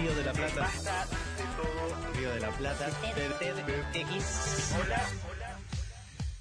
Río 0.00 0.14
de 0.14 0.24
la 0.24 0.32
Plata. 0.32 0.68
Río 2.16 2.30
de 2.34 2.40
la 2.40 2.48
Plata. 2.50 2.88
TEDx. 3.92 4.74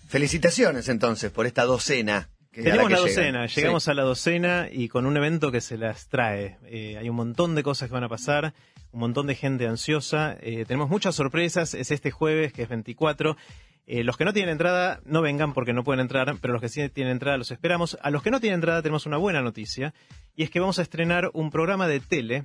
Felicitaciones 0.08 0.90
entonces 0.90 1.31
por 1.31 1.46
esta 1.46 1.63
docena. 1.63 2.29
que- 2.51 2.63
Tenemos 2.63 2.88
que 2.88 2.94
la 2.94 2.99
llegan. 3.01 3.15
docena, 3.15 3.46
llegamos 3.46 3.83
Sí. 3.83 3.92
a 3.92 3.94
la 3.94 4.01
docena 4.01 4.67
y 4.72 4.88
con 4.88 5.06
un 5.06 5.15
evento 5.15 5.51
que 5.51 5.62
se 5.62 5.78
las 5.78 6.08
trae. 6.08 6.58
Eh, 6.65 6.97
hay 6.97 7.08
un 7.08 7.15
montón 7.15 7.54
de 7.54 7.62
cosas 7.62 7.88
que 7.88 7.94
van 7.94 8.04
a 8.04 8.10
pasar, 8.10 8.56
un 8.92 8.99
montón 8.99 9.28
de 9.28 9.35
gente 9.35 9.67
ansiosa. 9.67 10.35
Eh, 10.42 10.65
tenemos 10.65 10.89
muchas 10.89 11.13
sorpresas, 11.13 11.76
es 11.76 11.92
este 11.92 12.10
jueves 12.10 12.53
que 12.53 12.63
es 12.63 12.69
24. 12.69 13.37
Eh, 13.85 14.03
los 14.03 14.17
que 14.17 14.26
no 14.26 14.33
tienen 14.33 14.53
entrada 14.53 15.01
no 15.05 15.21
vengan 15.21 15.53
porque 15.53 15.71
no 15.74 15.83
pueden 15.83 15.99
entrar, 15.99 16.35
pero 16.41 16.52
los 16.53 16.62
que 16.62 16.70
sí 16.70 16.89
tienen 16.89 17.12
entrada 17.12 17.38
los 17.38 17.52
esperamos. 17.52 17.95
A 18.02 18.09
los 18.09 18.23
que 18.23 18.31
no 18.31 18.39
tienen 18.39 18.55
entrada 18.55 18.81
tenemos 18.81 19.05
una 19.05 19.17
buena 19.17 19.41
noticia 19.44 19.94
y 20.35 20.41
es 20.41 20.49
que 20.49 20.59
vamos 20.59 20.80
a 20.80 20.81
estrenar 20.81 21.30
un 21.34 21.52
programa 21.52 21.88
de 21.88 22.00
tele 22.00 22.44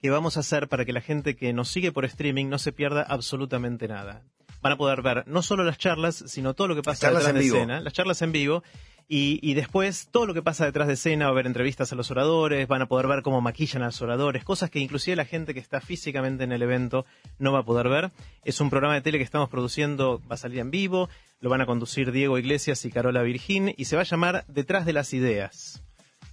que 0.00 0.10
vamos 0.10 0.36
a 0.36 0.40
hacer 0.40 0.68
para 0.68 0.84
que 0.84 0.92
la 0.92 1.00
gente 1.00 1.36
que 1.36 1.52
nos 1.52 1.68
sigue 1.68 1.92
por 1.92 2.04
streaming 2.04 2.48
no 2.48 2.58
se 2.58 2.72
pierda 2.72 3.02
absolutamente 3.02 3.88
nada. 3.88 4.22
Van 4.62 4.72
a 4.72 4.76
poder 4.76 5.02
ver 5.02 5.24
no 5.26 5.42
solo 5.42 5.64
las 5.64 5.78
charlas, 5.78 6.24
sino 6.26 6.54
todo 6.54 6.68
lo 6.68 6.74
que 6.74 6.82
pasa 6.82 7.08
detrás 7.08 7.28
en 7.28 7.36
de 7.36 7.40
vivo. 7.40 7.56
escena, 7.56 7.80
las 7.80 7.92
charlas 7.92 8.20
en 8.22 8.32
vivo, 8.32 8.62
y, 9.08 9.40
y 9.42 9.54
después 9.54 10.08
todo 10.12 10.26
lo 10.26 10.34
que 10.34 10.42
pasa 10.42 10.64
detrás 10.64 10.86
de 10.86 10.94
escena, 10.94 11.24
va 11.24 11.32
a 11.32 11.34
ver 11.34 11.46
entrevistas 11.46 11.92
a 11.92 11.96
los 11.96 12.10
oradores, 12.10 12.68
van 12.68 12.82
a 12.82 12.86
poder 12.86 13.08
ver 13.08 13.22
cómo 13.22 13.40
maquillan 13.40 13.82
a 13.82 13.86
los 13.86 14.00
oradores, 14.02 14.44
cosas 14.44 14.70
que 14.70 14.78
inclusive 14.78 15.16
la 15.16 15.24
gente 15.24 15.52
que 15.52 15.60
está 15.60 15.80
físicamente 15.80 16.44
en 16.44 16.52
el 16.52 16.62
evento 16.62 17.06
no 17.38 17.52
va 17.52 17.60
a 17.60 17.64
poder 17.64 17.88
ver. 17.88 18.12
Es 18.44 18.60
un 18.60 18.70
programa 18.70 18.94
de 18.94 19.00
tele 19.00 19.18
que 19.18 19.24
estamos 19.24 19.48
produciendo, 19.48 20.22
va 20.30 20.34
a 20.34 20.38
salir 20.38 20.60
en 20.60 20.70
vivo, 20.70 21.08
lo 21.40 21.50
van 21.50 21.60
a 21.60 21.66
conducir 21.66 22.12
Diego 22.12 22.38
Iglesias 22.38 22.84
y 22.84 22.90
Carola 22.90 23.22
Virgín, 23.22 23.74
y 23.76 23.86
se 23.86 23.96
va 23.96 24.02
a 24.02 24.04
llamar 24.04 24.44
Detrás 24.46 24.86
de 24.86 24.92
las 24.92 25.12
Ideas. 25.12 25.82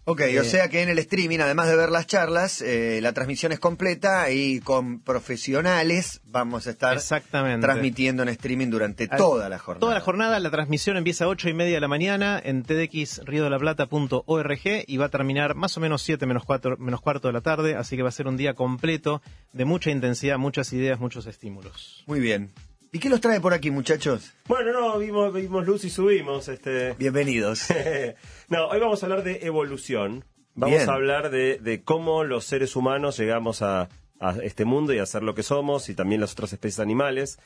Ok, 0.10 0.22
Eh, 0.22 0.40
o 0.40 0.44
sea 0.46 0.70
que 0.70 0.82
en 0.84 0.88
el 0.88 1.00
streaming, 1.00 1.40
además 1.40 1.68
de 1.68 1.76
ver 1.76 1.90
las 1.90 2.08
charlas, 2.08 2.62
eh, 2.62 3.00
la 3.02 3.12
transmisión 3.12 3.52
es 3.52 3.60
completa 3.60 4.32
y 4.32 4.62
con 4.62 5.02
profesionales 5.02 6.22
vamos 6.24 6.66
a 6.66 6.70
estar 6.70 6.96
Exactamente. 6.96 7.66
transmitiendo 7.66 8.24
en 8.24 8.30
streaming 8.30 8.70
durante 8.70 9.10
Al- 9.12 9.18
toda 9.18 9.50
la 9.50 9.60
jornada. 9.60 9.80
Toda 9.82 9.94
la 9.96 10.00
jornada, 10.00 10.40
la 10.40 10.50
transmisión 10.50 10.96
empieza 10.96 11.26
a 11.26 11.28
8 11.28 11.50
y 11.50 11.54
media 11.54 11.74
de 11.76 11.82
la 11.82 11.90
mañana 11.90 12.42
en 12.42 12.64
tdxriodelaplata.org 12.64 14.60
y 14.88 14.96
va 14.98 15.06
a 15.08 15.10
terminar 15.10 15.56
más 15.56 15.76
o 15.76 15.82
menos 15.82 16.02
7 16.04 16.26
menos, 16.26 16.46
4, 16.46 16.78
menos 16.78 17.02
cuarto 17.02 17.28
de 17.28 17.34
la 17.34 17.42
tarde, 17.42 17.76
así 17.76 17.98
que 17.98 18.04
va 18.04 18.10
a 18.10 18.14
ser 18.14 18.28
un 18.28 18.38
día 18.38 18.54
completo 18.54 19.22
de 19.52 19.66
mucha 19.66 19.92
intensidad, 19.92 20.38
muchas 20.38 20.72
ideas, 20.72 21.00
muchos 21.02 21.28
estímulos. 21.28 22.04
Muy 22.08 22.22
bien. 22.22 22.52
¿Y 22.92 23.00
qué 23.00 23.10
los 23.10 23.20
trae 23.20 23.42
por 23.42 23.54
aquí, 23.54 23.70
muchachos? 23.70 24.34
Bueno, 24.48 24.72
no, 24.72 24.98
vimos, 24.98 25.34
vimos 25.34 25.66
luz 25.66 25.84
y 25.84 25.90
subimos. 25.90 26.48
Este... 26.48 26.94
Bienvenidos. 26.94 27.68
no, 28.50 28.68
hoy 28.68 28.80
vamos 28.80 29.04
a 29.04 29.06
hablar 29.06 29.24
de 29.24 29.40
evolución. 29.44 30.24
Vamos 30.56 30.78
Bien. 30.78 30.90
a 30.90 30.94
hablar 30.94 31.30
de, 31.30 31.60
de 31.60 31.84
cómo 31.84 32.24
los 32.24 32.46
seres 32.46 32.76
humanos 32.76 33.18
llegamos 33.18 33.62
a, 33.62 33.90
a 34.20 34.36
este 34.42 34.66
mundo 34.66 34.94
y 34.94 35.00
a 35.00 35.06
ser 35.06 35.24
lo 35.24 35.36
que 35.36 35.44
somos 35.44 35.90
y 35.90 35.96
también 35.96 36.22
las 36.22 36.32
otras 36.32 36.54
especies 36.54 36.80
animales. 36.80 37.40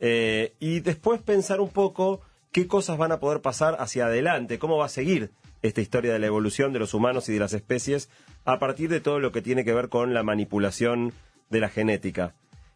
Eh, 0.00 0.54
y 0.60 0.80
después 0.80 1.20
pensar 1.22 1.60
un 1.60 1.70
poco 1.70 2.22
qué 2.50 2.66
cosas 2.66 2.96
van 2.96 3.12
a 3.12 3.20
poder 3.20 3.42
pasar 3.42 3.76
hacia 3.78 4.06
adelante, 4.06 4.58
cómo 4.58 4.78
va 4.78 4.86
a 4.86 4.90
seguir 4.90 5.30
esta 5.62 5.80
historia 5.80 6.12
de 6.12 6.18
la 6.18 6.26
evolución 6.26 6.72
de 6.72 6.78
los 6.78 6.94
humanos 6.94 7.28
y 7.28 7.34
de 7.34 7.40
las 7.40 7.52
especies 7.52 8.08
a 8.44 8.58
partir 8.58 8.88
de 8.88 9.00
todo 9.00 9.20
lo 9.20 9.32
que 9.32 9.42
tiene 9.42 9.64
que 9.64 9.74
ver 9.74 9.88
con 9.88 10.14
la 10.14 10.22
manipulación 10.22 11.12
de 11.50 11.60
la 11.60 11.68
genética. 11.68 12.34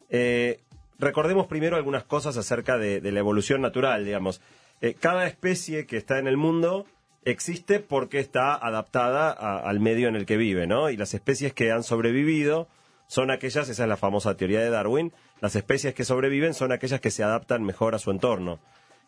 Eh, 0.08 0.60
recordemos 1.00 1.46
primero 1.46 1.76
algunas 1.76 2.04
cosas 2.04 2.36
acerca 2.36 2.78
de, 2.78 3.00
de 3.00 3.12
la 3.12 3.18
evolución 3.20 3.60
natural, 3.60 4.04
digamos. 4.04 4.40
Eh, 4.80 4.94
cada 4.98 5.26
especie 5.26 5.86
que 5.86 5.96
está 5.96 6.18
en 6.18 6.26
el 6.26 6.36
mundo 6.36 6.86
existe 7.24 7.80
porque 7.80 8.18
está 8.18 8.54
adaptada 8.54 9.30
a- 9.30 9.58
al 9.58 9.80
medio 9.80 10.08
en 10.08 10.16
el 10.16 10.26
que 10.26 10.36
vive, 10.36 10.66
¿no? 10.66 10.90
Y 10.90 10.96
las 10.96 11.12
especies 11.14 11.52
que 11.52 11.70
han 11.72 11.82
sobrevivido 11.82 12.68
son 13.06 13.30
aquellas, 13.30 13.68
esa 13.68 13.82
es 13.82 13.88
la 13.88 13.96
famosa 13.96 14.36
teoría 14.36 14.60
de 14.60 14.70
Darwin, 14.70 15.12
las 15.40 15.56
especies 15.56 15.94
que 15.94 16.04
sobreviven 16.04 16.54
son 16.54 16.72
aquellas 16.72 17.00
que 17.00 17.10
se 17.10 17.22
adaptan 17.24 17.62
mejor 17.64 17.94
a 17.94 17.98
su 17.98 18.10
entorno. 18.10 18.58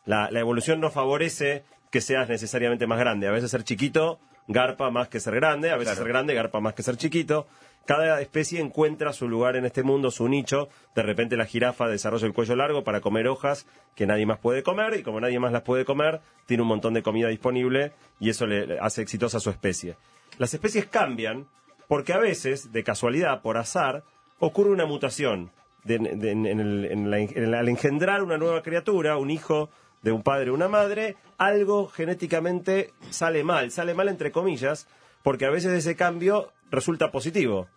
La, 0.05 0.31
la 0.31 0.41
evolución 0.41 0.81
no 0.81 0.91
favorece 0.91 1.63
que 1.91 2.01
seas 2.01 2.29
necesariamente 2.29 2.87
más 2.87 2.99
grande. 2.99 3.29
A 3.29 3.31
veces 3.33 3.51
ser 3.51 3.63
chiquito 3.65 4.19
garpa 4.49 4.91
más 4.91 5.09
que 5.09 5.21
ser 5.21 5.35
grande, 5.37 5.71
a 5.71 5.77
veces 5.77 5.93
Claro. 5.95 5.99
ser 6.05 6.09
grande 6.09 6.35
garpa 6.35 6.59
más 6.61 6.75
que 6.75 6.83
ser 6.83 6.97
chiquito. 6.97 7.47
Cada 7.87 8.21
especie 8.21 8.61
encuentra 8.61 9.13
su 9.13 9.29
lugar 9.29 9.57
en 9.57 9.65
este 9.65 9.83
mundo, 9.83 10.11
su 10.11 10.29
nicho. 10.29 10.69
De 10.95 11.03
repente 11.03 11.37
la 11.37 11.47
jirafa 11.47 11.89
desarrolla 11.89 12.27
el 12.27 12.33
cuello 12.33 12.55
largo 12.55 12.85
para 12.85 13.01
comer 13.01 13.27
hojas 13.27 13.67
que 13.97 14.07
nadie 14.07 14.25
más 14.25 14.39
puede 14.39 14.63
comer 14.63 14.95
y 14.99 15.03
como 15.03 15.21
nadie 15.21 15.41
más 15.41 15.53
las 15.53 15.63
puede 15.63 15.85
comer, 15.85 16.21
tiene 16.47 16.63
un 16.63 16.69
montón 16.69 16.95
de 16.95 17.03
comida 17.03 17.29
disponible 17.29 17.93
y 18.21 18.31
eso 18.31 18.47
le 18.47 18.79
hace 18.79 19.03
exitosa 19.03 19.39
a 19.39 19.41
su 19.41 19.51
especie. 19.51 19.97
Las 20.39 20.55
especies 20.55 20.87
cambian 20.87 21.47
porque 21.89 22.13
a 22.13 22.19
veces, 22.19 22.73
de 22.73 22.85
casualidad, 22.85 23.43
por 23.43 23.59
azar, 23.59 24.05
ocurre 24.39 24.71
una 24.71 24.87
mutación. 24.87 25.51
Al 25.85 27.69
engendrar 27.69 28.23
una 28.23 28.39
nueva 28.39 28.63
criatura, 28.63 29.19
un 29.19 29.31
hijo 29.31 29.69
de 30.01 30.13
un 30.13 30.23
padre 30.23 30.51
o 30.51 30.55
una 30.55 30.69
madre, 30.69 31.17
algo 31.39 31.89
genéticamente 31.89 32.93
sale 33.11 33.45
mal. 33.45 33.71
Sale 33.71 33.93
mal 33.95 34.09
entre 34.09 34.33
comillas, 34.33 34.89
porque 35.23 35.45
a 35.45 35.51
veces 35.51 35.73
ese 35.73 35.97
cambio 35.97 36.53
resulta 36.73 37.13
positivo. 37.13 37.69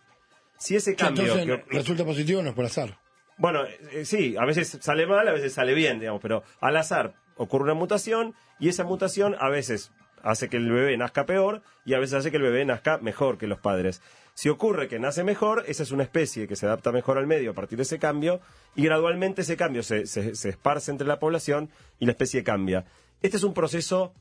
Si 0.57 0.75
ese 0.75 0.95
cambio... 0.95 1.23
Entonces, 1.37 1.45
que- 1.67 1.75
resulta 1.77 2.03
positivo 2.05 2.41
no 2.41 2.49
es 2.49 2.55
por 2.55 2.65
azar. 2.65 2.97
bueno, 3.37 3.63
eh, 3.91 4.05
sí, 4.05 4.35
a 4.39 4.45
veces 4.45 4.77
sale 4.81 5.05
mal, 5.05 5.27
a 5.27 5.31
veces 5.33 5.53
sale 5.53 5.73
bien, 5.75 5.99
digamos, 5.99 6.21
pero 6.21 6.43
al 6.61 6.75
azar 6.77 7.13
ocurre 7.35 7.65
una 7.65 7.73
mutación 7.75 8.33
y 8.59 8.69
esa 8.69 8.83
mutación 8.85 9.35
a 9.39 9.49
veces 9.49 9.91
hace 10.23 10.49
que 10.49 10.57
el 10.57 10.71
bebé 10.71 10.97
nazca 10.97 11.25
peor 11.27 11.61
y 11.85 11.93
a 11.93 11.99
veces 11.99 12.15
hace 12.15 12.31
que 12.31 12.37
el 12.37 12.43
bebé 12.43 12.65
nazca 12.65 12.97
mejor 12.97 13.37
que 13.37 13.45
los 13.47 13.59
padres. 13.59 14.01
Si 14.33 14.49
ocurre 14.49 14.87
que 14.87 14.97
nace 14.99 15.23
mejor, 15.23 15.63
esa 15.67 15.83
es 15.83 15.91
una 15.91 16.03
especie 16.03 16.47
que 16.47 16.55
se 16.55 16.65
adapta 16.65 16.91
mejor 16.91 17.17
al 17.17 17.27
medio 17.27 17.51
a 17.51 17.53
partir 17.53 17.77
de 17.77 17.83
ese 17.83 17.99
cambio 17.99 18.39
y 18.75 18.83
gradualmente 18.83 19.41
ese 19.43 19.55
cambio 19.57 19.83
se, 19.83 20.07
se- 20.07 20.35
se 20.35 20.49
esparce 20.49 20.91
entre 20.91 21.05
la 21.07 21.19
población 21.19 21.69
y 21.99 22.05
la 22.05 22.13
especie 22.13 22.43
cambia. 22.43 22.85
Este 23.21 23.37
es 23.37 23.43
un 23.43 23.53
proceso 23.53 24.13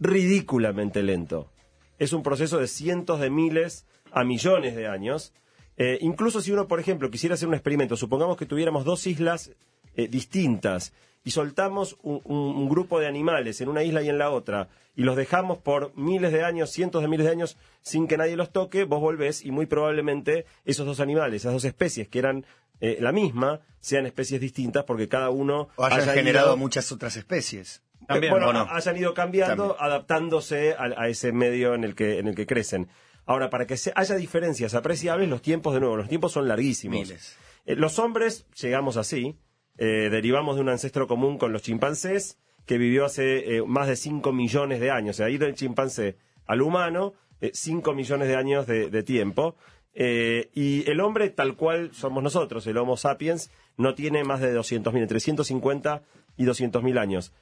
ridículamente 0.00 1.02
lento. 1.02 1.50
Es 1.98 2.12
un 2.12 2.22
proceso 2.22 2.58
de 2.58 2.66
cientos 2.66 3.20
de 3.20 3.30
miles 3.30 3.86
a 4.14 4.24
millones 4.24 4.74
de 4.76 4.86
años. 4.86 5.32
Eh, 5.76 5.98
incluso 6.00 6.40
si 6.40 6.52
uno, 6.52 6.68
por 6.68 6.78
ejemplo, 6.80 7.10
quisiera 7.10 7.34
hacer 7.34 7.48
un 7.48 7.54
experimento, 7.54 7.96
supongamos 7.96 8.36
que 8.36 8.46
tuviéramos 8.46 8.84
dos 8.84 9.06
islas 9.06 9.50
eh, 9.96 10.08
distintas 10.08 10.92
y 11.24 11.30
soltamos 11.32 11.96
un, 12.02 12.20
un- 12.24 12.54
un 12.56 12.68
grupo 12.68 13.00
de 13.00 13.06
animales 13.08 13.60
en 13.60 13.68
una 13.68 13.82
isla 13.82 14.02
y 14.02 14.08
en 14.08 14.18
la 14.18 14.30
otra 14.30 14.68
y 14.96 15.02
los 15.02 15.16
dejamos 15.16 15.58
por 15.58 15.92
miles 15.96 16.32
de 16.32 16.44
años, 16.44 16.70
cientos 16.70 17.02
de 17.02 17.08
miles 17.08 17.26
de 17.26 17.32
años 17.32 17.56
sin 17.82 18.06
que 18.06 18.16
nadie 18.16 18.36
los 18.36 18.52
toque, 18.52 18.84
vos 18.84 19.00
volvés 19.00 19.44
y 19.44 19.50
muy 19.50 19.66
probablemente 19.66 20.46
esos 20.64 20.86
dos 20.86 21.00
animales, 21.00 21.42
esas 21.42 21.52
dos 21.52 21.64
especies 21.64 22.08
que 22.08 22.18
eran 22.20 22.44
eh, 22.80 22.98
la 23.00 23.10
misma, 23.12 23.60
sean 23.80 24.06
especies 24.06 24.40
distintas 24.40 24.84
porque 24.84 25.08
cada 25.08 25.30
uno 25.30 25.68
O 25.76 25.84
hayan 25.84 26.00
haya 26.02 26.12
generado 26.12 26.48
ido- 26.50 26.56
muchas 26.56 26.92
otras 26.92 27.16
especies. 27.16 27.82
También, 28.06 28.32
bueno, 28.32 28.50
¿o 28.50 28.52
no? 28.52 28.66
hayan 28.70 28.96
ido 28.96 29.14
cambiando, 29.14 29.68
También. 29.74 29.86
adaptándose 29.92 30.74
a, 30.74 30.84
a 31.02 31.08
ese 31.08 31.32
medio 31.32 31.74
en 31.74 31.84
el 31.84 31.94
que 31.94 32.18
en 32.18 32.28
el 32.28 32.34
que 32.34 32.46
crecen. 32.46 32.88
Ahora, 33.26 33.50
para 33.50 33.66
que 33.66 33.76
haya 33.94 34.14
diferencias 34.16 34.74
apreciables, 34.74 35.28
los 35.28 35.42
tiempos 35.42 35.74
de 35.74 35.80
nuevo, 35.80 35.96
los 35.96 36.08
tiempos 36.08 36.32
son 36.32 36.46
larguísimos. 36.46 36.98
Miles. 36.98 37.38
Eh, 37.64 37.76
los 37.76 37.98
hombres 37.98 38.46
llegamos 38.60 38.96
así, 38.96 39.36
eh, 39.78 40.08
derivamos 40.10 40.56
de 40.56 40.62
un 40.62 40.68
ancestro 40.68 41.06
común 41.06 41.38
con 41.38 41.52
los 41.52 41.62
chimpancés 41.62 42.38
que 42.66 42.78
vivió 42.78 43.04
hace 43.04 43.56
eh, 43.56 43.62
más 43.66 43.88
de 43.88 43.96
5 43.96 44.32
millones 44.32 44.80
de 44.80 44.90
años. 44.90 45.16
O 45.16 45.18
sea, 45.18 45.30
ir 45.30 45.40
del 45.40 45.54
chimpancé 45.54 46.16
al 46.46 46.62
humano, 46.62 47.14
5 47.52 47.94
millones 47.94 48.28
de 48.28 48.36
años 48.36 48.66
de, 48.66 48.90
de 48.90 49.02
tiempo. 49.02 49.56
Y 49.94 50.90
el 50.90 51.00
hombre, 51.00 51.30
tal 51.30 51.56
cual 51.56 51.90
somos 51.92 52.22
nosotros, 52.22 52.66
el 52.66 52.76
Homo 52.78 52.96
sapiens, 52.96 53.50
no 53.76 53.94
tiene 53.94 54.24
más 54.24 54.40
de 54.40 54.56
200.000, 54.56 55.02
entre 55.02 55.20
150 55.20 56.02
y 56.36 56.44
200.000 56.44 56.98
años. 56.98 57.32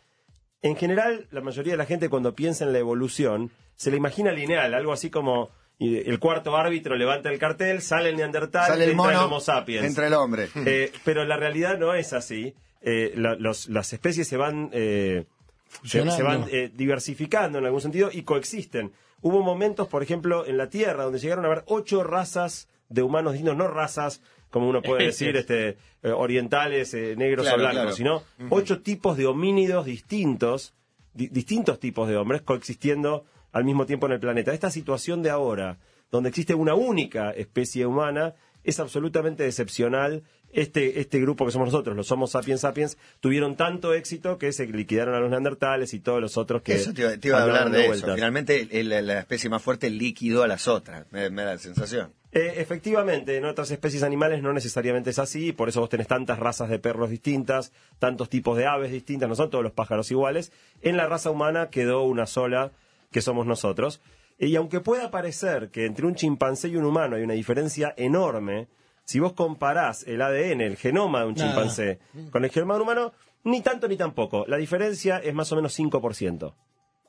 En 0.61 0.77
general, 0.77 1.29
la 1.31 1.41
mayoría 1.41 1.73
de 1.73 1.77
la 1.77 1.87
gente 1.87 2.09
cuando 2.09 2.35
piensa 2.35 2.65
en 2.65 2.73
la 2.73 2.79
evolución 2.79 3.51
se 3.75 3.91
la 3.91 3.97
imagina 3.97 4.33
lineal, 4.33 4.75
algo 4.75 4.93
así 4.93 5.09
como 5.09 5.51
y 5.79 5.97
el 6.09 6.19
cuarto 6.19 6.57
árbitro 6.57 6.97
levanta 6.97 7.31
el 7.31 7.39
cartel, 7.39 7.83
sale 7.83 8.11
el 8.11 8.17
neandertal, 8.17 8.67
Sale 8.69 8.85
el 8.85 8.91
entra 8.91 9.11
el 9.13 9.17
Homo 9.19 9.41
sapiens. 9.41 9.85
entra 9.87 10.07
el 10.07 10.15
hombre. 10.15 10.49
Eh, 10.67 10.93
pero 11.05 11.25
la 11.25 11.37
realidad 11.37 11.79
no 11.79 11.95
es 11.95 12.13
así. 12.13 12.55
Eh, 12.83 13.13
la- 13.17 13.35
los- 13.37 13.69
las 13.69 13.93
especies 13.93 14.27
se 14.29 14.37
van, 14.37 14.71
eh, 14.73 15.25
se, 15.69 15.79
Fusionando. 15.79 16.17
se 16.17 16.23
van 16.23 16.45
eh, 16.51 16.71
diversificando 16.75 17.59
en 17.59 17.65
algún 17.67 17.81
sentido 17.81 18.11
y 18.13 18.23
coexisten. 18.23 18.93
Hubo 19.23 19.43
momentos, 19.43 19.89
por 19.89 20.03
ejemplo, 20.03 20.47
en 20.47 20.57
la 20.57 20.69
Tierra 20.69 21.05
donde 21.05 21.19
llegaron 21.21 21.45
a 21.45 21.49
haber 21.49 21.63
ocho 21.67 22.03
razas 22.05 22.69
de 22.89 23.03
humanos 23.03 23.33
distintos, 23.35 23.57
no 23.57 23.69
razas 23.69 24.21
como 24.51 24.69
uno 24.69 24.83
puede 24.83 25.07
decir, 25.07 25.35
este, 25.37 25.79
eh, 26.03 26.11
orientales, 26.11 26.93
eh, 26.93 27.15
negros 27.17 27.47
Claro, 27.47 27.57
o 27.57 27.61
blancos, 27.61 27.81
claro. 27.83 27.97
sino 27.97 28.23
ocho 28.51 28.83
tipos 28.83 29.17
de 29.17 29.27
homínidos 29.27 29.87
distintos, 29.87 30.75
di- 31.15 31.29
distintos 31.29 31.81
tipos 31.81 32.07
de 32.09 32.17
hombres 32.17 32.43
coexistiendo 32.43 33.25
al 33.53 33.65
mismo 33.65 33.87
tiempo 33.87 34.07
en 34.07 34.13
el 34.13 34.21
planeta. 34.21 34.53
Esta 34.53 34.71
situación 34.71 35.23
de 35.23 35.31
ahora, 35.31 35.79
donde 36.11 36.31
existe 36.31 36.55
una 36.55 36.75
única 36.75 37.31
especie 37.31 37.87
humana, 37.87 38.35
es 38.65 38.81
absolutamente 38.81 39.47
excepcional. 39.47 40.23
Este, 40.55 41.01
este 41.01 41.19
grupo 41.19 41.47
que 41.47 41.53
somos 41.53 41.69
nosotros, 41.69 41.97
los 41.97 42.13
Homo 42.13 42.27
sapiens 42.27 42.61
sapiens, 42.61 42.99
tuvieron 43.21 43.57
tanto 43.57 43.95
éxito 43.95 44.37
que 44.37 44.53
se 44.53 44.67
liquidaron 44.67 45.15
a 45.15 45.21
los 45.21 45.31
neandertales 45.31 45.95
y 45.95 46.01
todos 46.01 46.21
los 46.21 46.37
otros 46.37 46.61
que. 46.61 46.75
Eso 46.75 46.93
te 46.93 47.01
iba, 47.01 47.17
te 47.17 47.29
iba 47.29 47.39
a 47.39 47.43
hablar 47.45 47.71
de 47.71 47.87
eso. 47.87 48.15
Finalmente, 48.15 48.69
la 48.85 49.21
especie 49.21 49.49
más 49.49 49.63
fuerte 49.63 49.89
liquidó 49.89 50.43
a 50.43 50.49
las 50.49 50.69
otras. 50.69 51.07
Me, 51.11 51.31
me 51.31 51.43
da 51.43 51.53
la 51.53 51.59
sensación. 51.59 52.13
Eh, 52.35 52.55
efectivamente, 52.57 53.37
en 53.37 53.45
otras 53.45 53.71
especies 53.71 54.03
animales 54.03 54.43
no 54.43 54.55
necesariamente 54.55 55.11
es 55.11 55.19
así, 55.19 55.53
por 55.53 55.69
eso 55.69 55.81
vos 55.81 55.91
tenés 55.91 56.07
tantas 56.07 56.39
razas 56.39 56.71
de 56.71 56.79
perros 56.79 57.11
distintas, 57.11 57.73
tantos 57.99 58.31
tipos 58.31 58.57
de 58.57 58.65
aves 58.65 58.91
distintas, 58.91 59.29
no 59.29 59.35
son 59.35 59.51
todos 59.51 59.63
los 59.63 59.73
pájaros 59.73 60.11
iguales. 60.11 60.51
En 60.81 60.97
la 60.97 61.07
raza 61.07 61.31
humana 61.31 61.69
quedó 61.69 62.05
una 62.05 62.25
sola, 62.25 62.73
que 63.13 63.21
somos 63.23 63.47
nosotros. 63.47 64.01
Y 64.39 64.57
aunque 64.57 64.81
pueda 64.81 65.11
parecer 65.11 65.71
que 65.71 65.87
entre 65.87 66.07
un 66.07 66.15
chimpancé 66.15 66.69
y 66.69 66.77
un 66.77 66.85
humano 66.85 67.17
hay 67.17 67.23
una 67.23 67.35
diferencia 67.35 67.95
enorme, 67.97 68.69
si 69.05 69.21
vos 69.21 69.35
comparás 69.35 70.05
el 70.07 70.23
ADN, 70.23 70.61
el 70.63 70.77
genoma 70.77 71.21
de 71.21 71.27
un 71.27 71.35
Nada. 71.35 71.49
chimpancé, 71.49 72.01
con 72.31 72.45
el 72.45 72.51
genoma 72.51 72.75
de 72.75 72.81
un 72.81 72.89
humano, 72.89 73.13
ni 73.45 73.61
tanto 73.61 73.87
ni 73.89 73.97
tampoco. 73.97 74.45
La 74.49 74.57
diferencia 74.57 75.19
es 75.19 75.35
más 75.35 75.53
o 75.53 75.57
menos 75.57 75.79
5%. 75.79 76.55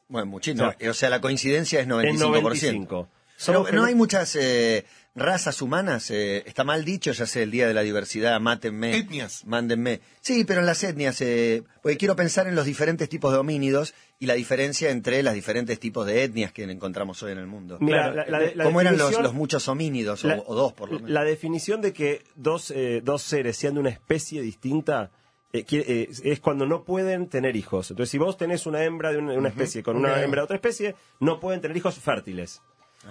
Bueno, 0.09 0.27
muchísimo. 0.27 0.67
O 0.67 0.73
sea, 0.77 0.91
o 0.91 0.94
sea, 0.94 1.09
la 1.09 1.21
coincidencia 1.21 1.79
es 1.79 1.88
95%. 1.88 2.13
Es 2.13 2.19
95. 2.19 2.88
Pero 2.88 3.57
Somos 3.57 3.73
no 3.73 3.85
hay 3.85 3.95
muchas 3.95 4.35
eh, 4.35 4.85
razas 5.15 5.62
humanas, 5.62 6.10
eh, 6.10 6.44
está 6.48 6.63
mal 6.63 6.83
dicho, 6.86 7.12
ya 7.12 7.25
sé, 7.27 7.44
el 7.44 7.51
Día 7.51 7.68
de 7.68 7.74
la 7.74 7.81
Diversidad, 7.81 8.39
mátenme. 8.42 8.98
Etnias. 8.98 9.45
Mándenme. 9.45 10.01
Sí, 10.21 10.44
pero 10.44 10.62
en 10.62 10.65
las 10.65 10.83
etnias, 10.83 11.21
eh, 11.21 11.63
porque 11.83 11.98
quiero 11.98 12.15
pensar 12.15 12.48
en 12.48 12.56
los 12.56 12.65
diferentes 12.65 13.07
tipos 13.10 13.31
de 13.31 13.38
homínidos 13.38 13.94
y 14.19 14.25
la 14.25 14.33
diferencia 14.33 14.89
entre 14.89 15.21
los 15.21 15.33
diferentes 15.33 15.80
tipos 15.80 16.07
de 16.07 16.24
etnias 16.24 16.51
que 16.51 16.63
encontramos 16.63 17.21
hoy 17.21 17.33
en 17.33 17.38
el 17.38 17.48
mundo. 17.48 17.77
Mira, 17.80 18.12
Claro, 18.12 18.31
la- 18.31 18.39
la- 18.39 18.51
la 18.56 18.63
¿Cómo 18.63 18.81
eran 18.81 18.98
los, 18.98 19.33
muchos 19.33 19.68
homínidos, 19.68 20.24
o, 20.25 20.30
la- 20.30 20.44
o 20.45 20.56
dos 20.56 20.74
por 20.74 20.89
lo 20.89 20.95
menos? 20.95 21.12
La 21.12 21.24
definición 21.24 21.81
de 21.81 21.94
que 21.94 22.24
dos, 22.36 22.71
eh, 22.71 23.01
dos 23.04 23.21
seres 23.21 23.56
sean 23.57 23.75
de 23.75 23.81
una 23.81 23.89
especie 23.89 24.42
distinta 24.42 25.12
eh, 25.56 25.65
quiere- 25.65 25.86
eh, 25.88 26.10
es 26.24 26.39
cuando 26.39 26.65
no 26.65 26.83
pueden 26.83 27.27
tener 27.27 27.56
hijos. 27.56 27.92
Entonces, 27.92 28.10
si 28.10 28.18
vos 28.18 28.38
tenés 28.38 28.65
una 28.65 28.83
hembra 28.83 29.12
de 29.12 29.19
una, 29.19 29.33
de 29.33 29.38
una 29.38 29.50
especie 29.50 29.83
con 29.83 29.98
una 29.98 30.19
hembra 30.24 30.42
de 30.42 30.45
otra 30.45 30.56
especie, 30.56 30.95
no 31.19 31.39
pueden 31.39 31.62
tener 31.62 31.77
hijos 31.77 31.94
fértiles. 32.00 32.63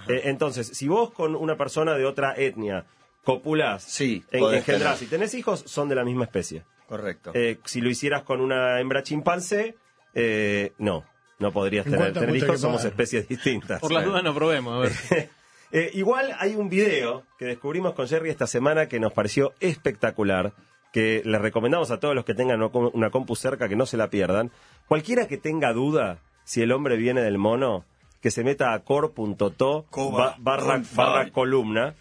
Eh, 0.07 0.21
entonces, 0.25 0.67
si 0.67 0.87
vos 0.87 1.11
con 1.11 1.35
una 1.35 1.55
persona 1.57 1.93
de 1.95 2.05
otra 2.05 2.33
etnia 2.35 2.85
copulás, 3.23 3.83
Sí, 3.83 4.23
en, 4.31 4.43
engendrás 4.55 4.99
tener. 4.99 5.07
y 5.07 5.11
tenés 5.11 5.33
hijos, 5.33 5.63
son 5.65 5.87
de 5.89 5.95
la 5.95 6.03
misma 6.03 6.25
especie. 6.25 6.63
Correcto. 6.87 7.31
Eh, 7.33 7.59
si 7.65 7.81
lo 7.81 7.89
hicieras 7.89 8.23
con 8.23 8.41
una 8.41 8.79
hembra 8.79 9.03
chimpancé, 9.03 9.75
eh, 10.13 10.73
no, 10.77 11.05
no 11.39 11.51
podrías 11.51 11.85
¿En 11.87 12.13
tener, 12.13 12.35
hijos, 12.35 12.59
somos 12.59 12.83
especies 12.85 13.27
distintas. 13.27 13.79
Por 13.79 13.91
las 13.91 14.05
dudas 14.05 14.23
no 14.23 14.33
probemos, 14.33 14.75
a 14.75 14.79
ver. 14.79 15.29
Eh, 15.75 15.89
igual 15.95 16.35
hay 16.37 16.53
un 16.53 16.69
video 16.69 17.23
que 17.39 17.45
descubrimos 17.45 17.95
con 17.95 18.07
Jerry 18.07 18.29
esta 18.29 18.45
semana 18.45 18.87
que 18.87 18.99
nos 18.99 19.11
pareció 19.11 19.55
espectacular, 19.59 20.53
que 20.91 21.23
les 21.25 21.41
recomendamos 21.41 21.89
a 21.89 21.99
todos 21.99 22.13
los 22.13 22.25
que 22.25 22.35
tengan 22.35 22.61
una 22.61 23.09
compu 23.09 23.35
cerca 23.35 23.67
que 23.67 23.75
no 23.75 23.87
se 23.87 23.97
la 23.97 24.11
pierdan. 24.11 24.51
Cualquiera 24.87 25.27
que 25.27 25.39
tenga 25.39 25.73
duda 25.73 26.19
si 26.43 26.61
el 26.61 26.71
hombre 26.73 26.95
viene 26.95 27.21
del 27.23 27.39
mono, 27.39 27.85
que 28.23 28.31
se 28.31 28.43
meta 28.43 28.73
a 28.73 28.79
ba- 30.17 30.35
barra, 30.39 30.65
barra 30.95 31.29
columna 31.31 31.93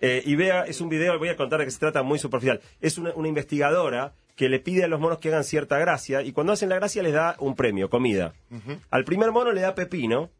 eh, 0.00 0.22
y 0.26 0.34
vea, 0.34 0.62
es 0.64 0.80
un 0.80 0.88
video, 0.88 1.16
voy 1.18 1.28
a 1.28 1.36
contar 1.36 1.60
de 1.60 1.66
qué 1.66 1.70
se 1.70 1.78
trata 1.78 2.02
muy 2.02 2.18
superficial. 2.18 2.60
Es 2.80 2.98
una, 2.98 3.12
una 3.14 3.28
investigadora 3.28 4.12
que 4.34 4.48
le 4.48 4.58
pide 4.58 4.84
a 4.84 4.88
los 4.88 4.98
monos 5.00 5.18
que 5.18 5.28
hagan 5.28 5.44
cierta 5.44 5.78
gracia 5.78 6.22
y 6.22 6.32
cuando 6.32 6.52
hacen 6.52 6.68
la 6.68 6.74
gracia 6.76 7.02
les 7.02 7.12
da 7.12 7.36
un 7.38 7.54
premio, 7.54 7.88
comida. 7.88 8.32
Al 8.90 9.04
primer 9.04 9.30
mono 9.32 9.52
le 9.52 9.60
da 9.60 9.74
pepino 9.74 10.30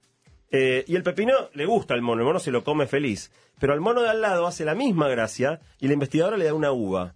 eh, 0.50 0.84
y 0.86 0.96
el 0.96 1.02
pepino 1.02 1.32
le 1.54 1.64
gusta 1.66 1.94
al 1.94 2.02
mono, 2.02 2.20
el 2.22 2.26
mono 2.26 2.38
se 2.40 2.50
lo 2.50 2.64
come 2.64 2.86
feliz. 2.86 3.30
Pero 3.58 3.72
al 3.72 3.80
mono 3.80 4.02
de 4.02 4.08
al 4.10 4.20
lado 4.20 4.46
hace 4.46 4.64
la 4.64 4.74
misma 4.74 5.08
gracia 5.08 5.60
y 5.80 5.86
la 5.86 5.94
investigadora 5.94 6.36
le 6.36 6.44
da 6.46 6.52
una 6.54 6.72
uva. 6.72 7.14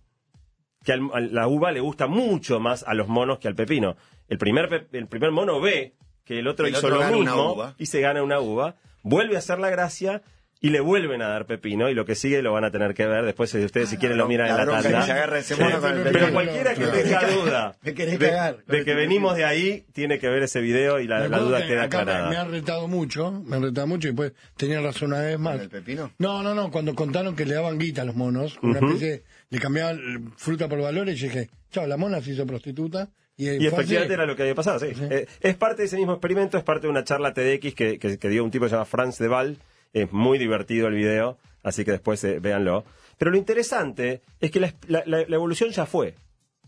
Que 0.85 0.93
al- 0.93 1.11
a 1.13 1.21
la 1.21 1.47
uva 1.49 1.73
le 1.73 1.81
gusta 1.81 2.07
mucho 2.07 2.61
más 2.61 2.83
a 2.83 2.95
los 2.95 3.09
monos 3.09 3.39
que 3.39 3.49
al 3.49 3.55
pepino. 3.55 3.97
El 4.29 4.39
primer, 4.39 4.89
el 4.93 5.07
primer 5.09 5.31
mono 5.33 5.61
ve 5.61 5.93
que 6.25 6.39
el 6.39 6.49
otro 6.49 6.67
El 6.67 6.73
hizo 6.73 6.87
otro 6.87 6.99
lo 7.03 7.19
mismo 7.19 7.75
y 7.79 7.87
se 7.87 8.01
gana 8.01 8.23
una 8.23 8.41
uva, 8.41 8.77
vuelve 9.03 9.37
a 9.37 9.39
hacer 9.39 9.59
la 9.59 9.71
gracia 9.71 10.23
y 10.63 10.69
le 10.69 10.81
vuelven 10.81 11.23
a 11.23 11.29
dar 11.29 11.47
pepino 11.47 11.89
y 11.89 11.95
lo 11.95 12.05
que 12.05 12.15
sigue 12.15 12.43
lo 12.43 12.53
van 12.53 12.65
a 12.65 12.71
tener 12.71 12.93
que 12.93 13.07
ver 13.07 13.25
después 13.25 13.49
si 13.49 13.65
ustedes 13.65 13.89
si 13.89 13.97
quieren 13.97 14.19
lo 14.19 14.29
miran 14.29 14.49
en 14.49 14.53
la 14.53 14.59
la 14.59 14.65
bronca 14.67 14.83
tanda. 14.83 14.99
que 15.01 15.07
se 15.07 15.13
agarra 15.13 15.39
ese 15.39 15.57
mono 15.57 15.71
Sí. 15.77 15.81
con 15.81 15.97
el 16.07 16.13
Pero 16.13 16.33
cualquiera 16.35 16.75
que 16.75 16.87
tenga 16.87 17.21
duda 17.31 17.77
Me 17.83 17.93
de, 17.93 18.19
cagar. 18.19 18.57
de 18.67 18.85
que 18.85 18.95
venimos 18.95 19.37
de 19.37 19.47
ahí 19.47 19.87
tiene 19.95 20.19
que 20.19 20.29
ver 20.29 20.43
ese 20.43 20.61
video 20.61 21.01
y 21.01 21.07
la, 21.09 21.27
la 21.29 21.39
duda 21.39 21.63
que 21.63 21.69
queda 21.69 21.85
acá 21.85 22.01
me, 22.01 22.05
me 22.05 22.13
aclarada. 22.13 22.41
ha 22.43 22.45
retado 22.45 22.89
mucho, 22.89 23.33
me 23.33 23.57
ha 23.57 23.59
retado 23.59 23.87
mucho 23.87 24.09
y 24.09 24.11
después 24.11 24.33
tenía 24.59 24.83
razón 24.83 25.09
una 25.15 25.23
vez 25.23 25.39
más. 25.39 25.55
¿Con 25.55 25.63
el 25.63 25.71
pepino? 25.71 26.13
No, 26.19 26.43
no, 26.43 26.55
no, 26.55 26.71
cuando 26.71 26.95
contaron 26.95 27.35
que 27.35 27.47
le 27.47 27.55
daban 27.55 27.79
guita 27.79 28.03
a 28.03 28.05
los 28.05 28.15
monos, 28.17 28.59
una 28.61 28.81
especie, 28.81 29.23
le 29.49 29.59
cambiaban 29.59 30.35
fruta 30.37 30.69
por 30.69 30.79
valores, 30.83 31.19
y 31.23 31.25
dije, 31.25 31.49
chao, 31.71 31.87
la 31.87 31.97
mona 31.97 32.21
se 32.21 32.33
hizo 32.33 32.47
prostituta. 32.47 33.09
Y, 33.37 33.49
efectivamente 33.67 34.13
era 34.13 34.27
lo 34.27 34.37
que 34.37 34.43
había 34.43 34.55
pasado, 34.55 34.79
sí. 34.81 34.89
Eh, 35.11 35.27
es 35.41 35.57
parte 35.57 35.81
de 35.83 35.87
ese 35.87 35.97
mismo 35.97 36.13
experimento, 36.13 36.59
es 36.59 36.65
parte 36.65 36.83
de 36.87 36.91
una 36.91 37.05
charla 37.05 37.33
TEDx 37.33 37.75
que, 37.75 37.99
que, 37.99 38.19
que 38.19 38.29
dio 38.29 38.45
un 38.45 38.51
tipo 38.51 38.67
que 38.67 38.69
se 38.69 38.75
llama 38.75 38.85
Franz 38.85 39.17
de 39.19 39.29
Val. 39.29 39.57
Es 39.95 40.13
muy 40.13 40.37
divertido 40.39 40.89
el 40.89 40.95
video, 40.95 41.39
así 41.63 41.85
que 41.85 41.93
después 41.93 42.23
eh, 42.25 42.39
véanlo. 42.39 42.85
Pero 43.17 43.31
lo 43.31 43.39
interesante 43.39 44.21
es 44.41 44.51
que 44.51 44.61
la, 44.61 44.75
la- 44.89 45.03
la- 45.07 45.25
la 45.27 45.35
evolución 45.37 45.71
ya 45.71 45.87
fue. 45.87 46.15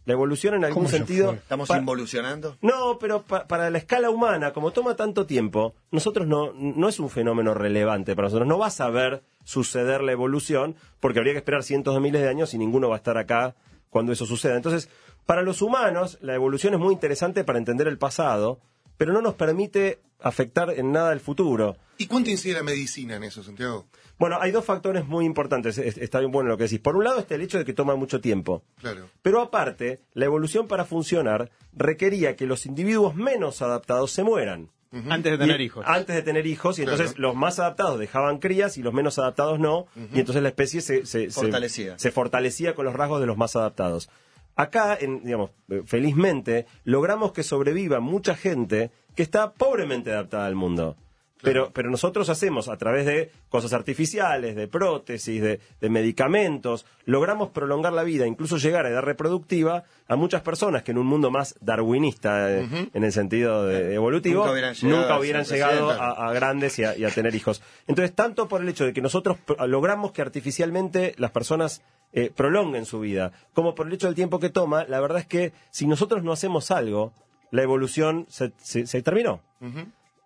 La 0.05 0.15
evolución 0.15 0.55
en 0.55 0.65
algún 0.65 0.85
¿Cómo 0.85 0.91
ya 0.91 0.97
sentido... 0.99 1.27
fue? 1.29 1.37
¿Estamos 1.37 1.69
pa- 1.69 1.79
involucionando? 1.79 2.57
No, 2.63 2.99
pero 2.99 3.23
pa- 3.23 3.47
para 3.47 3.71
la 3.71 3.79
escala 3.79 4.09
humana, 4.11 4.53
como 4.53 4.73
toma 4.73 4.97
tanto 4.97 5.27
tiempo, 5.27 5.75
nosotros 5.93 6.27
no, 6.27 6.53
no 6.55 6.89
es 6.89 6.99
un 6.99 7.09
fenómeno 7.11 7.53
relevante 7.55 8.17
para 8.17 8.27
nosotros. 8.27 8.49
No 8.49 8.59
vas 8.59 8.81
a 8.81 8.89
ver 8.91 9.23
suceder 9.45 10.03
la 10.03 10.13
evolución, 10.13 10.75
porque 11.01 11.19
habría 11.21 11.35
que 11.35 11.39
esperar 11.39 11.63
cientos 11.63 11.95
de 11.95 12.01
miles 12.01 12.23
de 12.23 12.29
años 12.29 12.53
y 12.55 12.59
ninguno 12.59 12.89
va 12.89 12.97
a 12.97 12.99
estar 12.99 13.17
acá 13.19 13.55
cuando 13.93 14.11
eso 14.13 14.25
suceda. 14.25 14.57
Entonces, 14.57 14.89
para 15.27 15.43
los 15.43 15.61
humanos, 15.61 16.17
la 16.23 16.35
evolución 16.35 16.73
es 16.73 16.81
muy 16.81 16.95
interesante 16.95 17.45
para 17.45 17.59
entender 17.59 17.87
el 17.87 17.99
pasado, 17.99 18.59
pero 18.97 19.13
no 19.13 19.21
nos 19.21 19.35
permite 19.35 20.01
afectar 20.19 20.71
en 20.71 20.93
nada 20.93 21.13
el 21.13 21.21
futuro. 21.21 21.77
¿Y 21.99 22.07
cuánto 22.07 22.31
incide 22.31 22.55
la 22.55 22.63
medicina 22.63 23.17
en 23.17 23.25
eso, 23.25 23.43
Santiago? 23.43 23.87
Bueno, 24.19 24.39
hay 24.41 24.51
dos 24.51 24.65
factores 24.65 25.05
muy 25.07 25.27
importantes. 25.27 25.77
Es- 25.79 25.99
Está 25.99 26.21
bien 26.21 26.31
bueno 26.33 26.49
lo 26.49 26.57
que 26.57 26.65
decís. 26.65 26.79
Por 26.81 26.97
un 26.97 27.05
lado 27.05 27.19
está 27.19 27.35
el 27.35 27.43
hecho 27.43 27.59
de 27.59 27.65
que 27.67 27.75
toma 27.75 27.95
mucho 27.97 28.21
tiempo. 28.21 28.63
Claro. 28.81 29.09
Pero 29.21 29.41
aparte, 29.43 30.01
la 30.15 30.25
evolución 30.25 30.67
para 30.69 30.85
funcionar 30.87 31.51
requería 31.75 32.35
que 32.35 32.47
los 32.47 32.65
individuos 32.67 33.15
menos 33.15 33.61
adaptados 33.63 34.11
se 34.13 34.23
mueran. 34.25 34.71
Antes 35.09 35.33
de 35.33 35.39
tener 35.39 35.61
Y- 35.61 35.65
hijos. 35.65 35.85
Antes 35.89 36.15
de 36.17 36.23
tener 36.23 36.47
hijos, 36.47 36.79
y 36.79 36.83
entonces 36.83 37.13
Claro. 37.15 37.29
los 37.29 37.37
más 37.37 37.59
adaptados 37.59 37.99
dejaban 37.99 38.39
crías 38.39 38.77
y 38.77 38.83
los 38.83 38.93
menos 38.93 39.19
adaptados 39.19 39.59
no, 39.59 39.87
y 40.13 40.21
entonces 40.21 40.43
la 40.43 40.51
especie 40.51 40.81
se, 40.83 41.07
se- 41.07 41.31
se- 41.31 41.41
Fortalecía. 41.41 41.99
se 41.99 42.11
fortalecía 42.11 42.75
con 42.75 42.85
los 42.85 42.95
rasgos 42.95 43.21
de 43.21 43.27
los 43.27 43.37
más 43.39 43.57
adaptados. 43.57 44.11
Acá, 44.55 44.97
en, 45.01 45.25
digamos, 45.25 45.51
eh, 45.71 45.83
felizmente, 45.87 46.67
logramos 46.85 47.33
que 47.33 47.43
sobreviva 47.43 48.01
mucha 48.01 48.35
gente 48.35 48.91
que 49.17 49.23
está 49.23 49.53
pobremente 49.55 50.13
adaptada 50.13 50.47
al 50.47 50.55
mundo. 50.57 50.97
Pero, 51.43 51.73
pero 51.73 51.91
nosotros 51.91 52.29
hacemos 52.29 52.69
a 52.69 52.77
través 52.77 53.05
de 53.05 53.31
cosas 53.49 53.73
artificiales, 53.73 54.55
de 54.55 54.69
prótesis, 54.69 55.43
de, 55.43 55.59
de 55.81 55.91
medicamentos, 55.91 56.87
logramos 57.05 57.51
prolongar 57.51 57.93
la 57.93 58.05
vida, 58.05 58.27
incluso 58.27 58.59
llegar 58.59 58.87
a 58.87 58.91
edad 58.91 59.03
reproductiva 59.03 59.83
a 60.07 60.17
muchas 60.17 60.43
personas 60.43 60.83
que 60.85 60.93
en 60.93 60.99
un 60.99 61.07
mundo 61.07 61.31
más 61.31 61.57
darwinista, 61.61 62.51
eh, 62.53 62.89
en 62.95 63.05
el 63.05 63.13
sentido 63.13 63.67
de- 63.67 63.95
evolutivo, 63.95 64.43
Nunca 64.43 64.53
hubieran 64.53 64.75
llegado 64.75 65.01
nunca 65.01 65.15
a 65.15 65.19
hubieran 65.21 65.45
ser 65.45 65.55
llegado 65.57 65.87
presidenta. 65.89 66.05
a, 66.23 66.29
a 66.29 66.33
grandes 66.33 66.79
y 66.79 66.85
a, 66.85 66.97
y 66.97 67.05
a 67.05 67.11
tener 67.11 67.35
hijos. 67.35 67.61
Entonces, 67.89 68.15
tanto 68.15 68.47
por 68.49 68.61
el 68.63 68.69
hecho 68.69 68.85
de 68.85 68.93
que 68.93 69.01
nosotros 69.03 69.39
logramos 69.67 70.13
que 70.13 70.23
artificialmente 70.23 71.15
las 71.19 71.31
personas 71.33 71.83
eh, 72.13 72.31
prolonguen 72.35 72.85
su 72.87 73.01
vida, 73.01 73.33
como 73.55 73.75
por 73.75 73.87
el 73.89 73.95
hecho 73.95 74.07
del 74.07 74.15
tiempo 74.15 74.39
que 74.39 74.51
toma, 74.51 74.85
la 74.87 75.01
verdad 75.01 75.19
es 75.19 75.27
que 75.27 75.53
si 75.71 75.87
nosotros 75.87 76.23
no 76.23 76.31
hacemos 76.33 76.71
algo, 76.71 77.13
la 77.51 77.63
evolución 77.63 78.27
se, 78.29 78.53
se- 78.59 78.87
se 78.87 79.03
terminó. 79.03 79.41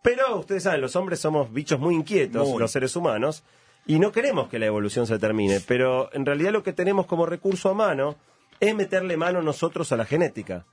Pero 0.07 0.37
ustedes 0.39 0.63
saben, 0.63 0.81
los 0.81 0.95
hombres 0.95 1.19
somos 1.19 1.53
bichos 1.53 1.81
muy 1.81 1.97
inquietos, 1.97 2.49
Muy. 2.49 2.61
los 2.61 2.71
seres 2.71 2.95
humanos, 2.95 3.43
y 3.87 3.99
no 3.99 4.13
queremos 4.13 4.49
que 4.49 4.61
la 4.61 4.67
evolución 4.67 5.05
se 5.09 5.19
termine, 5.19 5.59
pero 5.67 6.09
en 6.15 6.25
realidad 6.25 6.53
lo 6.53 6.63
que 6.63 6.73
tenemos 6.73 7.07
como 7.07 7.27
recurso 7.27 7.71
a 7.71 7.75
mano 7.75 8.15
es 8.61 8.73
meterle 8.77 9.17
mano 9.17 9.43
nosotros 9.43 9.91
a 9.91 9.97
la 9.97 10.05
genética. 10.05 10.65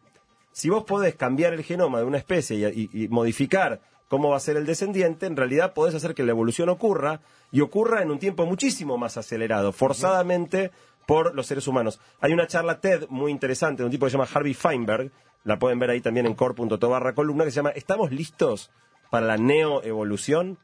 Si 0.52 0.70
vos 0.70 0.84
podés 0.84 1.16
cambiar 1.16 1.54
el 1.54 1.64
genoma 1.64 1.98
de 1.98 2.06
una 2.06 2.20
especie 2.20 2.58
y, 2.76 2.90
y- 2.94 3.04
y 3.06 3.08
modificar 3.08 3.82
cómo 4.08 4.30
va 4.30 4.38
a 4.38 4.40
ser 4.40 4.56
el 4.56 4.68
descendiente, 4.68 5.26
en 5.26 5.36
realidad 5.36 5.74
podés 5.74 5.96
hacer 5.96 6.14
que 6.14 6.22
la 6.24 6.30
evolución 6.30 6.70
ocurra 6.70 7.22
y 7.52 7.62
ocurra 7.62 8.04
en 8.04 8.12
un 8.12 8.20
tiempo 8.20 8.46
muchísimo 8.46 9.00
más 9.00 9.18
acelerado, 9.18 9.72
forzadamente 9.72 10.70
por 11.08 11.34
los 11.34 11.48
seres 11.48 11.68
humanos. 11.68 12.00
Hay 12.22 12.34
una 12.34 12.46
charla 12.46 12.80
TED 12.80 13.08
muy 13.10 13.32
interesante 13.32 13.82
de 13.82 13.86
un 13.86 13.92
tipo 13.92 14.06
que 14.06 14.12
se 14.12 14.18
llama 14.18 14.30
Harvey 14.32 14.54
Feinberg, 14.54 15.12
la 15.44 15.58
pueden 15.58 15.80
ver 15.80 15.90
ahí 15.90 16.02
también 16.02 16.28
en 16.28 16.36
core.to 16.36 16.88
barra 16.88 17.16
columna, 17.16 17.44
que 17.46 17.50
se 17.52 17.56
llama 17.58 17.72
¿Estamos 17.72 18.12
listos 18.12 18.70
para 19.14 19.28
la 19.28 19.38
neoevolución? 19.38 20.58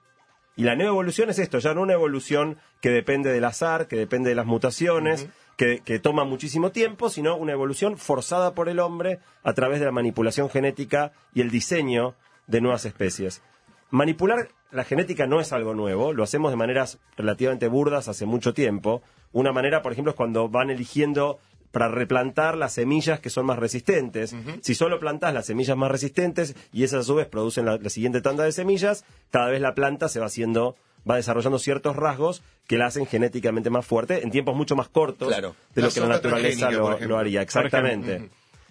Y 0.56 0.64
la 0.64 0.76
neoevolución 0.76 1.30
es 1.30 1.38
esto, 1.38 1.60
ya 1.60 1.76
no 1.76 1.84
una 1.84 1.94
evolución 1.94 2.58
que 2.82 2.90
depende 2.90 3.32
del 3.32 3.46
azar, 3.46 3.88
que 3.88 3.96
depende 3.96 4.30
de 4.30 4.36
las 4.36 4.48
mutaciones, 4.48 5.30
que, 5.56 5.82
que 5.86 6.00
toma 6.00 6.24
muchísimo 6.24 6.72
tiempo, 6.72 7.12
sino 7.12 7.38
una 7.38 7.52
evolución 7.52 8.00
forzada 8.00 8.56
por 8.56 8.68
el 8.68 8.80
hombre 8.80 9.20
a 9.44 9.54
través 9.54 9.80
de 9.80 9.86
la 9.86 9.92
manipulación 9.92 10.50
genética 10.50 11.12
y 11.32 11.42
el 11.42 11.52
diseño 11.52 12.16
de 12.48 12.60
nuevas 12.60 12.86
especies. 12.86 13.44
Manipular 13.92 14.48
la 14.72 14.84
genética 14.84 15.28
no 15.28 15.40
es 15.40 15.54
algo 15.54 15.76
nuevo, 15.76 16.12
lo 16.12 16.24
hacemos 16.24 16.50
de 16.52 16.58
maneras 16.58 16.98
relativamente 17.18 17.68
burdas 17.68 18.08
hace 18.08 18.26
mucho 18.26 18.56
tiempo. 18.56 19.04
Una 19.32 19.52
manera, 19.52 19.84
por 19.84 19.92
ejemplo, 19.92 20.10
es 20.10 20.18
cuando 20.18 20.50
van 20.50 20.72
eligiendo 20.72 21.38
para 21.72 21.88
replantar 21.88 22.58
las 22.58 22.74
semillas 22.74 23.20
que 23.20 23.30
son 23.30 23.46
más 23.46 23.60
resistentes. 23.60 24.36
Si 24.62 24.76
solo 24.76 25.00
plantás 25.00 25.34
las 25.34 25.46
semillas 25.46 25.78
más 25.78 25.92
resistentes 25.92 26.56
y 26.74 26.84
esas 26.84 27.02
a 27.02 27.04
su 27.04 27.16
vez 27.16 27.28
producen 27.28 27.66
la, 27.66 27.78
la 27.78 27.90
siguiente 27.90 28.22
tanda 28.22 28.44
de 28.44 28.52
semillas, 28.52 29.06
cada 29.32 29.50
vez 29.50 29.62
la 29.62 29.76
planta 29.76 30.10
se 30.10 30.20
va 30.20 30.26
haciendo 30.28 30.76
va 31.10 31.16
desarrollando 31.16 31.60
ciertos 31.60 31.96
rasgos 31.96 32.42
que 32.68 32.78
la 32.78 32.88
hacen 32.88 33.06
genéticamente 33.06 33.70
más 33.70 33.86
fuerte 33.86 34.22
en 34.22 34.32
tiempos 34.32 34.54
mucho 34.56 34.76
más 34.76 34.90
cortos 34.90 35.30
Claro. 35.30 35.56
de 35.74 35.82
La 35.82 35.88
lo 35.88 35.94
que 35.94 36.00
la 36.02 36.08
naturaleza 36.08 36.70
lo 36.72 37.18
haría. 37.18 37.42
Exactamente. 37.42 38.30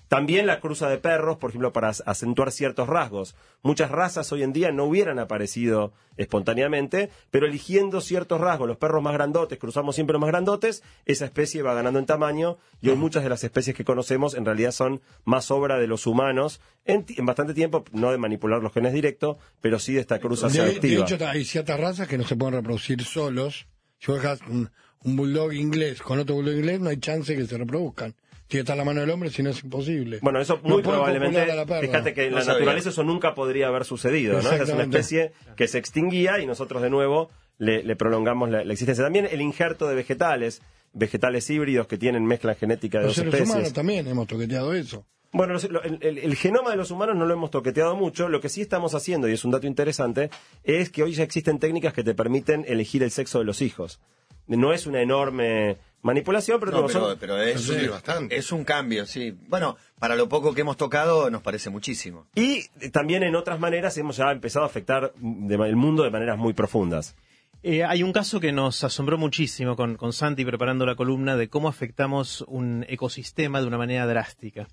También 0.09 0.47
la 0.47 0.61
cruza 0.61 0.89
de 0.89 0.99
perros, 0.99 1.37
por 1.37 1.51
ejemplo, 1.51 1.73
para 1.73 1.89
acentuar 1.89 2.51
ciertos 2.51 2.89
rasgos. 2.89 3.35
Muchas 3.63 3.91
razas 3.91 4.33
hoy 4.33 4.43
en 4.43 4.53
día 4.53 4.73
no 4.73 4.85
hubieran 4.85 5.19
aparecido 5.19 5.93
espontáneamente, 6.17 7.11
pero 7.31 7.47
eligiendo 7.47 8.01
ciertos 8.01 8.41
rasgos, 8.41 8.69
los 8.69 8.77
perros 8.77 9.03
más 9.03 9.13
grandotes, 9.15 9.59
cruzamos 9.59 9.95
siempre 9.95 10.13
los 10.15 10.21
más 10.21 10.31
grandotes, 10.31 10.83
esa 11.07 11.25
especie 11.25 11.63
va 11.63 11.75
ganando 11.75 11.99
en 11.99 12.07
tamaño 12.07 12.59
y 12.81 12.89
hoy 12.91 12.97
muchas 12.97 13.23
de 13.23 13.29
las 13.29 13.43
especies 13.45 13.77
que 13.77 13.85
conocemos 13.85 14.35
en 14.35 14.45
realidad 14.45 14.73
son 14.73 15.01
más 15.25 15.51
obra 15.51 15.79
de 15.79 15.87
los 15.87 16.07
humanos 16.07 16.61
en, 16.85 17.05
en 17.17 17.27
bastante 17.27 17.55
tiempo, 17.55 17.85
no 17.93 18.11
de 18.11 18.19
manipular 18.19 18.63
los 18.63 18.73
genes 18.73 18.93
directo, 18.93 19.39
pero 19.61 19.79
sí 19.79 19.95
de 19.95 20.01
esta 20.01 20.19
cruza 20.21 20.49
De, 20.49 20.53
de 20.53 20.59
selectiva. 20.67 21.05
hecho, 21.07 21.27
hay 21.27 21.45
ciertas 21.45 21.79
razas 21.81 22.09
que 22.09 22.19
no 22.19 22.25
se 22.25 22.37
pueden 22.37 22.55
reproducir 22.55 23.03
solos. 23.05 23.67
Si 23.99 24.11
vos 24.11 24.23
dejas 24.23 24.41
un, 24.49 24.71
un 25.05 25.17
bulldog 25.17 25.53
inglés 25.53 26.01
con 26.03 26.19
otro 26.19 26.35
bulldog 26.37 26.55
inglés, 26.55 26.81
no 26.81 26.89
hay 26.91 26.99
chance 26.99 27.35
que 27.37 27.47
se 27.47 27.59
reproduzcan. 27.59 28.15
Tiene 28.49 28.61
que 28.61 28.61
estar 28.61 28.77
la 28.77 28.85
mano 28.85 29.01
del 29.01 29.11
hombre, 29.11 29.31
si 29.31 29.43
no 29.43 29.51
es 29.51 29.63
imposible. 29.63 30.19
Bueno, 30.23 30.41
eso 30.41 30.59
muy 30.63 30.83
probablemente, 30.83 31.47
fíjate 31.83 32.15
que 32.15 32.25
en 32.25 32.31
No 32.31 32.37
la 32.39 32.43
sabía. 32.45 32.59
naturaleza 32.61 32.89
eso 32.89 33.05
nunca 33.05 33.35
podría 33.35 33.69
haber 33.69 33.85
sucedido, 33.85 34.35
¿no? 34.35 34.51
Esa 34.51 34.63
es 34.63 34.71
una 34.71 34.83
especie 34.85 35.33
que 35.57 35.69
se 35.69 35.79
extinguía 35.79 36.41
y 36.41 36.47
nosotros 36.47 36.81
de 36.83 36.89
nuevo 36.91 37.31
le, 37.59 37.83
le 37.83 37.95
prolongamos 37.97 38.49
la, 38.51 38.65
la 38.65 38.73
existencia. 38.73 39.05
También 39.05 39.29
el 39.31 39.43
injerto 39.43 39.87
de 39.87 39.95
vegetales, 39.95 40.63
vegetales 40.95 41.49
híbridos 41.51 41.87
que 41.87 41.99
tienen 41.99 42.25
mezcla 42.25 42.55
genética 42.55 42.99
de 43.01 43.05
Los 43.05 43.17
dos 43.17 43.17
seres 43.17 43.35
especies. 43.35 43.55
humanos 43.55 43.73
también 43.75 44.07
hemos 44.09 44.27
toqueteado 44.27 44.73
eso. 44.73 45.05
Bueno, 45.31 45.53
los- 45.53 45.69
lo- 45.71 45.83
el, 45.83 45.99
el- 46.01 46.17
el 46.19 46.35
genoma 46.37 46.71
de 46.71 46.77
los 46.79 46.91
humanos 46.91 47.17
no 47.17 47.27
lo 47.27 47.35
hemos 47.35 47.51
toqueteado 47.51 47.97
mucho. 47.97 48.31
Lo 48.31 48.41
que 48.41 48.49
sí 48.49 48.63
estamos 48.63 48.95
haciendo, 48.95 49.29
y 49.29 49.33
es 49.35 49.45
un 49.45 49.51
dato 49.51 49.67
interesante, 49.67 50.31
es 50.65 50.89
que 50.89 51.03
hoy 51.03 51.13
ya 51.13 51.23
existen 51.23 51.59
técnicas 51.59 51.93
que 51.93 52.03
te 52.03 52.15
permiten 52.15 52.65
elegir 52.67 53.03
el 53.03 53.11
sexo 53.11 53.41
de 53.41 53.45
los 53.45 53.61
hijos. 53.61 54.01
No 54.47 54.73
es 54.73 54.87
una 54.87 55.03
enorme 55.03 55.77
manipulación, 56.03 56.61
pero, 56.61 56.73
No, 56.73 56.77
digo, 56.79 56.89
son- 56.91 57.19
pero, 57.19 57.35
pero 57.35 57.43
es, 57.43 57.61
Sí, 57.63 57.87
bastante. 57.89 58.37
es 58.37 58.53
un 58.53 58.65
cambio, 58.65 59.05
sí. 59.07 59.37
Bueno, 59.49 59.77
para 59.99 60.17
lo 60.17 60.29
poco 60.29 60.55
que 60.55 60.61
hemos 60.63 60.77
tocado 60.77 61.31
nos 61.31 61.43
parece 61.43 61.71
muchísimo. 61.71 62.27
Y 62.35 62.69
también 62.91 63.23
en 63.23 63.35
otras 63.37 63.59
maneras 63.61 63.97
hemos 63.99 64.17
ya 64.17 64.31
empezado 64.31 64.65
a 64.65 64.69
afectar 64.69 65.13
de- 65.17 65.55
el 65.57 65.77
mundo 65.77 66.03
de 66.05 66.11
maneras 66.11 66.39
muy 66.39 66.53
profundas. 66.53 67.17
Eh, 67.65 67.83
hay 67.83 68.05
un 68.05 68.13
caso 68.13 68.39
que 68.39 68.53
nos 68.53 68.85
asombró 68.85 69.19
muchísimo 69.19 69.75
con, 69.75 69.97
con 69.97 70.13
Santi 70.13 70.45
preparando 70.45 70.87
la 70.87 70.95
columna 70.95 71.37
de 71.37 71.49
cómo 71.49 71.69
afectamos 71.69 72.43
un 72.47 72.87
ecosistema 72.89 73.61
de 73.61 73.67
una 73.67 73.79
manera 73.79 74.07
drástica. 74.07 74.69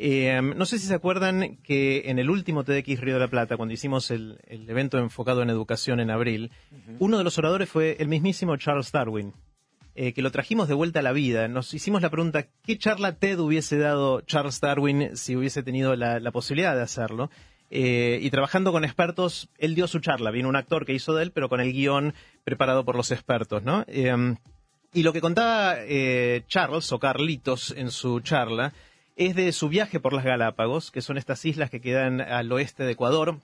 Eh, 0.00 0.40
no 0.54 0.64
sé 0.64 0.78
si 0.78 0.86
se 0.86 0.94
acuerdan 0.94 1.56
que 1.64 2.02
en 2.08 2.20
el 2.20 2.30
último 2.30 2.62
TDX 2.62 3.00
Río 3.00 3.14
de 3.14 3.20
la 3.20 3.26
Plata, 3.28 3.56
cuando 3.56 3.74
hicimos 3.74 4.12
el, 4.12 4.38
el 4.46 4.70
evento 4.70 4.98
enfocado 4.98 5.42
en 5.42 5.50
educación 5.50 5.98
en 5.98 6.10
abril, 6.12 6.52
uno 7.00 7.18
de 7.18 7.24
los 7.24 7.36
oradores 7.38 7.68
fue 7.68 7.96
el 7.98 8.06
mismísimo 8.06 8.56
Charles 8.56 8.92
Darwin, 8.92 9.32
eh, 10.00 10.12
que 10.12 10.22
lo 10.22 10.30
trajimos 10.30 10.68
de 10.68 10.74
vuelta 10.74 11.00
a 11.00 11.02
la 11.02 11.10
vida. 11.12 11.48
Nos 11.48 11.74
hicimos 11.74 12.02
la 12.02 12.08
pregunta, 12.10 12.46
¿qué 12.64 12.78
charla 12.78 13.16
TED 13.16 13.40
hubiese 13.40 13.78
dado 13.78 14.20
Charles 14.20 14.60
Darwin 14.60 15.16
si 15.16 15.34
hubiese 15.34 15.64
tenido 15.64 15.96
la, 15.96 16.30
posibilidad 16.30 16.76
de 16.76 16.82
hacerlo? 16.82 17.30
Eh, 17.70 18.20
y 18.22 18.30
trabajando 18.30 18.70
con 18.70 18.84
expertos, 18.84 19.48
él 19.58 19.74
dio 19.74 19.88
su 19.88 19.98
charla. 19.98 20.30
Vino 20.30 20.48
un 20.48 20.54
actor 20.56 20.86
que 20.86 20.92
hizo 20.94 21.14
de 21.14 21.24
él, 21.24 21.32
pero 21.32 21.48
con 21.48 21.60
el 21.60 21.72
guion 21.72 22.14
preparado 22.44 22.84
por 22.84 22.94
los 22.94 23.10
expertos, 23.10 23.64
¿no? 23.64 23.84
Eh, 23.88 24.36
y 24.94 25.02
lo 25.02 25.12
que 25.12 25.20
contaba 25.20 25.74
eh, 25.80 26.44
Charles 26.46 26.92
o 26.92 26.98
Carlitos 27.00 27.74
en 27.76 27.90
su 27.90 28.20
charla 28.20 28.72
es 29.16 29.34
de 29.34 29.50
su 29.52 29.68
viaje 29.68 29.98
por 29.98 30.12
las 30.12 30.24
Galápagos, 30.24 30.92
que 30.92 31.02
son 31.02 31.18
estas 31.18 31.44
islas 31.44 31.70
que 31.70 31.80
quedan 31.80 32.20
al 32.20 32.50
oeste 32.52 32.84
de 32.84 32.92
Ecuador, 32.92 33.40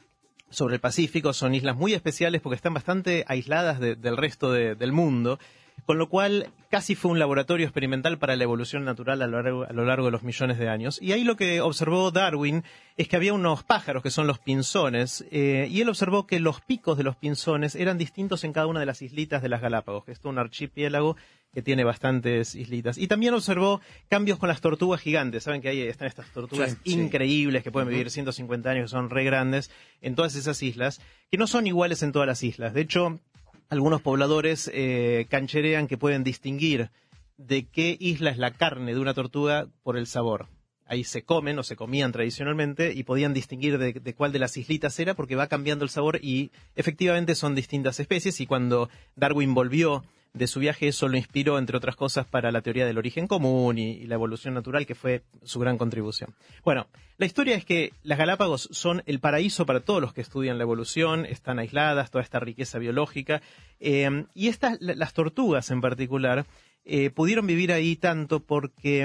sobre 0.51 0.77
el 0.77 0.81
Pacífico. 0.81 1.33
Son 1.33 1.53
islas 1.53 1.75
muy 1.77 1.95
especiales 1.95 2.41
porque 2.41 2.55
están 2.57 2.75
bastante 2.75 3.25
aisladas 3.27 3.81
de- 3.81 3.97
del 3.97 4.17
resto 4.17 4.53
de- 4.53 4.77
del 4.77 4.93
mundo, 4.93 5.41
con 5.87 5.99
lo 5.99 6.09
cual 6.09 6.49
casi 6.71 6.95
fue 6.95 7.11
un 7.11 7.19
laboratorio 7.19 7.67
experimental 7.67 8.19
para 8.19 8.37
la 8.37 8.45
evolución 8.45 8.85
natural 8.85 9.21
a 9.23 9.27
lo, 9.27 9.43
largo, 9.43 9.65
a 9.65 9.73
lo 9.73 9.85
largo 9.85 10.07
de 10.07 10.13
los 10.13 10.23
millones 10.23 10.59
de 10.59 10.69
años. 10.69 10.99
Y 11.03 11.13
ahí 11.13 11.25
lo 11.25 11.37
que 11.37 11.61
observó 11.61 12.11
Darwin 12.11 12.65
es 12.97 13.07
que 13.07 13.17
había 13.17 13.35
unos 13.35 13.65
pájaros 13.65 14.03
que 14.03 14.11
son 14.11 14.27
los 14.27 14.39
pinzones, 14.39 15.25
eh, 15.31 15.69
y 15.71 15.81
él 15.83 15.89
observó 15.89 16.27
que 16.27 16.41
los 16.41 16.61
picos 16.63 16.97
de 16.97 17.05
los 17.05 17.17
pinzones 17.17 17.75
eran 17.75 17.99
distintos 17.99 18.45
en 18.45 18.53
cada 18.53 18.67
una 18.67 18.81
de 18.81 18.87
las 18.87 19.03
islitas 19.03 19.43
de 19.43 19.49
las 19.51 19.61
Galápagos, 19.61 20.05
que 20.05 20.13
es 20.13 20.25
un 20.25 20.39
archipiélago 20.39 21.17
que 21.53 21.63
tiene 21.63 21.85
bastantes 21.85 22.55
islitas. 22.57 22.99
Y 22.99 23.07
también 23.07 23.35
observó 23.35 23.81
cambios 24.09 24.39
con 24.39 24.49
las 24.49 24.61
tortugas 24.61 25.01
gigantes. 25.01 25.45
Saben 25.45 25.61
que 25.63 25.69
ahí 25.69 25.83
están 25.83 26.09
estas 26.09 26.27
tortugas 26.33 26.71
Sí, 26.73 26.77
sí. 26.85 26.93
increíbles 26.95 27.63
que 27.63 27.71
pueden 27.71 27.89
vivir 27.91 28.11
150 28.11 28.71
años, 28.71 28.85
que 28.91 28.97
son 28.97 29.09
re 29.11 29.23
grandes 29.23 29.71
en 30.01 30.17
todas 30.17 30.35
esas 30.35 30.61
islas, 30.65 31.01
que 31.31 31.37
no 31.39 31.47
son 31.47 31.67
iguales 31.69 32.03
en 32.03 32.11
todas 32.11 32.27
las 32.27 32.43
islas. 32.43 32.75
De 32.75 32.81
hecho, 32.81 33.21
algunos 33.69 34.03
pobladores 34.03 34.71
eh, 34.73 35.27
cancherean 35.29 35.87
que 35.87 35.99
pueden 35.99 36.25
distinguir 36.25 36.91
de 37.37 37.67
qué 37.67 37.97
isla 37.99 38.31
es 38.31 38.39
la 38.39 38.53
carne 38.53 38.95
de 38.95 39.01
una 39.01 39.15
tortuga 39.15 39.67
por 39.83 39.97
el 39.97 40.07
sabor. 40.07 40.49
Ahí 40.87 41.03
se 41.05 41.25
comen 41.25 41.59
o 41.59 41.63
se 41.63 41.77
comían 41.77 42.13
tradicionalmente 42.13 42.93
y 42.93 43.05
podían 43.05 43.33
distinguir 43.33 43.79
de, 43.79 43.95
de 43.95 44.15
cuál 44.15 44.33
de 44.33 44.39
las 44.39 44.57
islitas 44.57 44.99
era 45.01 45.15
porque 45.15 45.35
va 45.35 45.47
cambiando 45.47 45.85
el 45.85 45.91
sabor 45.91 46.21
y 46.23 46.53
efectivamente 46.77 47.35
son 47.35 47.55
distintas 47.55 47.99
especies 48.01 48.41
y 48.41 48.47
cuando 48.47 48.91
Darwin 49.17 49.55
volvió 49.55 50.05
de 50.35 50.47
su 50.49 50.61
viaje 50.61 50.89
eso 50.89 51.09
lo 51.09 51.17
inspiró 51.17 51.59
entre 51.59 51.77
otras 51.77 51.95
cosas 51.97 52.27
para 52.27 52.51
la 52.53 52.61
teoría 52.61 52.85
del 52.85 52.99
origen 52.99 53.27
común 53.29 53.79
y, 53.79 54.05
la 54.07 54.17
evolución 54.17 54.53
natural 54.53 54.85
que 54.85 54.95
fue 54.97 55.23
su 55.45 55.61
gran 55.61 55.79
contribución. 55.79 56.35
Bueno, 56.65 56.89
la 57.17 57.27
historia 57.27 57.55
es 57.57 57.65
que 57.65 57.93
las 58.03 58.19
Galápagos 58.19 58.69
son 58.73 59.03
el 59.07 59.21
paraíso 59.21 59.65
para 59.65 59.81
todos 59.81 60.01
los 60.03 60.13
que 60.13 60.21
estudian 60.21 60.59
la 60.59 60.65
evolución, 60.65 61.25
están 61.25 61.59
aisladas, 61.61 62.11
toda 62.11 62.23
esta 62.23 62.41
riqueza 62.41 62.79
biológica 62.79 63.41
eh, 63.79 64.27
y 64.35 64.49
estas, 64.49 64.77
la- 64.81 64.95
las 64.97 65.15
tortugas 65.15 65.71
en 65.71 65.81
particular, 65.81 66.45
eh, 66.85 67.11
pudieron 67.11 67.47
vivir 67.47 67.73
ahí 67.73 67.97
tanto 67.97 68.41
porque 68.41 69.03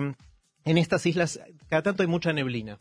en 0.66 0.78
estas 0.78 1.06
islas 1.06 1.40
cada 1.70 1.84
tanto 1.84 2.02
hay 2.04 2.08
mucha 2.08 2.34
neblina. 2.34 2.80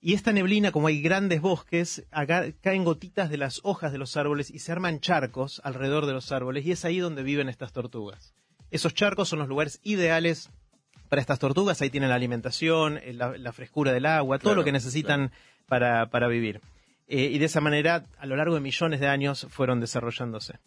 Y 0.00 0.14
esta 0.14 0.32
neblina, 0.32 0.70
como 0.70 0.86
hay 0.86 1.02
grandes 1.02 1.40
bosques, 1.40 2.06
acá 2.12 2.46
caen 2.60 2.84
gotitas 2.84 3.30
de 3.30 3.36
las 3.36 3.60
hojas 3.64 3.90
de 3.90 3.98
los 3.98 4.16
árboles 4.16 4.48
y 4.50 4.60
se 4.60 4.70
arman 4.70 5.00
charcos 5.00 5.60
alrededor 5.64 6.06
de 6.06 6.12
los 6.12 6.30
árboles 6.30 6.64
y 6.64 6.72
es 6.72 6.84
ahí 6.84 6.98
donde 6.98 7.24
viven 7.24 7.48
estas 7.48 7.72
tortugas. 7.72 8.32
Esos 8.70 8.94
charcos 8.94 9.28
son 9.28 9.40
los 9.40 9.48
lugares 9.48 9.80
ideales 9.82 10.50
para 11.08 11.20
estas 11.20 11.38
tortugas, 11.38 11.80
ahí 11.80 11.90
tienen 11.90 12.10
la 12.10 12.14
alimentación, 12.14 12.98
eh, 12.98 13.12
la, 13.12 13.36
la 13.36 13.52
frescura 13.52 13.92
del 13.92 14.06
agua, 14.06 14.38
todo 14.38 14.50
Claro, 14.50 14.60
lo 14.60 14.64
que 14.64 14.72
necesitan 14.72 15.32
para, 15.66 16.10
para 16.10 16.28
vivir. 16.28 16.60
Eh, 17.08 17.30
y 17.32 17.38
de 17.38 17.46
esa 17.46 17.60
manera, 17.60 18.06
a 18.18 18.26
lo 18.26 18.36
largo 18.36 18.54
de 18.54 18.60
millones 18.60 19.00
de 19.00 19.08
años, 19.08 19.46
fueron 19.50 19.80
desarrollándose. 19.80 20.58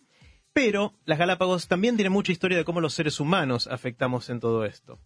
Pero 0.53 0.93
las 1.05 1.19
Galápagos 1.19 1.67
también 1.67 1.95
tienen 1.95 2.11
mucha 2.11 2.31
historia 2.31 2.57
de 2.57 2.65
cómo 2.65 2.81
los 2.81 2.93
seres 2.93 3.19
humanos 3.19 3.67
afectamos 3.67 4.29
en 4.29 4.39
todo 4.39 4.65
esto. 4.65 4.99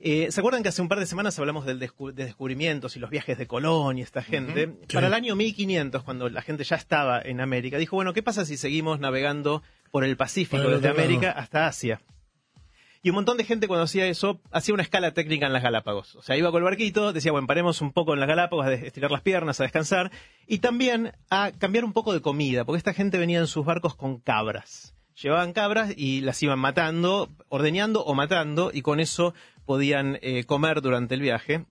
Eh, 0.00 0.30
¿Se 0.30 0.40
acuerdan 0.40 0.62
que 0.62 0.68
hace 0.68 0.82
un 0.82 0.88
par 0.88 0.98
de 1.00 1.06
semanas 1.06 1.38
hablamos 1.38 1.64
del 1.64 1.80
descu- 1.80 2.12
de 2.12 2.24
descubrimientos 2.26 2.96
y 2.96 3.00
los 3.00 3.10
viajes 3.10 3.38
de 3.38 3.46
Colón 3.46 3.96
y 3.98 4.02
esta 4.02 4.22
gente? 4.22 4.68
Para 4.92 5.06
el 5.06 5.14
año 5.14 5.34
1500, 5.36 6.02
cuando 6.02 6.28
la 6.28 6.42
gente 6.42 6.64
ya 6.64 6.76
estaba 6.76 7.20
en 7.22 7.40
América, 7.40 7.78
dijo, 7.78 7.96
bueno, 7.96 8.12
¿qué 8.12 8.22
pasa 8.22 8.44
si 8.44 8.56
seguimos 8.56 9.00
navegando 9.00 9.62
por 9.90 10.04
el 10.04 10.16
Pacífico 10.16 10.62
desde 10.68 10.88
lado. 10.88 11.00
América 11.00 11.30
hasta 11.30 11.66
Asia? 11.66 12.02
Y 13.02 13.10
un 13.10 13.16
montón 13.16 13.36
de 13.36 13.44
gente 13.44 13.68
cuando 13.68 13.84
hacía 13.84 14.06
eso, 14.06 14.40
hacía 14.50 14.72
una 14.72 14.82
escala 14.82 15.12
técnica 15.12 15.46
en 15.46 15.52
las 15.52 15.62
Galápagos. 15.62 16.16
O 16.16 16.22
sea, 16.22 16.36
iba 16.38 16.50
con 16.50 16.60
el 16.60 16.64
barquito, 16.64 17.12
decía, 17.12 17.32
bueno, 17.32 17.46
paremos 17.46 17.82
un 17.82 17.92
poco 17.92 18.14
en 18.14 18.20
las 18.20 18.28
Galápagos 18.28 18.64
a 18.66 18.72
estirar 18.72 19.10
las 19.10 19.20
piernas, 19.20 19.60
a 19.60 19.64
descansar, 19.64 20.10
y 20.46 20.58
también 20.58 21.12
a 21.28 21.52
cambiar 21.52 21.84
un 21.84 21.92
poco 21.92 22.14
de 22.14 22.22
comida, 22.22 22.64
porque 22.64 22.78
esta 22.78 22.94
gente 22.94 23.18
venía 23.18 23.38
en 23.40 23.46
sus 23.46 23.64
barcos 23.66 23.94
con 23.94 24.18
cabras. 24.20 24.94
Llevaban 25.22 25.52
cabras 25.52 25.92
y 25.96 26.22
las 26.22 26.42
iban 26.42 26.58
matando, 26.58 27.28
ordeñando 27.48 28.02
o 28.04 28.14
matando, 28.14 28.70
y 28.72 28.80
con 28.82 28.98
eso 29.00 29.34
podían 29.64 30.18
eh, 30.22 30.44
comer 30.44 30.80
durante 30.80 31.14
el 31.14 31.20
viaje. 31.20 31.64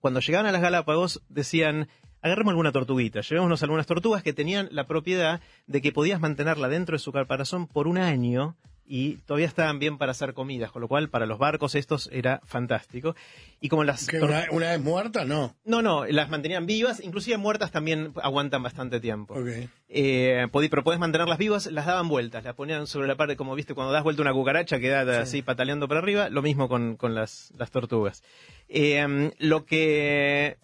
Cuando 0.00 0.20
llegaban 0.20 0.46
a 0.46 0.52
las 0.52 0.62
Galápagos, 0.62 1.22
decían, 1.28 1.88
agarremos 2.22 2.52
alguna 2.52 2.72
tortuguita, 2.72 3.20
llevémonos 3.20 3.62
algunas 3.62 3.86
tortugas 3.86 4.22
que 4.22 4.32
tenían 4.32 4.68
la 4.70 4.86
propiedad 4.86 5.40
de 5.66 5.80
que 5.80 5.92
podías 5.92 6.20
mantenerla 6.20 6.68
dentro 6.68 6.94
de 6.94 7.00
su 7.00 7.12
caparazón 7.12 7.66
por 7.66 7.88
un 7.88 7.98
año 7.98 8.56
y 8.90 9.16
todavía 9.26 9.46
estaban 9.46 9.78
bien 9.78 9.98
para 9.98 10.12
hacer 10.12 10.32
comidas, 10.32 10.72
con 10.72 10.80
lo 10.80 10.88
cual 10.88 11.10
para 11.10 11.26
los 11.26 11.38
barcos 11.38 11.74
estos 11.74 12.08
era 12.10 12.40
fantástico. 12.46 13.14
Y 13.60 13.68
como 13.68 13.84
las 13.84 14.06
¿Que 14.06 14.18
tor- 14.18 14.28
una, 14.30 14.46
una 14.50 14.70
vez 14.70 14.80
muerta? 14.80 15.24
No. 15.24 15.54
no, 15.64 15.82
no, 15.82 16.06
las 16.06 16.30
mantenían 16.30 16.64
vivas, 16.66 17.00
inclusive 17.04 17.36
muertas 17.36 17.70
también 17.70 18.12
aguantan 18.22 18.62
bastante 18.62 18.98
tiempo. 19.00 19.34
Ok. 19.34 19.68
Eh, 19.90 20.46
podí- 20.50 20.68
pero 20.70 20.82
podés 20.84 20.98
mantenerlas 21.00 21.38
vivas, 21.38 21.66
las 21.66 21.84
daban 21.86 22.08
vueltas, 22.08 22.44
las 22.44 22.54
ponían 22.54 22.86
sobre 22.86 23.08
la 23.08 23.16
parte, 23.16 23.36
como 23.36 23.54
viste, 23.54 23.74
cuando 23.74 23.92
das 23.92 24.02
vuelta 24.04 24.22
una 24.22 24.32
cucaracha 24.32 24.78
queda 24.80 25.20
así 25.20 25.42
pataleando 25.42 25.86
para 25.88 26.00
arriba, 26.00 26.30
lo 26.30 26.40
mismo 26.40 26.68
con, 26.68 26.96
con 26.96 27.14
las, 27.14 27.52
las 27.58 27.70
tortugas. 27.70 28.22
Eh, 28.68 29.32
lo 29.38 29.64
que 29.66 30.56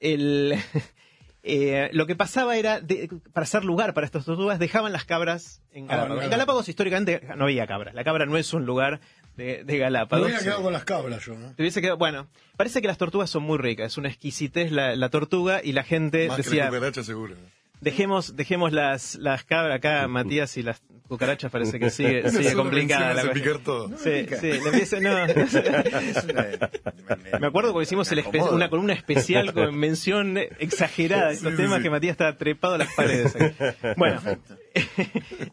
el, 0.00 0.54
eh, 1.44 1.90
lo 1.92 2.06
que 2.06 2.14
pasaba 2.16 2.56
era, 2.56 2.80
de- 2.80 3.08
para 3.32 3.44
hacer 3.44 3.64
lugar 3.64 3.94
para 3.94 4.06
estas 4.06 4.24
tortugas, 4.24 4.58
dejaban 4.58 4.92
las 4.92 5.04
cabras 5.04 5.60
en 5.72 5.84
Ah, 5.86 5.96
Galápagos. 5.96 6.18
en 6.18 6.24
en 6.24 6.30
Galápagos 6.30 6.68
históricamente 6.68 7.20
no 7.36 7.44
había 7.44 7.66
cabras, 7.66 7.94
la 7.94 8.04
cabra 8.04 8.26
no 8.26 8.36
es 8.36 8.52
un 8.52 8.64
lugar 8.64 9.00
de, 9.36 9.64
de 9.64 9.72
Me 9.72 9.78
Galápagos. 9.78 10.26
hubiera 10.26 10.42
quedado 10.42 10.62
con 10.62 10.72
las 10.72 10.84
cabras 10.84 11.24
yo, 11.24 11.34
¿no? 11.34 11.54
Te 11.54 11.62
hubiese 11.62 11.80
quedado- 11.80 11.96
bueno, 11.98 12.28
parece 12.56 12.80
que 12.80 12.86
las 12.88 12.98
tortugas 12.98 13.28
son 13.30 13.42
muy 13.42 13.58
ricas, 13.58 13.86
es 13.92 13.98
una 13.98 14.08
exquisitez 14.08 14.70
la, 14.70 14.94
la 14.94 15.08
tortuga 15.08 15.60
y 15.64 15.72
la 15.72 15.82
gente 15.82 16.28
Más 16.28 16.36
que 16.36 16.42
decía, 16.42 16.64
la 16.64 16.70
cucaracha 16.70 17.02
seguro. 17.02 17.34
Dejemos, 17.82 18.36
dejemos 18.36 18.72
las, 18.72 19.16
las 19.16 19.44
cabras 19.44 19.76
acá, 19.76 20.08
Matías, 20.08 20.56
y 20.56 20.62
las 20.62 20.80
cucarachas 21.08 21.50
parece 21.50 21.78
que 21.78 21.90
sigue, 21.90 22.30
sigue 22.30 22.54
complicada 22.54 23.12
la 23.12 23.30
picar 23.32 23.58
todo. 23.58 23.88
Sí, 23.98 24.26
sí, 24.40 24.52
le 24.52 24.56
empieza- 24.58 24.98
no, 25.00 25.26
Me 27.40 27.46
acuerdo 27.46 27.72
porque 27.72 27.84
hicimos 27.84 28.10
el 28.12 28.22
una 28.52 28.70
columna 28.70 28.92
especial 28.94 29.52
con 29.52 29.76
mención 29.76 30.38
exagerada 30.58 31.28
de 31.28 31.34
estos 31.34 31.50
Sí, 31.50 31.56
sí, 31.56 31.62
temas 31.62 31.78
sí. 31.78 31.82
que 31.82 31.90
Matías 31.90 32.12
está 32.12 32.36
trepado 32.38 32.74
a 32.74 32.78
las 32.78 32.92
paredes. 32.94 33.34
aquí. 33.36 33.54
Bueno, 33.96 34.20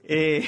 eh, 0.04 0.48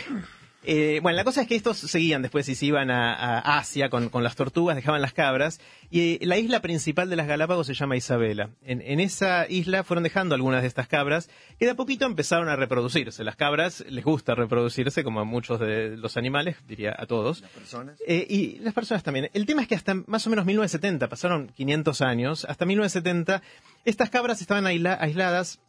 eh, 0.63 1.00
bueno, 1.01 1.15
la 1.15 1.24
cosa 1.24 1.41
es 1.41 1.48
que 1.48 1.56
estos 1.56 1.77
seguían 1.77 2.22
después 2.22 2.48
y 2.50 2.56
se 2.56 2.65
iban 2.68 2.91
a, 2.91 3.13
a 3.39 3.58
Asia 3.58 3.89
con, 3.89 4.10
con 4.10 4.24
las 4.24 4.36
tortugas, 4.36 4.75
dejaban 4.75 5.01
las 5.01 5.13
cabras. 5.13 5.60
Y 5.89 6.15
eh, 6.15 6.20
la 6.22 6.38
isla 6.38 6.62
principal 6.62 7.10
de 7.10 7.15
las 7.15 7.27
Galápagos 7.27 7.68
se 7.68 7.74
llama 7.74 7.98
Isabela. 7.98 8.50
En, 8.63 8.82
en 8.82 9.00
esa 9.00 9.48
isla 9.50 9.84
fueron 9.84 10.03
dejando 10.03 10.36
algunas 10.36 10.62
de 10.62 10.68
estas 10.68 10.88
cabras 10.88 11.30
que 11.60 11.65
de 11.65 11.72
a 11.72 11.75
poquito 11.75 12.06
empezaron 12.06 12.48
a 12.50 12.56
reproducirse. 12.56 13.24
Las 13.24 13.36
cabras 13.36 13.84
les 13.89 14.03
gusta 14.03 14.36
reproducirse, 14.36 15.03
como 15.03 15.20
a 15.20 15.24
muchos 15.24 15.60
de 15.60 15.98
los 15.98 16.15
animales, 16.18 16.58
diría 16.68 16.96
a 16.98 17.06
todos. 17.08 17.41
Las 17.41 17.51
personas. 17.51 18.00
Eh, 18.08 18.25
y 18.30 18.60
las 18.60 18.74
personas 18.74 19.03
también. 19.03 19.30
El 19.34 19.46
tema 19.46 19.62
es 19.63 19.68
que 19.68 19.75
hasta 19.75 19.96
más 20.08 20.25
o 20.27 20.30
menos 20.30 20.46
1970, 20.46 21.10
pasaron 21.10 21.48
500 21.50 22.01
años, 22.01 22.46
hasta 22.46 22.65
1970, 22.65 23.41
estas 23.86 24.10
cabras 24.10 24.41
estaban 24.41 24.65
aisla- 24.65 24.98
aisladas 25.01 25.60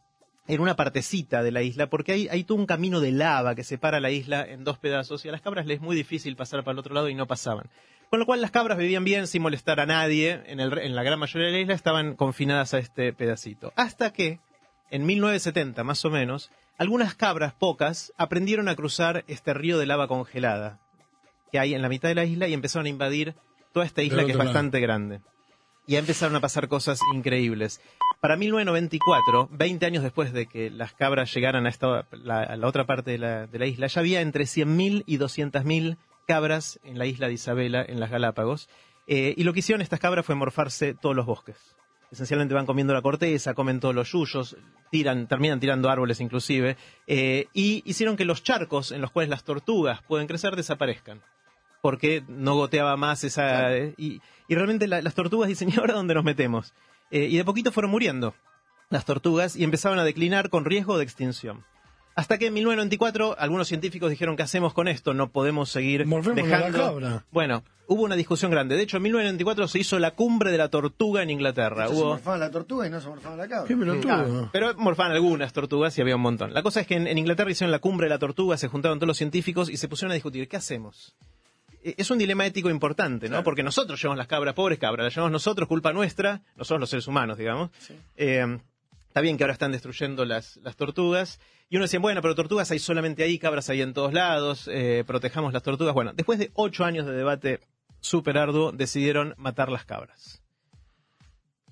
en 0.47 0.61
una 0.61 0.77
partecita 0.77 1.43
de 1.43 1.53
la 1.53 1.63
isla, 1.63 1.89
porque 1.89 2.13
hay, 2.13 2.29
hay 2.29 2.45
todo 2.45 2.59
un 2.59 2.67
camino 2.67 3.01
de 3.01 3.13
lava 3.13 3.55
que 3.55 3.65
separa 3.65 4.01
la 4.01 4.11
isla 4.11 4.43
en 4.43 4.65
dos 4.65 4.79
pedazos, 4.79 5.25
y 5.25 5.29
a 5.29 5.33
las 5.33 5.41
cabras 5.41 5.67
les 5.67 5.77
es 5.77 5.83
muy 5.83 5.97
difícil 5.97 6.37
pasar 6.37 6.65
para 6.65 6.73
el 6.73 6.79
otro 6.79 6.95
lado 6.95 7.09
y 7.09 7.15
no 7.15 7.27
pasaban. 7.27 7.71
Con 8.11 8.19
lo 8.19 8.27
cual 8.27 8.41
las 8.41 8.51
cabras 8.51 8.77
vivían 8.77 9.05
bien 9.05 9.27
sin 9.27 9.43
molestar 9.43 9.81
a 9.81 9.87
nadie, 9.87 10.43
en, 10.47 10.61
el, 10.61 10.77
en 10.79 10.95
la 10.95 11.03
gran 11.03 11.19
mayoría 11.19 11.47
de 11.47 11.53
la 11.55 11.61
isla 11.61 11.75
estaban 11.75 12.15
confinadas 12.15 12.75
a 12.75 12.79
este 12.79 13.13
pedacito. 13.13 13.73
Hasta 13.77 14.13
que, 14.13 14.41
en 14.91 15.07
1970 15.07 15.83
más 15.85 16.05
o 16.05 16.11
menos, 16.11 16.51
algunas 16.77 17.15
cabras, 17.15 17.55
pocas, 17.55 18.13
aprendieron 18.19 18.69
a 18.69 18.75
cruzar 18.75 19.25
este 19.29 19.55
río 19.55 19.79
de 19.79 19.87
lava 19.87 20.09
congelada 20.09 20.81
que 21.53 21.59
hay 21.59 21.75
en 21.75 21.83
la 21.83 21.91
mitad 21.91 22.09
de 22.09 22.15
la 22.15 22.25
isla 22.25 22.49
y 22.49 22.55
empezaron 22.55 22.87
a 22.87 22.89
invadir 22.89 23.35
toda 23.73 23.85
esta 23.85 24.03
isla 24.03 24.25
que 24.25 24.33
es 24.33 24.39
bastante 24.39 24.81
grande. 24.81 25.21
Y 25.87 25.97
empezaron 25.97 26.35
a 26.35 26.41
pasar 26.41 26.67
cosas 26.67 26.99
increíbles. 27.15 27.81
Para 28.23 28.37
1994, 28.37 29.49
20 29.51 29.85
años 29.85 30.05
después 30.05 30.33
de 30.33 30.47
que 30.47 30.71
las 30.71 30.93
cabras 30.93 31.35
llegaran 31.35 31.67
a, 31.67 31.69
esta, 31.69 32.07
la, 32.13 32.39
a 32.45 32.57
la 32.57 32.69
otra 32.69 32.87
parte 32.87 33.11
de 33.11 33.19
la, 33.19 33.49
de 33.49 33.59
la 33.59 33.67
isla, 33.67 33.89
ya 33.89 34.01
había 34.01 34.21
entre 34.21 34.45
100.000 34.45 35.03
y 35.07 35.19
200.000 35.19 35.97
cabras 36.29 36.79
en 36.85 36.99
la 36.99 37.07
isla 37.07 37.27
de 37.27 37.33
Isabela, 37.33 37.85
en 37.85 37.99
las 37.99 38.11
Galápagos. 38.13 38.69
Eh, 39.09 39.35
y 39.37 39.43
lo 39.43 39.53
que 39.53 39.59
hicieron 39.59 39.83
estas 39.83 39.99
cabras 39.99 40.25
fue 40.25 40.37
morfarse 40.37 40.95
todos 40.95 41.17
los 41.17 41.27
bosques. 41.27 41.57
Esencialmente 42.13 42.55
van 42.55 42.65
comiendo 42.65 42.95
la 42.95 43.03
corteza, 43.03 43.55
comen 43.55 43.81
todos 43.81 43.93
los 43.95 44.13
yuyos, 44.13 44.57
tiran, 44.93 45.27
terminan 45.27 45.59
tirando 45.59 45.91
árboles 45.91 46.21
inclusive, 46.21 46.77
eh, 47.09 47.49
y 47.53 47.83
hicieron 47.87 48.17
que 48.17 48.25
los 48.25 48.45
charcos 48.45 48.93
en 48.93 49.01
los 49.01 49.11
cuales 49.11 49.31
las 49.31 49.43
tortugas 49.43 50.01
pueden 50.03 50.29
crecer 50.29 50.55
desaparezcan 50.55 51.21
porque 51.81 52.23
no 52.29 52.55
goteaba 52.55 52.97
más 52.97 53.25
esa... 53.25 53.77
eh, 53.77 53.95
Y, 53.97 54.21
y 54.47 54.55
realmente 54.55 54.87
la- 54.87 55.03
las 55.03 55.15
tortugas 55.17 55.49
dicen, 55.49 55.69
¿y 55.71 55.77
ahora 55.81 55.95
dónde 55.95 56.15
nos 56.15 56.23
metemos? 56.23 56.73
Eh, 57.13 57.29
y 57.31 57.37
de 57.37 57.45
poquito 57.45 57.71
fueron 57.71 57.91
muriendo 57.93 58.35
las 58.91 59.05
tortugas 59.05 59.55
y 59.55 59.65
empezaban 59.65 59.99
a 59.99 60.05
declinar 60.05 60.51
con 60.51 60.65
riesgo 60.65 60.99
de 60.99 61.05
extinción. 61.05 61.65
Hasta 62.15 62.37
que 62.37 62.47
en 62.49 62.55
1994 62.55 63.37
algunos 63.39 63.69
científicos 63.69 64.11
dijeron, 64.11 64.37
¿qué 64.37 64.43
hacemos 64.43 64.75
con 64.75 64.87
esto? 64.89 65.15
No 65.15 65.31
podemos 65.31 65.71
seguir 65.71 66.07
la 66.07 66.21
dejando... 66.35 66.79
cabra. 66.79 67.25
Bueno, 67.31 67.65
hubo 67.87 68.03
una 68.03 68.17
discusión 68.17 68.51
grande. 68.51 68.77
De 68.77 68.83
hecho, 68.83 68.99
en 68.99 69.05
1994 69.05 69.67
se 69.69 69.79
hizo 69.79 69.99
la 69.99 70.11
cumbre 70.11 70.51
de 70.51 70.59
la 70.59 70.69
tortuga 70.69 71.23
en 71.23 71.31
Inglaterra. 71.31 71.85
Entonces 71.85 71.97
Se 71.99 72.03
Hubo... 72.03 72.11
morfaban 72.13 72.41
la 72.41 72.51
tortuga 72.51 72.87
y 72.87 72.91
no 72.91 73.01
se 73.01 73.09
morfaban 73.09 73.39
la 73.39 73.49
cabra. 73.49 73.67
Qué. 73.67 74.09
Ah, 74.11 74.51
pero 74.53 74.75
morfaban 74.77 75.13
algunas 75.13 75.55
tortugas 75.55 75.97
y 75.97 76.03
había 76.03 76.17
un 76.17 76.23
montón. 76.23 76.53
La 76.53 76.63
cosa 76.63 76.81
es 76.83 76.87
que 76.87 76.97
en, 76.97 77.07
en 77.07 77.17
Inglaterra 77.17 77.51
hicieron 77.51 77.71
la 77.71 77.79
cumbre 77.79 78.07
de 78.07 78.11
la 78.11 78.19
tortuga, 78.19 78.59
se 78.59 78.69
juntaron 78.69 78.99
todos 78.99 79.09
los 79.09 79.17
científicos 79.17 79.71
y 79.71 79.79
se 79.79 79.89
pusieron 79.89 80.11
a 80.11 80.15
discutir, 80.15 80.49
¿qué 80.49 80.59
hacemos? 80.59 81.15
Eh, 81.83 81.95
Es 81.99 82.11
un 82.11 82.19
dilema 82.19 82.47
ético 82.47 82.71
importante, 82.71 83.29
¿no? 83.29 83.43
Porque 83.43 83.63
nosotros 83.63 84.01
llevamos 84.01 84.19
las 84.19 84.27
cabras, 84.27 84.55
pobres 84.55 84.79
cabras, 84.79 85.05
las 85.05 85.15
llevamos 85.15 85.33
nosotros, 85.33 85.69
culpa 85.69 85.93
nuestra, 85.93 86.43
nosotros 86.57 86.81
los 86.81 86.91
seres 86.91 87.07
humanos, 87.09 87.39
digamos. 87.39 87.71
Eh, 88.17 88.59
está 89.09 89.21
bien 89.21 89.37
que 89.37 89.45
ahora 89.45 89.53
están 89.53 89.73
destruyendo 89.73 90.25
las, 90.25 90.57
las 90.59 90.77
tortugas. 90.77 91.41
Y 91.69 91.77
uno 91.77 91.85
decía, 91.85 92.01
bueno, 92.01 92.21
pero 92.23 92.35
tortugas 92.35 92.71
hay 92.71 92.79
solamente 92.79 93.23
ahí, 93.23 93.39
cabras 93.39 93.71
hay 93.71 93.81
en 93.83 93.95
todos 93.95 94.13
lados, 94.13 94.69
eh, 94.71 95.05
protejamos 95.07 95.53
las 95.53 95.63
tortugas. 95.63 95.95
Bueno, 95.95 96.13
después 96.15 96.39
de 96.39 96.51
ocho 96.55 96.85
años 96.85 97.07
de 97.07 97.13
debate 97.13 97.61
súper 98.01 98.37
arduo, 98.37 98.73
decidieron 98.73 99.35
matar 99.39 99.71
las 99.71 99.85
cabras. 99.85 100.42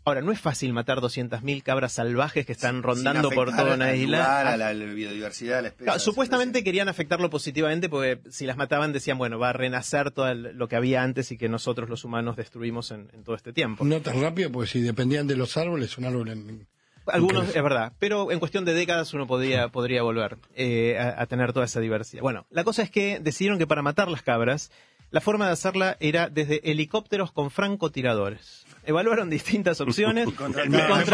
Ahora, 0.04 0.22
no 0.22 0.32
es 0.32 0.40
fácil 0.40 0.72
matar 0.72 0.98
200.000 0.98 1.62
cabras 1.62 1.92
salvajes 1.92 2.46
que 2.46 2.52
están 2.52 2.82
rondando 2.82 3.30
por 3.30 3.50
toda 3.54 3.74
una 3.74 3.94
isla. 3.94 4.18
lugar, 4.18 4.46
a 4.46 4.56
la 4.56 4.72
biodiversidad, 4.72 5.58
a 5.58 5.62
la 5.62 5.68
especie. 5.68 5.84
Claro, 5.84 6.00
supuestamente 6.00 6.64
querían 6.64 6.88
afectarlo 6.88 7.28
positivamente 7.28 7.88
porque 7.90 8.20
si 8.30 8.46
las 8.46 8.56
mataban 8.56 8.92
decían, 8.92 9.18
bueno, 9.18 9.38
va 9.38 9.50
a 9.50 9.52
renacer 9.52 10.10
todo 10.10 10.32
lo 10.34 10.68
que 10.68 10.76
había 10.76 11.02
antes 11.02 11.30
y 11.32 11.36
que 11.36 11.48
nosotros 11.50 11.90
los 11.90 12.04
humanos 12.04 12.36
destruimos 12.36 12.90
en, 12.92 13.10
en 13.12 13.24
todo 13.24 13.36
este 13.36 13.52
tiempo. 13.52 13.84
No 13.84 14.00
tan 14.00 14.20
rápido, 14.22 14.50
porque 14.50 14.70
si 14.70 14.80
dependían 14.80 15.26
de 15.26 15.36
los 15.36 15.56
árboles, 15.56 15.98
un 15.98 16.04
árbol 16.06 16.28
en... 16.30 16.66
Algunos, 17.06 17.48
es 17.54 17.62
verdad, 17.62 17.92
pero 17.98 18.30
en 18.30 18.38
cuestión 18.38 18.64
de 18.64 18.72
décadas 18.72 19.12
uno 19.14 19.26
podría, 19.26 19.68
podría 19.68 20.02
volver 20.02 20.38
eh, 20.54 20.96
a, 20.98 21.22
a 21.22 21.26
tener 21.26 21.52
toda 21.52 21.64
esa 21.64 21.80
diversidad. 21.80 22.22
Bueno, 22.22 22.46
la 22.50 22.62
cosa 22.62 22.82
es 22.82 22.90
que 22.90 23.18
decidieron 23.20 23.58
que 23.58 23.66
para 23.66 23.82
matar 23.82 24.08
las 24.08 24.22
cabras, 24.22 24.70
la 25.10 25.20
forma 25.20 25.46
de 25.46 25.52
hacerla 25.52 25.96
era 25.98 26.28
desde 26.28 26.70
helicópteros 26.70 27.32
con 27.32 27.50
francotiradores. 27.50 28.64
Evaluaron 28.84 29.28
distintas 29.30 29.80
opciones 29.80 30.28
y 30.28 30.32
Contrataron- 30.32 31.10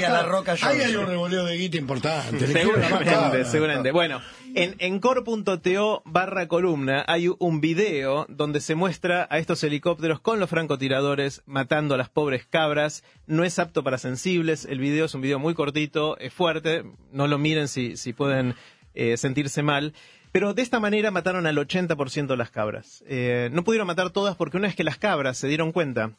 la. 0.00 0.22
Roca 0.24 0.56
Ahí 0.62 0.80
hay 0.80 0.96
un 0.96 1.06
revoleo 1.06 1.44
de 1.44 1.56
guita 1.56 1.76
importante. 1.76 2.46
Seguramente, 2.46 3.44
seguramente. 3.44 3.90
Bueno, 3.92 4.20
en, 4.54 4.74
en 4.78 4.98
core.to 5.00 6.02
barra 6.04 6.48
columna 6.48 7.04
hay 7.06 7.30
un 7.38 7.60
video 7.60 8.26
donde 8.28 8.60
se 8.60 8.74
muestra 8.74 9.26
a 9.30 9.38
estos 9.38 9.62
helicópteros 9.62 10.20
con 10.20 10.40
los 10.40 10.50
francotiradores 10.50 11.42
matando 11.46 11.94
a 11.94 11.98
las 11.98 12.08
pobres 12.08 12.46
cabras. 12.46 13.04
No 13.26 13.44
es 13.44 13.58
apto 13.58 13.84
para 13.84 13.98
sensibles. 13.98 14.64
El 14.64 14.78
video 14.80 15.04
es 15.06 15.14
un 15.14 15.20
video 15.20 15.38
muy 15.38 15.54
cortito, 15.54 16.18
es 16.18 16.32
fuerte. 16.32 16.84
No 17.12 17.26
lo 17.28 17.38
miren 17.38 17.68
si, 17.68 17.96
si 17.96 18.12
pueden 18.12 18.54
eh, 18.94 19.16
sentirse 19.16 19.62
mal. 19.62 19.94
Pero 20.32 20.54
de 20.54 20.62
esta 20.62 20.78
manera 20.80 21.10
mataron 21.10 21.46
al 21.46 21.56
80% 21.56 22.26
de 22.26 22.36
las 22.36 22.50
cabras. 22.50 23.02
Eh, 23.08 23.50
no 23.52 23.64
pudieron 23.64 23.86
matar 23.86 24.10
todas 24.10 24.36
porque 24.36 24.56
una 24.56 24.68
vez 24.68 24.76
que 24.76 24.84
las 24.84 24.96
cabras 24.96 25.38
se 25.38 25.48
dieron 25.48 25.72
cuenta 25.72 26.12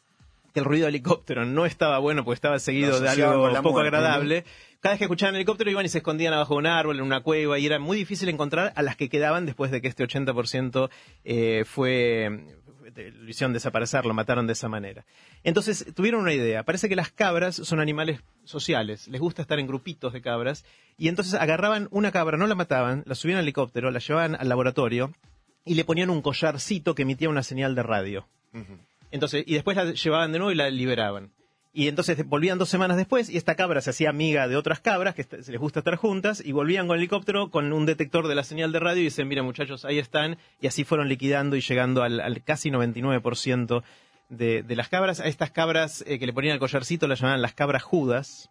que 0.52 0.60
el 0.60 0.66
ruido 0.66 0.84
de 0.84 0.90
helicóptero 0.90 1.46
no 1.46 1.64
estaba 1.64 1.98
bueno 1.98 2.24
porque 2.24 2.34
estaba 2.34 2.58
seguido 2.58 3.00
de 3.00 3.08
algo 3.08 3.48
poco 3.62 3.72
muerte, 3.72 3.96
agradable. 3.96 4.44
Cada 4.80 4.94
vez 4.94 4.98
que 4.98 5.04
escuchaban 5.04 5.34
el 5.34 5.40
helicóptero 5.40 5.70
iban 5.70 5.86
y 5.86 5.88
se 5.88 5.98
escondían 5.98 6.34
abajo 6.34 6.54
de 6.54 6.58
un 6.58 6.66
árbol, 6.66 6.96
en 6.96 7.02
una 7.02 7.22
cueva, 7.22 7.58
y 7.58 7.66
era 7.66 7.78
muy 7.78 7.96
difícil 7.96 8.28
encontrar 8.28 8.72
a 8.76 8.82
las 8.82 8.96
que 8.96 9.08
quedaban 9.08 9.46
después 9.46 9.70
de 9.70 9.80
que 9.80 9.88
este 9.88 10.04
80% 10.04 10.90
eh, 11.24 11.64
fue 11.64 12.60
lo 12.94 13.28
hicieron 13.28 13.52
desaparecer, 13.52 14.04
lo 14.04 14.14
mataron 14.14 14.46
de 14.46 14.52
esa 14.52 14.68
manera. 14.68 15.04
Entonces 15.42 15.86
tuvieron 15.94 16.20
una 16.20 16.32
idea. 16.32 16.62
Parece 16.62 16.88
que 16.88 16.96
las 16.96 17.10
cabras 17.10 17.56
son 17.56 17.80
animales 17.80 18.20
sociales, 18.44 19.08
les 19.08 19.20
gusta 19.20 19.42
estar 19.42 19.58
en 19.58 19.66
grupitos 19.66 20.12
de 20.12 20.22
cabras, 20.22 20.64
y 20.98 21.08
entonces 21.08 21.34
agarraban 21.34 21.88
una 21.90 22.12
cabra, 22.12 22.36
no 22.36 22.46
la 22.46 22.54
mataban, 22.54 23.02
la 23.06 23.14
subían 23.14 23.38
al 23.38 23.44
helicóptero, 23.44 23.90
la 23.90 23.98
llevaban 23.98 24.36
al 24.38 24.48
laboratorio 24.48 25.12
y 25.64 25.74
le 25.74 25.84
ponían 25.84 26.10
un 26.10 26.22
collarcito 26.22 26.94
que 26.94 27.02
emitía 27.02 27.28
una 27.28 27.42
señal 27.42 27.74
de 27.74 27.82
radio. 27.82 28.28
Entonces, 29.10 29.44
y 29.46 29.54
después 29.54 29.76
la 29.76 29.92
llevaban 29.92 30.32
de 30.32 30.38
nuevo 30.38 30.52
y 30.52 30.56
la 30.56 30.70
liberaban. 30.70 31.32
Y 31.74 31.88
entonces 31.88 32.26
volvían 32.26 32.58
dos 32.58 32.68
semanas 32.68 32.98
después 32.98 33.30
y 33.30 33.38
esta 33.38 33.54
cabra 33.54 33.80
se 33.80 33.90
hacía 33.90 34.10
amiga 34.10 34.46
de 34.46 34.56
otras 34.56 34.80
cabras 34.80 35.14
que 35.14 35.24
se 35.24 35.50
les 35.50 35.60
gusta 35.60 35.80
estar 35.80 35.96
juntas 35.96 36.42
y 36.44 36.52
volvían 36.52 36.86
con 36.86 36.96
el 36.96 37.00
helicóptero 37.00 37.50
con 37.50 37.72
un 37.72 37.86
detector 37.86 38.28
de 38.28 38.34
la 38.34 38.44
señal 38.44 38.72
de 38.72 38.80
radio 38.80 39.00
y 39.00 39.04
dicen, 39.04 39.26
mira 39.26 39.42
muchachos, 39.42 39.86
ahí 39.86 39.98
están. 39.98 40.36
Y 40.60 40.66
así 40.66 40.84
fueron 40.84 41.08
liquidando 41.08 41.56
y 41.56 41.62
llegando 41.62 42.02
al, 42.02 42.20
al 42.20 42.42
casi 42.42 42.70
99% 42.70 43.82
de, 44.28 44.62
de 44.62 44.76
las 44.76 44.88
cabras. 44.88 45.20
A 45.20 45.26
estas 45.26 45.50
cabras 45.50 46.04
eh, 46.06 46.18
que 46.18 46.26
le 46.26 46.34
ponían 46.34 46.54
el 46.54 46.60
collarcito 46.60 47.08
las 47.08 47.20
llamaban 47.20 47.40
las 47.40 47.54
cabras 47.54 47.82
judas 47.82 48.50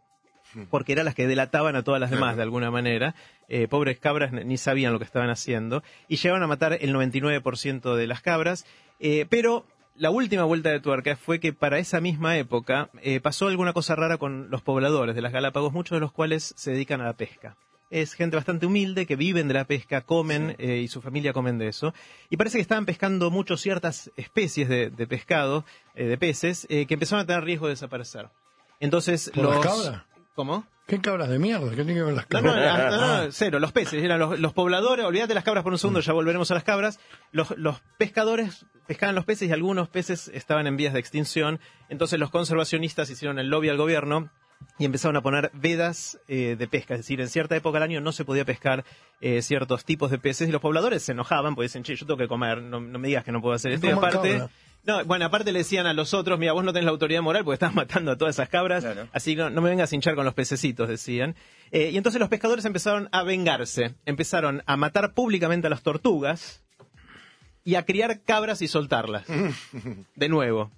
porque 0.70 0.92
eran 0.94 1.06
las 1.06 1.16
que 1.16 1.28
delataban 1.28 1.76
a 1.76 1.84
todas 1.84 2.02
las 2.02 2.12
demás 2.12 2.36
de 2.36 2.44
alguna 2.44 2.72
manera. 2.72 3.16
Eh, 3.48 3.68
pobres 3.68 4.00
cabras 4.00 4.32
ni 4.32 4.58
sabían 4.58 4.94
lo 4.94 5.00
que 5.00 5.06
estaban 5.06 5.30
haciendo. 5.30 5.84
Y 6.08 6.18
llegaron 6.18 6.44
a 6.44 6.48
matar 6.48 6.78
el 6.82 6.94
99% 6.94 7.96
de 7.96 8.08
las 8.08 8.22
cabras. 8.22 8.66
Eh, 9.00 9.26
pero 9.30 9.66
la 9.96 10.10
última 10.10 10.44
vuelta 10.44 10.70
de 10.70 10.80
tuerca 10.80 11.16
fue 11.16 11.40
que 11.40 11.54
para 11.54 11.80
esa 11.80 12.02
misma 12.02 12.38
época 12.38 12.90
eh, 13.02 13.20
pasó 13.20 13.48
alguna 13.48 13.74
cosa 13.74 13.96
rara 13.96 14.18
con 14.18 14.50
los 14.50 14.62
pobladores 14.62 15.16
de 15.16 15.22
las 15.22 15.34
Galápagos, 15.34 15.74
muchos 15.74 15.96
de 15.96 16.00
los 16.00 16.12
cuales 16.12 16.54
se 16.58 16.72
dedican 16.72 17.02
a 17.02 17.06
la 17.06 17.14
pesca. 17.14 17.58
Es 17.90 18.14
gente 18.14 18.38
bastante 18.38 18.66
humilde 18.66 19.06
que 19.06 19.18
viven 19.18 19.50
de 19.50 19.54
la 19.54 19.66
pesca, 19.66 20.02
comen 20.02 20.56
eh, 20.60 20.78
y 20.78 20.88
su 20.88 21.02
familia 21.02 21.34
comen 21.34 21.58
de 21.58 21.68
eso. 21.68 21.94
Y 22.30 22.38
parece 22.38 22.58
que 22.58 22.62
estaban 22.62 22.86
pescando 22.86 23.30
mucho 23.32 23.58
ciertas 23.58 24.10
especies 24.16 24.70
de, 24.70 24.90
de 24.90 25.08
pescado, 25.08 25.66
eh, 25.94 26.06
de 26.06 26.18
peces, 26.18 26.66
que 26.70 26.88
empezaron 26.90 27.24
a 27.24 27.28
tener 27.28 27.44
riesgo 27.44 27.68
de 27.68 27.74
desaparecer. 27.74 28.30
Entonces 28.80 29.30
¿Por 29.34 29.44
los... 29.44 29.66
las? 29.66 30.04
¿Cómo? 30.36 30.66
¿Qué 30.92 31.00
cabras 31.00 31.30
de 31.30 31.40
mierda? 31.40 31.70
¿Qué 31.70 31.78
tiene 31.78 31.94
que 31.94 32.04
ver 32.04 32.14
las 32.14 32.30
No, 32.30 32.42
no, 32.42 32.52
cabras? 32.54 32.92
no, 32.92 33.00
no, 33.00 33.24
no, 33.24 33.32
cero, 33.32 33.60
los 33.60 33.72
peces, 33.72 34.04
eran 34.04 34.20
los, 34.20 34.38
los 34.38 34.52
pobladores, 34.52 35.06
olvídate 35.06 35.30
de 35.30 35.36
las 35.36 35.46
cabras 35.46 35.64
por 35.64 35.72
un 35.72 35.80
segundo, 35.80 36.02
ya 36.02 36.12
volveremos 36.12 36.52
a 36.52 36.54
las 36.54 36.66
cabras. 36.66 37.00
Los, 37.32 37.58
los 37.58 37.82
pescadores 37.98 38.66
pescaban 38.88 39.16
los 39.16 39.24
peces 39.24 39.48
y 39.48 39.54
algunos 39.54 39.88
peces 39.88 40.30
estaban 40.34 40.68
en 40.68 40.76
vías 40.76 40.92
de 40.94 41.00
extinción, 41.00 41.62
entonces 41.88 42.20
los 42.20 42.30
conservacionistas 42.30 43.10
hicieron 43.10 43.40
el 43.40 43.48
lobby 43.48 43.70
al 43.70 43.78
gobierno 43.78 44.30
y 44.80 44.84
empezaron 44.84 45.16
a 45.16 45.22
poner 45.22 45.50
vedas 45.54 46.20
eh, 46.28 46.58
de 46.60 46.68
pesca, 46.68 46.96
es 46.96 47.00
decir, 47.00 47.22
en 47.22 47.30
cierta 47.30 47.56
época 47.56 47.80
del 47.80 47.84
año 47.90 48.02
no 48.02 48.12
se 48.12 48.26
podía 48.26 48.44
pescar 48.44 48.84
eh, 49.22 49.42
ciertos 49.42 49.86
tipos 49.86 50.12
de 50.12 50.20
peces 50.20 50.50
y 50.50 50.52
los 50.52 50.60
pobladores 50.60 51.04
se 51.04 51.14
enojaban 51.14 51.56
porque 51.56 51.68
dicen, 51.68 51.84
che, 51.84 51.96
yo 51.96 52.06
tengo 52.06 52.18
que 52.18 52.28
comer, 52.28 52.62
no, 52.62 52.82
no 52.82 53.00
me 53.00 53.08
digas 53.08 53.24
que 53.24 53.32
no 53.32 53.40
puedo 53.42 53.56
hacer 53.56 53.72
esto. 53.72 53.88
Y 53.88 53.92
aparte, 53.92 54.32
cabra. 54.40 54.50
No, 54.84 55.04
bueno, 55.06 55.26
aparte 55.26 55.52
le 55.52 55.60
decían 55.60 55.86
a 55.88 55.94
los 55.94 56.14
otros, 56.14 56.40
mira, 56.40 56.54
vos 56.54 56.64
no 56.64 56.74
tenés 56.74 56.86
la 56.86 56.92
autoridad 56.92 57.22
moral 57.22 57.44
porque 57.44 57.56
estás 57.56 57.74
matando 57.76 58.12
a 58.12 58.18
todas 58.18 58.36
esas 58.36 58.50
cabras, 58.50 58.84
Claro. 58.84 59.08
así 59.14 59.36
que 59.36 59.42
no, 59.44 59.50
no 59.50 59.62
me 59.62 59.70
vengas 59.70 59.92
a 59.92 59.96
hinchar 59.96 60.16
con 60.16 60.26
los 60.26 60.34
pececitos, 60.34 60.90
decían. 60.90 61.36
Eh, 61.72 61.92
y 61.92 61.98
entonces 61.98 62.20
los 62.20 62.30
pescadores 62.30 62.66
empezaron 62.66 63.08
a 63.12 63.24
vengarse, 63.24 63.94
empezaron 64.06 64.64
a 64.66 64.76
matar 64.78 65.14
públicamente 65.14 65.68
a 65.68 65.70
las 65.70 65.84
tortugas 65.84 66.64
y 67.64 67.76
a 67.76 67.86
criar 67.86 68.22
cabras 68.24 68.62
y 68.62 68.68
soltarlas. 68.68 69.26
de 70.16 70.30
nuevo. 70.30 70.72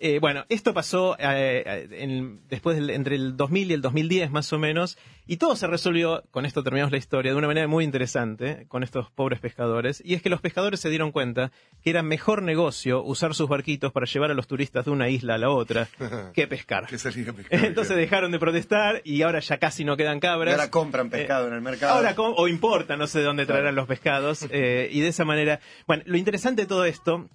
Eh, 0.00 0.20
bueno, 0.20 0.44
esto 0.48 0.72
pasó 0.74 1.16
eh, 1.18 1.88
en- 1.90 2.40
después 2.48 2.76
del- 2.76 2.90
entre 2.90 3.16
el 3.16 3.36
2000 3.36 3.70
y 3.70 3.74
el 3.74 3.82
2010 3.82 4.30
más 4.30 4.52
o 4.52 4.58
menos, 4.58 4.96
y 5.26 5.38
todo 5.38 5.56
se 5.56 5.66
resolvió, 5.66 6.22
con 6.30 6.46
esto 6.46 6.62
terminamos 6.62 6.92
la 6.92 6.98
historia, 6.98 7.32
de 7.32 7.36
una 7.38 7.48
manera 7.48 7.66
muy 7.66 7.82
interesante 7.84 8.66
con 8.68 8.84
estos 8.84 9.10
pobres 9.10 9.40
pescadores, 9.40 10.00
y 10.04 10.14
es 10.14 10.22
que 10.22 10.28
los 10.30 10.40
pescadores 10.40 10.78
se 10.78 10.88
dieron 10.88 11.10
cuenta 11.10 11.50
que 11.82 11.90
era 11.90 12.04
mejor 12.04 12.42
negocio 12.42 13.02
usar 13.02 13.34
sus 13.34 13.48
barquitos 13.48 13.90
para 13.92 14.06
llevar 14.06 14.30
a 14.30 14.34
los 14.34 14.46
turistas 14.46 14.84
de 14.84 14.92
una 14.92 15.08
isla 15.08 15.34
a 15.34 15.38
la 15.38 15.50
otra 15.50 15.88
que 16.32 16.46
pescar. 16.46 16.86
Que. 16.86 16.96
Entonces 17.50 17.96
dejaron 17.96 18.30
de 18.30 18.38
protestar 18.38 19.02
y 19.04 19.22
ahora 19.22 19.40
ya 19.40 19.58
casi 19.58 19.84
no 19.84 19.96
quedan 19.96 20.18
Y 20.18 20.20
cabras. 20.20 20.54
ahora 20.54 20.70
compran 20.70 21.10
pescado 21.10 21.48
en 21.48 21.54
el 21.54 21.60
mercado. 21.60 21.94
Ahora, 21.94 22.14
o 22.16 22.46
importan, 22.46 23.00
no 23.00 23.08
sé 23.08 23.18
de 23.18 23.24
dónde 23.24 23.46
traerán 23.46 23.74
los 23.74 23.88
pescados. 23.88 24.46
eh, 24.50 24.88
y 24.92 25.00
de 25.00 25.08
esa 25.08 25.24
manera. 25.24 25.58
Bueno, 25.88 26.04
lo 26.06 26.16
interesante 26.16 26.62
de 26.62 26.68
todo 26.68 26.84
esto 26.84 27.28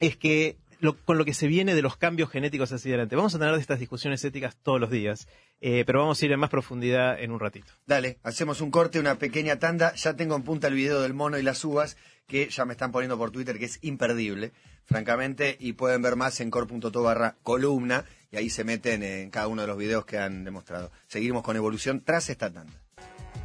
es 0.00 0.16
que 0.18 0.56
lo- 0.80 0.96
con 0.96 1.18
lo 1.18 1.24
que 1.24 1.34
se 1.34 1.46
viene 1.46 1.74
de 1.74 1.82
los 1.82 1.96
cambios 1.96 2.30
genéticos 2.30 2.72
hacia 2.72 2.90
adelante. 2.90 3.16
Vamos 3.16 3.34
a 3.34 3.38
tener 3.38 3.54
estas 3.54 3.78
discusiones 3.78 4.24
éticas 4.24 4.56
todos 4.62 4.80
los 4.80 4.90
días, 4.90 5.28
eh, 5.60 5.84
pero 5.86 6.00
vamos 6.00 6.20
a 6.20 6.24
ir 6.26 6.32
en 6.32 6.40
más 6.40 6.50
profundidad 6.50 7.20
en 7.20 7.30
un 7.30 7.40
ratito. 7.40 7.72
Dale, 7.86 8.18
hacemos 8.22 8.60
un 8.60 8.70
corte, 8.70 8.98
una 8.98 9.16
pequeña 9.16 9.58
tanda. 9.58 9.94
Ya 9.94 10.14
tengo 10.16 10.34
en 10.36 10.42
punta 10.42 10.68
el 10.68 10.74
video 10.74 11.00
del 11.00 11.14
mono 11.14 11.38
y 11.38 11.42
las 11.42 11.64
uvas, 11.64 11.96
que 12.26 12.48
ya 12.48 12.64
me 12.64 12.72
están 12.72 12.92
poniendo 12.92 13.18
por 13.18 13.30
Twitter, 13.30 13.58
que 13.58 13.64
es 13.66 13.78
imperdible, 13.82 14.52
francamente, 14.84 15.56
y 15.60 15.72
pueden 15.74 16.02
ver 16.02 16.16
más 16.16 16.40
en 16.40 16.50
core.to 16.50 17.02
barra 17.02 17.36
columna, 17.42 18.04
y 18.32 18.36
ahí 18.36 18.50
se 18.50 18.64
meten 18.64 19.02
en 19.02 19.30
cada 19.30 19.48
uno 19.48 19.62
de 19.62 19.68
los 19.68 19.76
videos 19.78 20.04
que 20.04 20.18
han 20.18 20.44
demostrado. 20.44 20.90
Seguimos 21.08 21.42
con 21.42 21.56
evolución 21.56 22.02
tras 22.04 22.30
esta 22.30 22.52
tanda. 22.52 22.72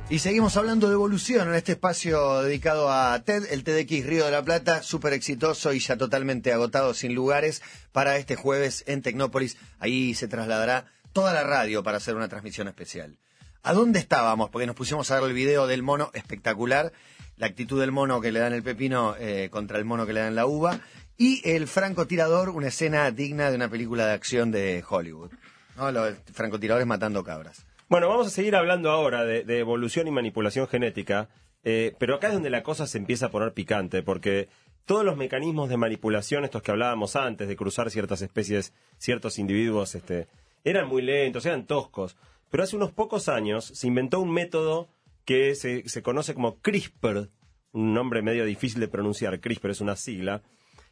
Y 0.07 0.19
seguimos 0.19 0.55
hablando 0.55 0.87
de 0.87 0.93
evolución 0.93 1.49
en 1.49 1.55
este 1.55 1.71
espacio 1.71 2.43
dedicado 2.43 2.91
a 2.91 3.19
TED, 3.23 3.51
el 3.51 3.63
TEDx 3.63 4.05
Río 4.05 4.25
de 4.25 4.31
la 4.31 4.43
Plata, 4.43 4.83
súper 4.83 5.13
exitoso 5.13 5.73
y 5.73 5.79
ya 5.79 5.97
totalmente 5.97 6.53
agotado 6.53 6.93
sin 6.93 7.15
lugares 7.15 7.63
para 7.91 8.17
este 8.17 8.35
jueves 8.35 8.83
en 8.85 9.01
Tecnópolis. 9.01 9.57
Ahí 9.79 10.13
se 10.13 10.27
trasladará 10.27 10.85
toda 11.11 11.33
la 11.33 11.43
radio 11.43 11.81
para 11.81 11.97
hacer 11.97 12.15
una 12.15 12.27
transmisión 12.27 12.67
especial. 12.67 13.17
¿A 13.63 13.73
dónde 13.73 13.97
estábamos? 13.97 14.51
Porque 14.51 14.67
nos 14.67 14.75
pusimos 14.75 15.09
a 15.09 15.19
ver 15.19 15.27
el 15.27 15.35
video 15.35 15.65
del 15.65 15.81
mono 15.81 16.11
espectacular, 16.13 16.93
la 17.37 17.47
actitud 17.47 17.79
del 17.79 17.91
mono 17.91 18.21
que 18.21 18.31
le 18.31 18.39
dan 18.39 18.53
el 18.53 18.61
pepino 18.61 19.15
eh, 19.17 19.49
contra 19.51 19.79
el 19.79 19.85
mono 19.85 20.05
que 20.05 20.13
le 20.13 20.19
dan 20.19 20.35
la 20.35 20.45
uva, 20.45 20.81
y 21.17 21.41
el 21.49 21.67
francotirador, 21.67 22.49
una 22.49 22.67
escena 22.67 23.09
digna 23.09 23.49
de 23.49 23.55
una 23.55 23.69
película 23.69 24.05
de 24.05 24.13
acción 24.13 24.51
de 24.51 24.83
Hollywood. 24.87 25.31
¿no? 25.75 25.91
Los 25.91 26.13
francotiradores 26.31 26.85
matando 26.85 27.23
cabras. 27.23 27.65
Bueno, 27.87 28.09
vamos 28.09 28.25
a 28.25 28.31
seguir 28.31 28.55
hablando 28.55 28.89
ahora 28.89 29.23
de, 29.25 29.59
evolución 29.59 30.07
y 30.07 30.11
manipulación 30.11 30.67
genética, 30.67 31.29
eh, 31.63 31.93
pero 31.99 32.15
acá 32.15 32.29
es 32.29 32.33
donde 32.33 32.49
la 32.49 32.63
cosa 32.63 32.87
se 32.87 32.97
empieza 32.97 33.27
a 33.27 33.29
poner 33.31 33.53
picante, 33.53 34.01
porque 34.01 34.49
todos 34.85 35.05
los 35.05 35.17
mecanismos 35.17 35.69
de 35.69 35.77
manipulación, 35.77 36.45
estos 36.45 36.63
que 36.63 36.71
hablábamos 36.71 37.15
antes, 37.15 37.47
de 37.47 37.55
cruzar 37.55 37.91
ciertas 37.91 38.23
especies, 38.23 38.73
ciertos 38.97 39.37
individuos, 39.37 39.93
este, 39.93 40.27
eran 40.63 40.87
muy 40.87 41.03
lentos, 41.03 41.45
eran 41.45 41.67
toscos. 41.67 42.17
Pero 42.49 42.63
hace 42.63 42.75
unos 42.75 42.91
pocos 42.91 43.29
años 43.29 43.65
se 43.65 43.85
inventó 43.85 44.19
un 44.19 44.31
método 44.31 44.89
que 45.23 45.53
se, 45.53 45.87
se 45.87 46.01
conoce 46.01 46.33
como 46.33 46.59
CRISPR, 46.61 47.29
un 47.71 47.93
nombre 47.93 48.23
medio 48.23 48.45
difícil 48.45 48.79
de 48.79 48.87
pronunciar, 48.87 49.39
CRISPR 49.39 49.69
es 49.69 49.81
una 49.81 49.95
sigla, 49.95 50.41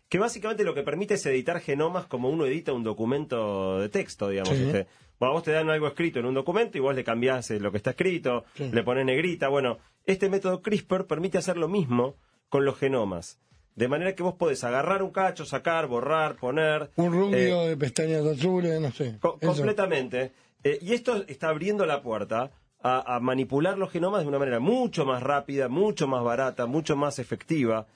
que 0.10 0.20
básicamente 0.20 0.64
lo 0.64 0.74
que 0.74 0.84
permite 0.84 1.16
es 1.16 1.26
editar 1.26 1.60
genomas 1.60 2.06
como 2.06 2.30
uno 2.30 2.46
edita 2.46 2.72
un 2.74 2.84
documento 2.84 3.80
de 3.80 3.90
texto, 3.90 4.30
digamos. 4.30 4.56
Sí. 4.56 4.64
este. 4.66 4.88
Bueno, 5.20 5.34
vos 5.34 5.44
te 5.44 5.52
dan 5.52 5.70
algo 5.70 5.88
escrito 5.88 6.20
en 6.20 6.26
un 6.26 6.34
documento 6.34 6.78
y 6.78 6.82
vos 6.82 6.94
le 6.96 7.04
cambiás 7.04 7.50
eh, 7.52 7.60
lo 7.60 7.72
que 7.72 7.78
está 7.78 7.92
escrito, 7.92 8.44
Sí. 8.56 8.70
le 8.72 8.84
pones 8.84 9.06
negrita. 9.06 9.48
Bueno, 9.48 9.78
este 10.06 10.30
método 10.30 10.62
CRISPR 10.62 11.06
permite 11.08 11.38
hacer 11.38 11.58
lo 11.58 11.68
mismo 11.68 12.16
con 12.50 12.66
los 12.66 12.78
genomas. 12.78 13.40
De 13.76 13.88
manera 13.88 14.14
que 14.14 14.22
vos 14.22 14.36
podés 14.36 14.64
agarrar 14.64 15.02
un 15.02 15.12
cacho, 15.12 15.46
sacar, 15.46 15.88
borrar, 15.88 16.36
poner. 16.36 16.92
Un 16.98 17.12
rubio 17.14 17.64
eh, 17.64 17.70
de 17.70 17.78
pestañas 17.78 18.24
azules, 18.26 18.80
no 18.80 18.92
sé. 18.92 19.18
Co- 19.20 19.38
Eso. 19.42 19.54
completamente. 19.54 20.32
Eh, 20.64 20.78
y 20.82 20.94
esto 20.94 21.24
está 21.28 21.50
abriendo 21.50 21.86
la 21.88 22.02
puerta 22.04 22.52
a, 22.82 23.16
a 23.16 23.20
manipular 23.20 23.78
los 23.78 23.92
genomas 23.92 24.22
de 24.22 24.28
una 24.28 24.38
manera 24.40 24.60
mucho 24.60 25.06
más 25.06 25.24
rápida, 25.24 25.70
mucho 25.70 26.08
más 26.08 26.24
barata, 26.24 26.66
mucho 26.68 26.96
más 26.96 27.18
efectiva. 27.18 27.88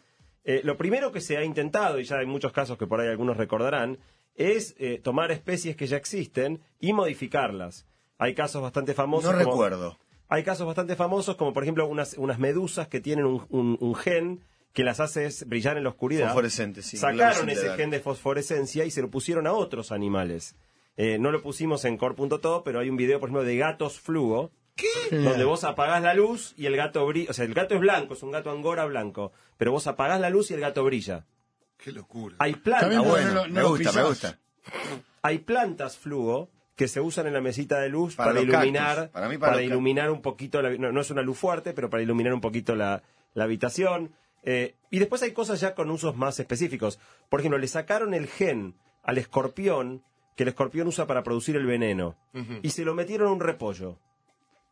Eh, 0.49 0.62
lo 0.63 0.77
primero 0.77 1.12
que 1.12 1.19
se 1.21 1.36
ha 1.38 1.43
intentado, 1.43 1.99
y 1.99 2.05
ya 2.05 2.17
hay 2.19 2.25
muchos 2.25 2.51
casos 2.53 2.77
que 2.77 2.88
por 2.88 3.01
ahí 3.01 3.10
algunos 3.10 3.36
recordarán, 3.38 3.99
es 4.36 4.75
eh, 4.79 4.99
tomar 5.03 5.29
especies 5.31 5.75
que 5.75 5.88
ya 5.88 5.97
existen 5.97 6.62
y 6.79 6.93
modificarlas. 6.93 7.86
Hay 8.17 8.33
casos 8.33 8.62
bastante 8.62 8.93
famosos. 8.93 9.31
No 9.31 9.38
como- 9.43 9.51
recuerdo. 9.51 9.97
hay 10.29 10.43
casos 10.43 10.65
bastante 10.65 10.95
famosos 10.95 11.36
como 11.36 11.53
por 11.53 11.63
ejemplo 11.63 11.86
unas, 11.88 12.15
unas 12.17 12.39
medusas 12.39 12.88
que 12.88 12.99
tienen 13.01 13.25
un, 13.25 13.45
un- 13.49 13.77
un 13.79 13.93
gen 13.95 14.41
que 14.73 14.83
las 14.83 14.99
hace 14.99 15.27
brillar 15.45 15.75
en 15.77 15.83
la 15.83 15.89
oscuridad. 15.89 16.27
Fosforescente, 16.27 16.81
sí, 16.81 16.97
Sacaron 16.97 17.49
ese 17.49 17.69
gen 17.75 17.89
de 17.89 17.99
fosforescencia 17.99 18.86
y 18.86 18.91
se 18.91 19.01
lo 19.01 19.10
pusieron 19.10 19.47
a 19.47 19.53
otros 19.53 19.91
animales. 19.91 20.55
Eh, 20.97 21.17
no 21.19 21.31
lo 21.31 21.41
pusimos 21.41 21.83
en 21.86 21.97
core.to, 21.97 22.63
pero 22.63 22.79
hay 22.79 22.89
un 22.89 22.95
video, 22.97 23.19
por 23.19 23.29
ejemplo, 23.29 23.43
de 23.43 23.57
gatos 23.57 23.99
fluo, 23.99 24.51
donde 25.12 25.44
vos 25.44 25.63
apagás 25.63 26.02
la 26.04 26.13
luz 26.13 26.54
y 26.58 26.66
el 26.66 26.76
gato 26.76 27.06
brilla. 27.06 27.32
O 27.32 27.34
sea, 27.34 27.46
el 27.46 27.54
gato 27.54 27.76
es 27.76 27.82
blanco, 27.82 28.13
es 28.13 28.24
un 28.24 28.32
gato 28.32 28.52
angora 28.52 28.86
blanco, 28.86 29.32
pero 29.58 29.72
vos 29.72 29.88
apagás 29.88 30.20
la 30.20 30.30
luz 30.30 30.52
y 30.52 30.54
el 30.54 30.60
gato 30.60 30.84
brilla. 30.84 31.26
Qué 31.78 31.92
locura. 31.92 32.36
Hay 32.40 32.56
plantas, 32.56 32.90
bueno, 33.06 33.28
no 33.30 33.34
lo- 33.36 33.48
no 33.48 33.54
me 33.54 33.63
gusta, 33.63 33.92
me 33.92 34.04
gusta. 34.04 34.40
hay 35.22 35.40
plantas 35.40 35.98
fluo 35.98 36.50
que 36.76 36.88
se 36.88 37.02
usan 37.02 37.28
en 37.28 37.34
la 37.34 37.42
mesita 37.42 37.80
de 37.80 37.90
luz 37.90 38.16
Para 38.16 38.30
para, 38.32 38.42
iluminar, 38.42 38.96
cactus. 38.96 39.12
Para 39.13 39.30
mí, 39.30 39.38
para 39.38 39.54
los 39.54 39.62
iluminar 39.63 40.12
un 40.12 40.22
poquito, 40.22 40.62
la- 40.62 40.72
no, 40.78 40.92
no 40.92 41.02
es 41.02 41.10
una 41.12 41.22
luz 41.22 41.38
fuerte, 41.38 41.74
pero 41.74 41.90
para 41.90 42.04
iluminar 42.04 42.34
un 42.34 42.42
poquito 42.42 42.76
la, 42.76 43.02
la 43.34 43.44
habitación. 43.46 44.12
Eh, 44.44 44.76
y 44.92 45.00
después 45.00 45.22
hay 45.24 45.32
cosas 45.34 45.60
ya 45.60 45.74
con 45.76 45.90
usos 45.90 46.16
más 46.16 46.40
específicos. 46.40 47.00
Por 47.30 47.40
ejemplo, 47.40 47.58
le 47.58 47.68
sacaron 47.68 48.13
el 48.13 48.28
gen 48.28 48.76
al 49.04 49.18
escorpión 49.18 50.04
que 50.36 50.44
el 50.44 50.50
escorpión 50.50 50.88
usa 50.88 51.08
para 51.08 51.24
producir 51.24 51.56
el 51.56 51.66
veneno 51.66 52.16
y 52.62 52.70
se 52.70 52.86
lo 52.86 52.94
metieron 52.94 53.30
a 53.30 53.32
un 53.32 53.40
repollo. 53.40 53.98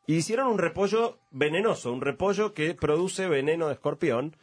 Y 0.07 0.15
hicieron 0.15 0.47
un 0.47 0.57
repollo 0.59 1.17
venenoso, 1.31 1.91
un 1.91 2.01
repollo 2.01 2.53
que 2.53 2.73
produce 2.75 3.27
veneno 3.27 3.67
de 3.67 3.73
escorpión 3.73 4.35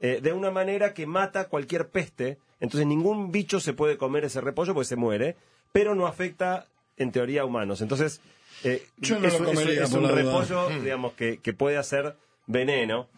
eh, 0.00 0.20
de 0.22 0.32
una 0.32 0.50
manera 0.50 0.94
que 0.94 1.06
mata 1.06 1.48
cualquier 1.48 1.88
peste. 1.88 2.38
Entonces 2.60 2.86
ningún 2.86 3.32
bicho 3.32 3.58
se 3.60 3.72
puede 3.72 3.96
comer 3.98 4.24
ese 4.24 4.40
repollo 4.40 4.74
porque 4.74 4.86
se 4.88 4.96
muere, 4.96 5.36
pero 5.72 5.94
no 5.94 6.06
afecta 6.06 6.66
en 6.96 7.10
teoría 7.12 7.42
a 7.42 7.44
humanos. 7.44 7.80
Entonces 7.80 8.20
eh, 8.64 8.86
Yo 8.98 9.16
no 9.16 9.22
lo 9.22 9.28
es, 9.28 9.34
es- 9.34 9.40
comería, 9.40 9.84
es 9.84 9.92
un 9.92 10.08
repollo, 10.08 10.68
digamos, 10.82 11.12
que, 11.14 11.38
que 11.38 11.52
puede 11.52 11.76
hacer 11.78 12.16
veneno. 12.46 13.08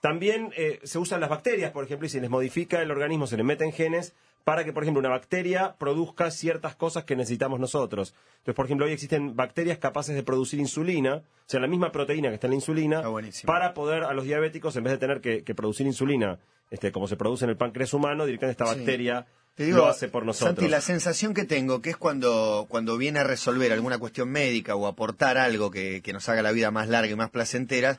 También 0.00 0.52
eh, 0.56 0.78
se 0.84 0.98
usan 0.98 1.20
las 1.20 1.28
bacterias, 1.30 1.72
por 1.72 1.84
ejemplo, 1.84 2.06
y 2.06 2.08
se 2.08 2.20
les 2.20 2.30
modifica 2.30 2.80
el 2.82 2.90
organismo, 2.92 3.26
se 3.26 3.36
les 3.36 3.44
meten 3.44 3.72
genes 3.72 4.14
para 4.44 4.64
que, 4.64 4.72
por 4.72 4.82
ejemplo, 4.82 5.00
una 5.00 5.08
bacteria 5.10 5.74
produzca 5.78 6.30
ciertas 6.30 6.74
cosas 6.74 7.04
que 7.04 7.16
necesitamos 7.16 7.60
nosotros. 7.60 8.14
Entonces, 8.38 8.54
por 8.54 8.64
ejemplo, 8.64 8.86
hoy 8.86 8.92
existen 8.92 9.36
bacterias 9.36 9.78
capaces 9.78 10.14
de 10.14 10.22
producir 10.22 10.58
insulina, 10.58 11.16
o 11.16 11.22
sea, 11.50 11.60
la 11.60 11.66
misma 11.66 11.92
proteína 11.92 12.28
que 12.28 12.34
está 12.34 12.46
en 12.46 12.52
la 12.52 12.56
insulina, 12.56 13.06
buenísimo. 13.08 13.52
para 13.52 13.74
poder 13.74 14.04
a 14.04 14.12
los 14.14 14.24
diabéticos, 14.24 14.74
en 14.76 14.84
vez 14.84 14.92
de 14.92 14.98
tener 14.98 15.20
que, 15.20 15.42
que 15.44 15.54
producir 15.54 15.86
insulina, 15.86 16.38
este, 16.70 16.92
como 16.92 17.08
se 17.08 17.16
produce 17.16 17.44
en 17.44 17.50
el 17.50 17.56
páncreas 17.56 17.92
humano, 17.92 18.24
directamente 18.26 18.62
esta 18.62 18.72
Sí. 18.72 18.76
bacteria 18.78 19.26
Te 19.54 19.64
digo, 19.64 19.78
lo 19.78 19.86
hace 19.88 20.08
por 20.08 20.24
nosotros. 20.24 20.56
Santi, 20.56 20.70
la 20.70 20.80
sensación 20.80 21.34
que 21.34 21.44
tengo, 21.44 21.82
que 21.82 21.90
es 21.90 21.96
cuando, 21.96 22.66
cuando 22.68 22.96
viene 22.96 23.18
a 23.18 23.24
resolver 23.24 23.72
alguna 23.72 23.98
cuestión 23.98 24.30
médica 24.30 24.76
o 24.76 24.86
aportar 24.86 25.36
algo 25.36 25.70
que, 25.70 26.00
que 26.00 26.12
nos 26.12 26.28
haga 26.28 26.42
la 26.42 26.52
vida 26.52 26.70
más 26.70 26.88
larga 26.88 27.10
y 27.12 27.16
más 27.16 27.30
placentera, 27.30 27.98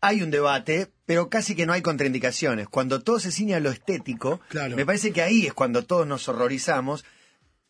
hay 0.00 0.22
un 0.22 0.30
debate, 0.30 0.88
pero 1.06 1.28
casi 1.28 1.54
que 1.54 1.66
no 1.66 1.72
hay 1.72 1.82
contraindicaciones. 1.82 2.68
Cuando 2.68 3.00
todo 3.02 3.18
se 3.20 3.32
ciña 3.32 3.56
a 3.56 3.60
lo 3.60 3.70
estético, 3.70 4.40
Claro. 4.48 4.76
me 4.76 4.86
parece 4.86 5.12
que 5.12 5.22
ahí 5.22 5.46
es 5.46 5.54
cuando 5.54 5.84
todos 5.84 6.06
nos 6.06 6.28
horrorizamos. 6.28 7.04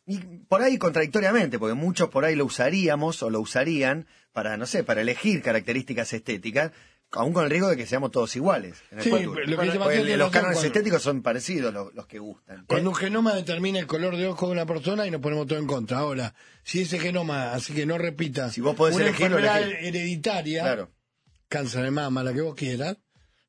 Y 0.06 0.18
por 0.48 0.62
ahí 0.62 0.78
contradictoriamente, 0.78 1.58
porque 1.58 1.74
muchos 1.74 2.08
por 2.08 2.24
ahí 2.24 2.34
lo 2.34 2.46
usaríamos 2.46 3.22
o 3.22 3.28
lo 3.30 3.40
usarían 3.40 4.06
para, 4.32 4.56
no 4.56 4.64
sé, 4.66 4.82
para 4.82 5.02
elegir 5.02 5.42
características 5.42 6.12
estéticas, 6.14 6.72
aún 7.12 7.32
con 7.34 7.44
el 7.44 7.50
riesgo 7.50 7.68
de 7.68 7.76
que 7.76 7.84
seamos 7.86 8.10
todos 8.10 8.34
iguales. 8.36 8.78
En 8.90 8.98
el 8.98 9.04
Sí, 9.04 9.10
lo 9.10 9.34
que 9.58 10.16
los 10.16 10.30
cánones 10.30 10.64
estéticos 10.64 11.02
son 11.02 11.22
parecidos 11.22 11.72
los, 11.74 11.92
los 11.94 12.06
que 12.06 12.18
gustan. 12.20 12.64
Cuando 12.66 12.88
un 12.90 12.96
genoma 12.96 13.34
determina 13.34 13.78
el 13.78 13.86
color 13.86 14.16
de 14.16 14.26
ojo 14.28 14.46
de 14.46 14.52
una 14.52 14.64
persona 14.66 15.06
y 15.06 15.10
nos 15.10 15.20
ponemos 15.20 15.46
todo 15.46 15.58
en 15.58 15.66
contra. 15.66 15.98
Ahora, 15.98 16.34
si 16.64 16.82
ese 16.82 16.98
genoma 16.98 17.52
hace 17.52 17.74
que 17.74 17.84
no 17.86 17.98
repita 17.98 18.50
Si 18.50 18.60
vos 18.62 18.76
podés 18.76 18.96
una 18.96 19.06
elegirlo, 19.08 19.38
enfermedad 19.38 19.62
elegí. 19.62 19.86
hereditaria, 19.88 20.62
Claro. 20.62 20.90
Cáncer 21.48 21.82
de 21.84 21.90
mama, 21.90 22.22
la 22.22 22.32
que 22.32 22.40
vos 22.42 22.54
quieras, 22.54 22.96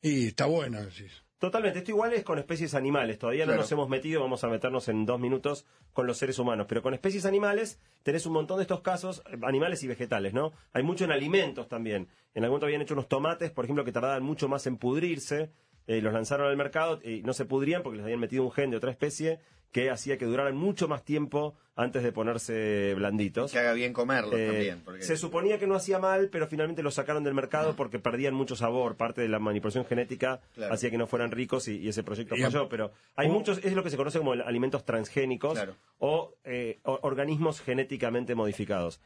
y 0.02 0.28
está 0.28 0.46
bueno. 0.46 0.80
decís. 0.82 1.24
Totalmente, 1.38 1.80
esto 1.80 1.92
igual 1.92 2.12
es 2.14 2.24
con 2.26 2.38
especies 2.38 2.74
animales, 2.76 3.18
todavía 3.18 3.46
Claro. 3.46 3.58
no 3.58 3.62
nos 3.64 3.72
hemos 3.72 3.88
metido, 3.88 4.20
vamos 4.22 4.44
a 4.44 4.50
meternos 4.50 4.90
en 4.90 5.06
dos 5.06 5.22
minutos 5.22 5.66
con 5.94 6.06
los 6.06 6.18
seres 6.18 6.38
humanos, 6.38 6.66
pero 6.68 6.82
con 6.82 6.94
especies 6.94 7.26
animales 7.26 7.80
tenés 8.04 8.26
un 8.26 8.34
montón 8.34 8.58
de 8.58 8.64
estos 8.64 8.82
casos, 8.82 9.24
eh, 9.32 9.38
animales 9.44 9.82
y 9.84 9.88
vegetales, 9.88 10.34
¿no? 10.34 10.52
Hay 10.74 10.84
mucho 10.84 11.06
en 11.06 11.12
alimentos 11.14 11.70
también. 11.70 12.10
En 12.34 12.44
algún 12.44 12.56
momento 12.56 12.66
habían 12.66 12.82
hecho 12.82 12.94
unos 12.94 13.08
tomates, 13.08 13.52
por 13.52 13.64
ejemplo, 13.64 13.86
que 13.86 13.94
tardaban 13.94 14.22
mucho 14.22 14.50
más 14.50 14.68
en 14.68 14.78
pudrirse, 14.78 15.52
eh, 15.88 16.02
los 16.02 16.14
lanzaron 16.14 16.48
al 16.48 16.58
mercado 16.58 17.00
y 17.04 17.22
no 17.24 17.32
se 17.34 17.46
pudrían 17.46 17.84
porque 17.84 17.98
les 17.98 18.04
habían 18.06 18.20
metido 18.20 18.44
un 18.44 18.52
gen 18.52 18.70
de 18.72 18.78
otra 18.78 18.92
especie 18.92 19.40
que 19.72 19.90
hacía 19.92 20.18
que 20.18 20.26
duraran 20.26 20.56
mucho 20.58 20.88
más 20.88 21.04
tiempo 21.04 21.56
antes 21.76 22.04
de 22.04 22.12
ponerse 22.12 22.94
blanditos. 22.96 23.52
Que 23.52 23.60
haga 23.60 23.74
bien 23.74 23.94
comerlos 23.94 24.34
Eh, 24.38 24.48
también. 24.48 24.82
Porque... 24.84 25.04
Se 25.04 25.16
suponía 25.16 25.60
que 25.60 25.68
no 25.68 25.76
hacía 25.76 26.00
mal, 26.00 26.30
pero 26.32 26.48
finalmente 26.48 26.84
lo 26.84 26.92
sacaron 26.92 27.24
del 27.24 27.34
mercado 27.34 27.76
porque 27.76 28.00
perdían 28.00 28.34
mucho 28.34 28.56
sabor. 28.56 28.98
Parte 28.98 29.22
de 29.22 29.30
la 29.30 29.40
manipulación 29.40 29.86
genética 29.86 30.42
Claro. 30.56 30.74
hacía 30.74 30.90
que 30.92 30.98
no 30.98 31.08
fueran 31.08 31.32
ricos 31.32 31.68
y, 31.68 31.78
y 31.78 31.88
ese 31.90 32.04
proyecto 32.04 32.36
Y- 32.36 32.42
falló. 32.42 32.68
Pero 32.68 32.92
hay 33.16 33.30
muchos, 33.30 33.60
es 33.64 33.74
lo 33.74 33.84
que 33.84 33.90
se 33.92 33.98
conoce 33.98 34.18
como 34.18 34.34
alimentos 34.34 34.84
transgénicos 34.84 35.54
Claro. 35.54 35.76
o 36.00 36.34
eh, 36.44 36.80
o- 36.84 37.00
organismos 37.04 37.62
genéticamente 37.62 38.36
modificados. 38.36 39.00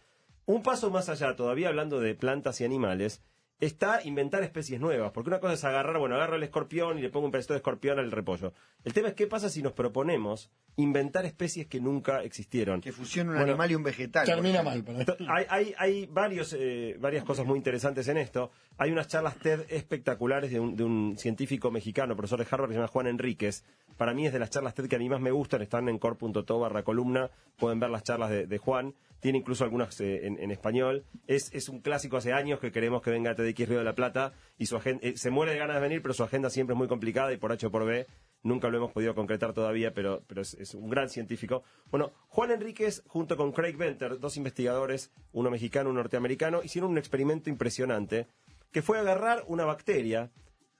Un 0.46 0.64
paso 0.64 0.90
más 0.90 1.10
allá, 1.10 1.36
todavía 1.36 1.68
hablando 1.70 2.00
de 2.00 2.16
plantas 2.16 2.60
y 2.62 2.66
animales, 2.66 3.22
está 3.66 4.02
inventar 4.04 4.44
especies 4.44 4.80
nuevas. 4.80 5.12
Porque 5.12 5.30
una 5.30 5.40
cosa 5.40 5.54
es 5.54 5.64
agarrar, 5.64 5.98
bueno, 5.98 6.16
agarro 6.16 6.36
el 6.36 6.44
escorpión 6.44 7.00
y 7.00 7.02
le 7.02 7.10
pongo 7.10 7.26
un 7.26 7.32
pedacito 7.32 7.54
de 7.54 7.58
escorpión 7.58 8.00
al 8.00 8.12
repollo. 8.12 8.54
El 8.84 8.94
tema 8.94 9.10
es 9.10 9.14
qué 9.14 9.28
pasa 9.28 9.50
si 9.50 9.62
nos 9.62 9.74
proponemos 9.74 10.52
inventar 10.76 11.26
especies 11.26 11.68
que 11.68 11.80
nunca 11.80 12.24
existieron. 12.24 12.82
Que 12.82 12.92
fusione 12.92 13.30
un 13.30 13.36
Bueno, 13.38 13.52
animal 13.52 13.72
y 13.72 13.76
un 13.76 13.84
vegetal. 13.84 14.26
Termina 14.26 14.64
mal. 14.64 14.84
Para 14.84 15.06
hay, 15.28 15.74
hay 15.78 16.06
varios, 16.08 16.56
eh, 16.58 16.98
varias 17.00 17.24
cosas 17.24 17.46
muy 17.46 17.58
interesantes 17.58 18.08
en 18.08 18.18
esto. 18.18 18.52
Hay 18.78 18.92
unas 18.92 19.08
charlas 19.08 19.38
TED 19.38 19.62
espectaculares 19.70 20.52
de 20.52 20.60
un, 20.60 20.76
de 20.76 20.84
un 20.84 21.16
científico 21.18 21.72
mexicano, 21.72 22.16
profesor 22.16 22.40
de 22.40 22.48
Harvard, 22.50 22.70
que 22.70 22.74
se 22.74 22.80
llama 22.80 22.88
Juan 22.88 23.08
Enríquez. 23.08 23.64
Para 23.98 24.14
mí 24.14 24.26
es 24.26 24.34
de 24.34 24.40
las 24.40 24.50
charlas 24.50 24.74
TED 24.74 24.88
que 24.88 24.96
a 24.96 25.00
mí 25.00 25.10
más 25.10 25.22
me 25.22 25.32
gustan. 25.32 25.62
Están 25.62 25.90
en 25.90 26.00
core.to. 26.00 27.32
Pueden 27.58 27.80
ver 27.80 27.90
las 27.90 28.04
charlas 28.04 28.30
de, 28.30 28.58
Juan. 28.58 28.94
Tiene 29.20 29.38
incluso 29.38 29.64
algunas 29.64 30.00
eh, 30.02 30.26
en, 30.26 30.52
español. 30.52 31.06
Es, 31.28 31.70
un 31.70 31.80
clásico 31.82 32.18
hace 32.18 32.34
años 32.34 32.60
que 32.60 32.72
queremos 32.72 33.02
que 33.02 33.12
venga 33.12 33.32
a 33.32 33.36
TEDx 33.36 33.70
Río 33.70 33.78
de 33.80 33.84
la 33.84 33.94
Plata. 33.94 34.34
Y 34.58 34.66
su 34.66 34.76
agenda, 34.76 35.02
se 35.16 35.30
muere 35.30 35.54
de 35.54 35.60
ganas 35.60 35.76
de 35.76 35.82
venir, 35.82 36.02
pero 36.02 36.14
su 36.14 36.24
agenda 36.24 36.50
siempre 36.50 36.74
es 36.74 36.78
muy 36.78 36.88
complicada 36.88 37.32
y 37.32 37.38
por 37.38 37.52
H 37.52 37.68
o 37.68 37.72
por 37.72 37.86
B 37.86 38.06
Nunca 38.44 38.68
lo 38.68 38.78
hemos 38.78 38.92
podido 38.92 39.16
concretar 39.16 39.54
todavía, 39.54 39.94
pero, 39.94 40.22
es 40.38 40.74
un 40.76 40.90
gran 40.90 41.08
científico. 41.08 41.64
Bueno, 41.90 42.12
Juan 42.28 42.52
Enríquez, 42.52 43.02
junto 43.08 43.38
con 43.38 43.54
Craig 43.54 43.78
Venter, 43.78 44.20
dos 44.20 44.36
investigadores, 44.36 45.12
uno 45.32 45.50
mexicano, 45.50 45.90
uno 45.90 46.00
norteamericano, 46.00 46.62
hicieron 46.62 46.92
un 46.92 46.98
experimento 46.98 47.50
impresionante 47.50 48.28
que 48.74 48.82
fue 48.82 49.00
agarrar 49.00 49.46
una 49.48 49.64
bacteria, 49.64 50.30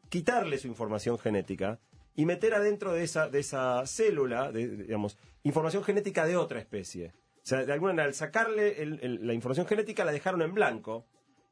quitarle 0.10 0.58
su 0.58 0.68
información 0.68 1.18
genética 1.18 1.80
y 2.16 2.26
meter 2.26 2.54
adentro 2.54 2.92
de 2.94 3.04
esa, 3.04 3.28
de 3.30 3.40
esa 3.40 3.86
célula, 3.88 4.52
de- 4.52 4.68
digamos, 4.78 5.18
información 5.44 5.84
genética 5.84 6.26
de 6.26 6.36
otra 6.38 6.60
especie. 6.60 7.14
O 7.38 7.46
sea, 7.46 7.66
de 7.66 7.74
alguna 7.74 7.92
manera, 7.94 8.08
al 8.08 8.14
sacarle 8.14 8.82
el- 8.82 9.00
el- 9.02 9.28
la 9.28 9.34
información 9.34 9.66
genética, 9.68 10.06
la 10.06 10.12
dejaron 10.12 10.42
en 10.42 10.54
blanco. 10.54 11.06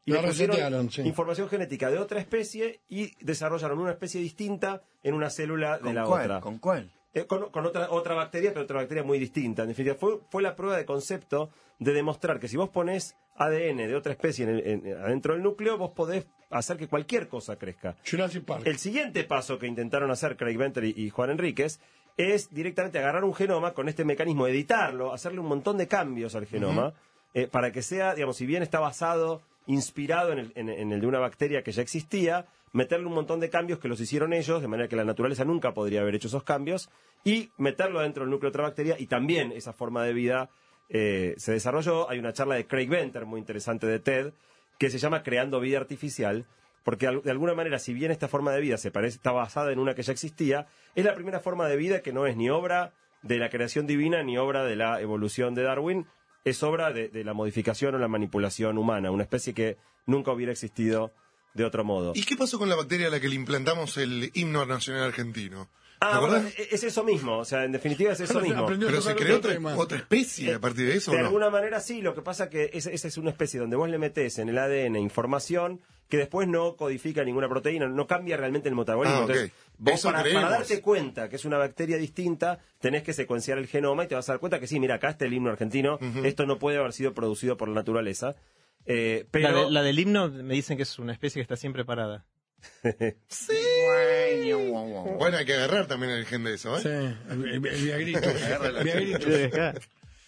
Y 0.06 0.12
La 0.14 0.22
le 0.22 0.30
pusieron 0.30 0.90
sí. 0.90 1.02
información 1.04 1.48
genética 1.48 1.92
de 1.92 2.00
otra 2.00 2.20
especie 2.20 2.80
y 2.90 3.14
desarrollaron 3.24 3.78
una 3.78 3.92
especie 3.92 4.20
distinta 4.20 4.82
en 5.04 5.14
una 5.14 5.30
célula 5.30 5.78
de 5.78 5.84
¿Con 5.84 5.96
la 5.96 6.04
cuál? 6.06 6.22
otra. 6.24 6.40
¿Con 6.42 6.58
cuál? 6.58 6.92
Eh, 7.14 7.26
con, 7.26 7.50
con 7.50 7.66
otra, 7.66 7.92
otra 7.92 8.16
bacteria, 8.16 8.52
pero 8.54 8.64
otra 8.64 8.78
bacteria 8.78 9.04
muy 9.04 9.20
distinta. 9.20 9.64
En 9.64 9.68
definitiva, 9.70 9.98
fue, 10.00 10.20
fue 10.30 10.42
la 10.42 10.56
prueba 10.56 10.78
de 10.78 10.86
concepto 10.86 11.50
de 11.80 11.92
demostrar 11.94 12.40
que 12.40 12.48
si 12.48 12.56
vos 12.56 12.70
pones 12.70 13.18
ADN 13.36 13.88
de 13.88 13.96
otra 13.96 14.14
especie 14.14 14.46
en 14.46 14.50
el- 14.52 14.68
en- 14.68 14.94
adentro 14.98 15.34
del 15.34 15.44
núcleo, 15.44 15.78
vos 15.78 15.92
podés 15.92 16.26
hacer 16.50 16.78
que 16.78 16.88
cualquier 16.88 17.28
cosa 17.28 17.58
crezca. 17.58 17.96
Jurassic 18.10 18.46
Park. 18.46 18.66
El 18.66 18.78
siguiente 18.78 19.24
paso 19.26 19.58
que 19.60 19.68
intentaron 19.68 20.10
hacer 20.12 20.38
Craig 20.38 20.58
Venter 20.58 20.84
y, 20.86 20.94
y 20.96 21.10
Juan 21.10 21.32
Enríquez 21.32 21.80
es 22.18 22.54
directamente 22.54 23.00
agarrar 23.00 23.24
un 23.26 23.34
genoma 23.34 23.74
con 23.74 23.90
este 23.90 24.06
mecanismo, 24.06 24.48
editarlo, 24.48 25.12
hacerle 25.14 25.40
un 25.40 25.48
montón 25.48 25.78
de 25.78 25.88
cambios 25.88 26.36
al 26.36 26.46
genoma, 26.46 26.94
eh, 27.34 27.48
para 27.48 27.72
que 27.72 27.82
sea, 27.82 28.14
digamos, 28.16 28.38
si 28.38 28.46
bien 28.46 28.64
está 28.64 28.80
basado, 28.80 29.42
inspirado 29.66 30.32
en 30.34 30.40
el, 30.40 30.52
en- 30.56 30.70
en 30.70 30.92
el 30.92 31.02
de 31.02 31.08
una 31.08 31.20
bacteria 31.20 31.64
que 31.64 31.72
ya 31.72 31.82
existía, 31.82 32.46
meterle 32.74 33.08
un 33.08 33.14
montón 33.14 33.40
de 33.40 33.50
cambios 33.50 33.80
que 33.80 33.88
los 33.88 34.00
hicieron 34.00 34.34
ellos, 34.34 34.62
de 34.62 34.68
manera 34.68 34.88
que 34.88 34.96
la 34.96 35.04
naturaleza 35.04 35.46
nunca 35.46 35.74
podría 35.74 36.02
haber 36.02 36.16
hecho 36.16 36.28
esos 36.28 36.44
cambios, 36.44 36.90
y 37.24 37.52
meterlo 37.58 38.02
dentro 38.02 38.24
del 38.24 38.32
núcleo 38.32 38.50
de 38.50 38.56
otra 38.56 38.64
bacteria, 38.64 38.96
y 38.98 39.08
también 39.08 39.52
esa 39.52 39.74
forma 39.74 40.04
de 40.04 40.14
vida 40.14 40.50
eh, 40.90 41.36
se 41.38 41.52
desarrolló. 41.52 42.10
Hay 42.10 42.20
una 42.20 42.34
charla 42.34 42.56
de 42.56 42.68
Craig 42.68 42.88
Venter 42.88 43.26
muy 43.26 43.40
interesante 43.40 43.88
de 43.88 44.00
TED, 44.00 44.34
que 44.78 44.90
se 44.90 44.98
llama 44.98 45.24
Creando 45.24 45.60
Vida 45.60 45.78
Artificial, 45.78 46.46
porque 46.84 47.08
de 47.08 47.32
alguna 47.32 47.54
manera, 47.54 47.78
si 47.78 47.94
bien 47.94 48.12
esta 48.12 48.28
forma 48.28 48.52
de 48.52 48.62
vida 48.62 48.78
se 48.78 48.90
parece, 48.90 49.18
está 49.18 49.32
basada 49.32 49.72
en 49.72 49.80
una 49.80 49.94
que 49.94 50.02
ya 50.02 50.12
existía, 50.12 50.68
es 50.96 51.06
la 51.06 51.14
primera 51.14 51.40
forma 51.40 51.68
de 51.68 51.76
vida 51.76 52.02
que 52.02 52.14
no 52.14 52.26
es 52.26 52.36
ni 52.36 52.50
obra 52.50 52.94
de 53.22 53.38
la 53.38 53.50
creación 53.50 53.86
divina 53.86 54.24
ni 54.24 54.38
obra 54.40 54.64
de 54.64 54.76
la 54.76 55.00
evolución 55.00 55.54
de 55.54 55.64
Darwin, 55.64 56.08
es 56.44 56.64
obra 56.64 56.92
de, 56.92 57.10
de 57.10 57.24
la 57.24 57.34
modificación 57.34 57.94
o 57.94 58.00
la 58.00 58.08
manipulación 58.08 58.80
humana, 58.80 59.12
una 59.12 59.22
especie 59.22 59.54
que 59.54 59.78
nunca 60.08 60.32
hubiera 60.32 60.52
existido 60.52 61.12
de 61.54 61.66
otro 61.66 61.84
modo. 61.84 62.14
¿Y 62.16 62.24
qué 62.24 62.36
pasó 62.36 62.58
con 62.58 62.70
la 62.70 62.76
bacteria 62.76 63.08
a 63.08 63.10
la 63.10 63.20
que 63.20 63.30
le 63.30 63.36
implantamos 63.36 63.98
el 63.98 64.32
himno 64.34 64.66
nacional 64.66 65.04
argentino? 65.04 65.70
¿Te 66.00 66.08
Ah, 66.08 66.20
bueno, 66.20 66.44
es 66.58 66.84
eso 66.84 67.04
mismo, 67.04 67.38
o 67.38 67.46
sea, 67.46 67.64
en 67.64 67.74
definitiva 67.74 68.14
es 68.14 68.20
eso 68.22 68.40
mismo. 68.40 68.66
Pero 68.66 69.02
se 69.04 69.16
creó 69.16 69.38
otra, 69.38 69.98
especie 69.98 70.56
a 70.56 70.60
partir 70.60 70.88
de 70.88 70.96
eso, 70.96 71.12
¿o 71.12 71.14
De 71.14 71.20
no? 71.20 71.28
alguna 71.28 71.52
manera 71.52 71.80
sí, 71.80 72.02
lo 72.02 72.16
que 72.16 72.24
pasa 72.24 72.50
que 72.50 72.72
esa, 72.74 72.90
esa 72.90 73.08
es 73.08 73.18
una 73.18 73.30
especie 73.30 73.60
donde 73.60 73.76
vos 73.76 73.88
le 73.88 74.00
metés 74.00 74.40
en 74.40 74.50
el 74.50 74.58
ADN 74.58 74.96
información 74.96 75.80
que 76.12 76.18
después 76.18 76.48
no 76.48 76.76
codifica 76.76 77.24
ninguna 77.24 77.48
proteína, 77.48 77.88
no 77.88 78.06
cambia 78.06 78.36
realmente 78.36 78.68
el 78.68 78.76
metabolismo. 78.76 79.20
Ah. 79.20 79.22
Entonces, 79.22 79.52
vos 79.78 80.02
para 80.02 80.50
darte 80.50 80.82
cuenta 80.82 81.30
que 81.30 81.38
es 81.38 81.46
una 81.46 81.58
bacteria 81.58 81.98
distinta, 81.98 82.60
tenés 82.80 83.04
que 83.04 83.14
secuenciar 83.14 83.58
el 83.58 83.68
genoma 83.68 84.04
y 84.04 84.08
te 84.08 84.16
vas 84.16 84.28
a 84.28 84.34
dar 84.34 84.40
cuenta 84.40 84.60
que 84.60 84.68
sí, 84.68 84.80
mira, 84.80 84.96
acá 84.96 85.12
está 85.12 85.26
el 85.26 85.34
himno 85.34 85.52
argentino, 85.52 86.00
esto 86.24 86.46
no 86.46 86.60
puede 86.60 86.80
haber 86.80 86.94
sido 86.94 87.14
producido 87.14 87.56
por 87.58 87.70
la 87.70 87.76
naturaleza. 87.76 88.36
Eh, 88.86 89.28
pero 89.32 89.52
La, 89.52 89.60
de- 89.66 89.72
la 89.72 89.84
del 89.84 90.00
himno 90.00 90.30
me 90.30 90.54
dicen 90.56 90.78
que 90.78 90.84
es 90.84 91.00
una 91.00 91.14
especie 91.14 91.40
que 91.40 91.44
está 91.44 91.56
siempre 91.56 91.86
parada. 91.86 92.26
Bueno, 95.18 95.38
hay 95.38 95.46
que 95.46 95.54
agarrar 95.54 95.88
también 95.88 96.12
el 96.12 96.26
gen 96.26 96.44
de 96.44 96.54
eso, 96.56 96.78
¿eh? 96.78 96.82
Sí, 96.82 96.90
el, 97.32 97.60
Viagrito. 97.60 98.20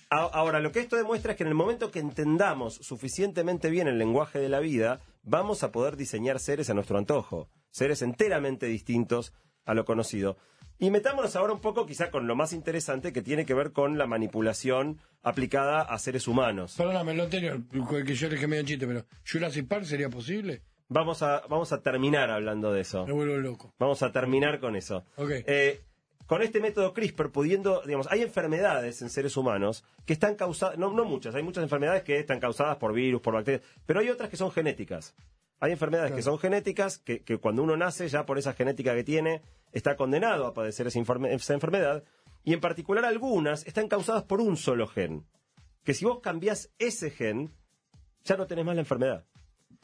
Ahora, 0.10 0.60
lo 0.60 0.72
que 0.72 0.80
esto 0.80 0.96
demuestra 0.96 1.32
es 1.32 1.38
que 1.38 1.44
en 1.44 1.50
el 1.50 1.56
momento 1.56 1.90
que 1.90 2.00
entendamos 2.00 2.76
suficientemente 2.76 3.70
bien 3.70 3.88
el 3.88 3.98
lenguaje 3.98 4.40
de 4.40 4.50
la 4.50 4.60
vida, 4.60 5.00
vamos 5.24 5.64
a 5.64 5.72
poder 5.72 5.98
diseñar 5.98 6.40
seres 6.40 6.70
a 6.70 6.76
nuestro 6.76 6.98
antojo, 7.00 7.50
seres 7.72 8.02
enteramente 8.04 8.68
distintos 8.68 9.34
a 9.66 9.74
lo 9.74 9.86
conocido. 9.86 10.38
Y 10.84 10.92
metámonos 10.92 11.38
ahora 11.38 11.54
un 11.54 11.62
poco 11.62 11.86
quizá 11.86 12.12
con 12.12 12.28
lo 12.28 12.36
más 12.36 12.52
interesante 12.52 13.14
que 13.14 13.22
tiene 13.22 13.46
que 13.46 13.54
ver 13.54 13.72
con 13.72 13.98
la 13.98 14.06
manipulación 14.06 15.00
aplicada 15.22 15.82
a 15.82 15.98
seres 15.98 16.28
humanos. 16.28 16.76
Perdóname, 16.76 17.14
lo 17.14 17.24
anterior, 17.24 17.62
que 18.06 18.16
yo 18.16 18.28
le 18.28 18.36
dejé 18.36 18.48
medio 18.48 18.64
chiste, 18.64 18.86
pero 18.86 19.06
Jurassic 19.26 19.66
Park 19.66 19.86
sería 19.86 20.10
posible. 20.10 20.62
Vamos 20.90 21.24
a, 21.24 21.44
vamos 21.48 21.72
a 21.72 21.82
terminar 21.82 22.30
hablando 22.30 22.74
de 22.74 22.82
eso. 22.82 23.08
Me 23.08 23.14
vuelvo 23.14 23.38
loco. 23.38 23.74
Vamos 23.80 24.04
a 24.04 24.12
terminar 24.12 24.60
con 24.60 24.76
eso. 24.76 25.06
Ok. 25.16 25.32
Eh, 25.48 25.86
con 26.26 26.42
este 26.42 26.60
método 26.60 26.94
CRISPR, 26.94 27.32
pudiendo, 27.32 27.82
digamos, 27.86 28.12
hay 28.12 28.22
enfermedades 28.22 29.02
en 29.02 29.10
seres 29.10 29.38
humanos 29.38 29.86
que 30.06 30.12
están 30.12 30.36
causadas, 30.36 30.78
no, 30.78 30.92
no 30.92 31.06
muchas, 31.06 31.34
hay 31.34 31.44
muchas 31.44 31.64
enfermedades 31.64 32.04
que 32.04 32.20
están 32.20 32.42
causadas 32.42 32.76
por 32.76 32.92
virus, 32.92 33.22
por 33.22 33.36
bacterias, 33.36 33.64
pero 33.86 34.02
hay 34.02 34.10
otras 34.10 34.30
que 34.30 34.36
son 34.36 34.52
genéticas. 34.52 35.16
Hay 35.64 35.72
enfermedades 35.72 36.12
que 36.12 36.22
son 36.22 36.38
genéticas, 36.40 36.98
que, 36.98 37.22
que 37.24 37.38
cuando 37.38 37.64
uno 37.64 37.78
nace, 37.78 38.10
ya 38.10 38.26
por 38.26 38.38
esa 38.38 38.52
genética 38.54 38.94
que 38.94 39.06
tiene, 39.06 39.42
está 39.72 39.96
condenado 39.96 40.46
a 40.46 40.54
padecer 40.54 40.88
esa, 40.88 41.00
informe- 41.00 41.32
esa 41.32 41.54
enfermedad, 41.54 42.04
y 42.44 42.52
en 42.54 42.60
particular 42.60 43.06
algunas 43.06 43.66
están 43.66 43.88
causadas 43.88 44.24
por 44.24 44.42
un 44.42 44.58
solo 44.58 44.88
gen. 44.88 45.26
Que 45.86 45.94
si 45.94 46.04
vos 46.04 46.20
cambiás 46.20 46.70
ese 46.80 47.12
gen, 47.12 47.54
ya 48.26 48.36
no 48.36 48.46
tenés 48.46 48.66
más 48.66 48.76
la 48.76 48.82
enfermedad. 48.82 49.26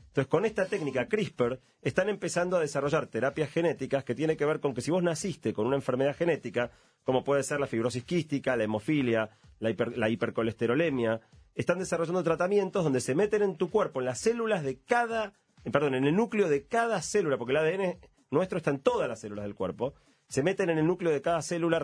Entonces, 0.07 0.27
con 0.27 0.43
esta 0.45 0.65
técnica 0.65 1.07
CRISPR, 1.07 1.61
están 1.81 2.09
empezando 2.09 2.57
a 2.57 2.59
desarrollar 2.59 3.07
terapias 3.07 3.49
genéticas 3.49 4.03
que 4.03 4.15
tiene 4.15 4.35
que 4.35 4.45
ver 4.45 4.59
con 4.59 4.73
que 4.73 4.81
si 4.81 4.91
vos 4.91 5.01
naciste 5.01 5.53
con 5.53 5.65
una 5.65 5.77
enfermedad 5.77 6.13
genética, 6.15 6.71
como 7.05 7.23
puede 7.23 7.43
ser 7.43 7.61
la 7.61 7.67
fibrosis 7.67 8.03
quística, 8.03 8.57
la 8.57 8.65
hemofilia, 8.65 9.29
la, 9.59 9.69
hiper- 9.69 9.95
la 9.95 10.09
hipercolesterolemia, 10.09 11.21
están 11.55 11.79
desarrollando 11.79 12.21
tratamientos 12.23 12.83
donde 12.83 12.99
se 12.99 13.15
meten 13.15 13.43
en 13.43 13.55
tu 13.55 13.69
cuerpo, 13.69 13.99
en 14.01 14.07
las 14.07 14.19
células 14.19 14.63
de 14.63 14.79
cada, 14.79 15.33
perdón, 15.71 15.95
en 15.95 16.05
el 16.05 16.15
núcleo 16.15 16.49
de 16.49 16.65
cada 16.65 17.01
célula, 17.01 17.37
porque 17.37 17.51
el 17.51 17.57
ADN 17.57 17.99
nuestro 18.31 18.57
está 18.57 18.71
en 18.71 18.79
todas 18.79 19.07
las 19.07 19.19
células 19.19 19.45
del 19.45 19.55
cuerpo, 19.55 19.93
se 20.27 20.43
meten 20.43 20.69
en 20.69 20.77
el 20.77 20.85
núcleo 20.85 21.11
de 21.11 21.21
cada 21.21 21.41
célula, 21.41 21.81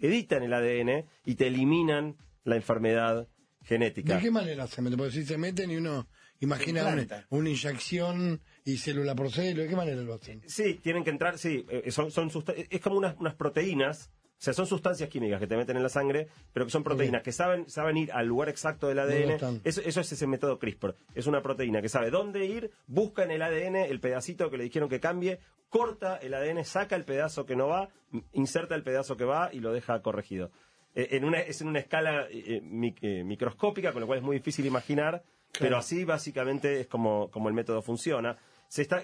editan 0.00 0.42
el 0.42 0.52
ADN 0.52 1.06
y 1.24 1.34
te 1.36 1.46
eliminan 1.46 2.16
la 2.44 2.56
enfermedad 2.56 3.28
genética. 3.62 4.16
¿De 4.16 4.22
qué 4.22 4.30
manera 4.30 4.66
se 4.66 4.82
mete? 4.82 4.96
Porque 4.96 5.12
si 5.12 5.24
se 5.24 5.38
meten 5.38 5.70
y 5.70 5.76
uno 5.76 6.08
imagina 6.40 6.86
una, 7.30 7.50
inyección 7.50 8.40
y 8.64 8.78
célula 8.78 9.14
por 9.14 9.30
célula, 9.30 9.62
¿de 9.62 9.68
qué 9.68 9.76
manera 9.76 10.02
lo 10.02 10.14
hacen? 10.14 10.42
Sí, 10.46 10.74
tienen 10.82 11.04
que 11.04 11.10
entrar, 11.10 11.38
sí, 11.38 11.64
eh, 11.68 11.90
son, 11.90 12.10
son 12.10 12.30
es 12.70 12.80
como 12.80 12.96
unas, 12.96 13.16
unas 13.18 13.34
proteínas 13.34 14.10
O 14.38 14.42
sea, 14.46 14.52
son 14.52 14.66
sustancias 14.66 15.08
químicas 15.08 15.40
que 15.40 15.46
te 15.46 15.56
meten 15.56 15.76
en 15.78 15.82
la 15.82 15.88
sangre, 15.88 16.28
pero 16.52 16.66
que 16.66 16.70
son 16.70 16.84
proteínas 16.84 17.22
que 17.22 17.32
saben, 17.32 17.68
saben 17.70 17.96
ir 17.96 18.12
al 18.12 18.26
lugar 18.26 18.48
exacto 18.50 18.86
del 18.88 18.98
ADN. 18.98 19.30
Eso, 19.64 19.80
eso 19.80 20.00
es 20.00 20.12
ese 20.12 20.26
método 20.26 20.58
CRISPR. 20.58 20.94
Es 21.14 21.26
una 21.26 21.40
proteína 21.42 21.80
que 21.80 21.88
sabe 21.88 22.10
dónde 22.10 22.44
ir, 22.44 22.70
busca 22.86 23.24
en 23.24 23.30
el 23.30 23.42
ADN 23.42 23.76
el 23.76 23.98
pedacito 23.98 24.50
que 24.50 24.58
le 24.58 24.64
dijeron 24.64 24.88
que 24.90 25.00
cambie, 25.00 25.38
corta 25.70 26.16
el 26.16 26.34
ADN, 26.34 26.64
saca 26.64 26.96
el 26.96 27.04
pedazo 27.04 27.46
que 27.46 27.56
no 27.56 27.68
va, 27.68 27.88
inserta 28.34 28.74
el 28.74 28.82
pedazo 28.82 29.16
que 29.16 29.24
va 29.24 29.48
y 29.52 29.60
lo 29.60 29.72
deja 29.72 30.00
corregido. 30.02 30.50
Eh, 30.94 31.08
en 31.12 31.24
una, 31.24 31.40
es 31.40 31.60
en 31.62 31.68
una 31.68 31.78
escala 31.80 32.26
eh, 32.30 32.60
mi- 32.62 32.94
eh, 33.00 33.24
microscópica, 33.24 33.92
con 33.92 34.00
lo 34.02 34.06
cual 34.06 34.18
es 34.18 34.24
muy 34.24 34.36
difícil 34.36 34.64
imaginar, 34.66 35.22
pero 35.58 35.78
así 35.78 36.04
básicamente 36.04 36.80
es 36.80 36.86
como, 36.88 37.30
como 37.30 37.48
el 37.48 37.54
método 37.54 37.80
funciona. 37.82 38.36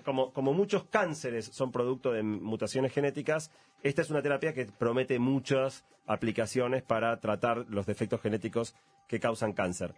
Como, 0.04 0.52
muchos 0.52 0.84
cánceres 0.84 1.46
son 1.46 1.72
producto 1.72 2.12
de 2.12 2.22
mutaciones 2.22 2.92
genéticas, 2.92 3.50
esta 3.82 4.02
es 4.02 4.10
una 4.10 4.22
terapia 4.22 4.52
que 4.52 4.66
promete 4.66 5.18
muchas 5.18 5.84
aplicaciones 6.06 6.82
para 6.82 7.18
tratar 7.20 7.66
los 7.68 7.86
defectos 7.86 8.20
genéticos 8.20 8.74
que 9.08 9.20
causan 9.20 9.52
cáncer. 9.52 9.94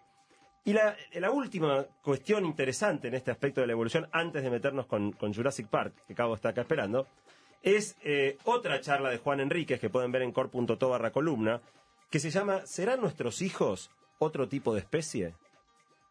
Y 0.64 0.72
la, 0.72 1.30
última 1.30 1.84
cuestión 2.02 2.46
interesante 2.46 3.08
en 3.08 3.14
este 3.14 3.30
aspecto 3.30 3.60
de 3.60 3.66
la 3.66 3.74
evolución, 3.74 4.08
antes 4.12 4.42
de 4.42 4.50
meternos 4.50 4.86
con, 4.86 5.12
Jurassic 5.12 5.68
Park, 5.68 5.94
que 6.06 6.14
Cabo 6.14 6.34
está 6.34 6.50
acá 6.50 6.62
esperando, 6.62 7.06
es 7.62 7.96
eh, 8.02 8.38
otra 8.44 8.80
charla 8.80 9.10
de 9.10 9.18
Juan 9.18 9.40
Enríquez 9.40 9.80
que 9.80 9.90
pueden 9.90 10.12
ver 10.12 10.22
en 10.22 10.32
core.to 10.32 10.88
barra 10.88 11.10
columna, 11.10 11.60
que 12.10 12.18
se 12.18 12.30
llama 12.30 12.64
¿Serán 12.66 13.00
nuestros 13.00 13.42
hijos 13.42 13.90
otro 14.18 14.48
tipo 14.48 14.72
de 14.72 14.80
especie? 14.80 15.34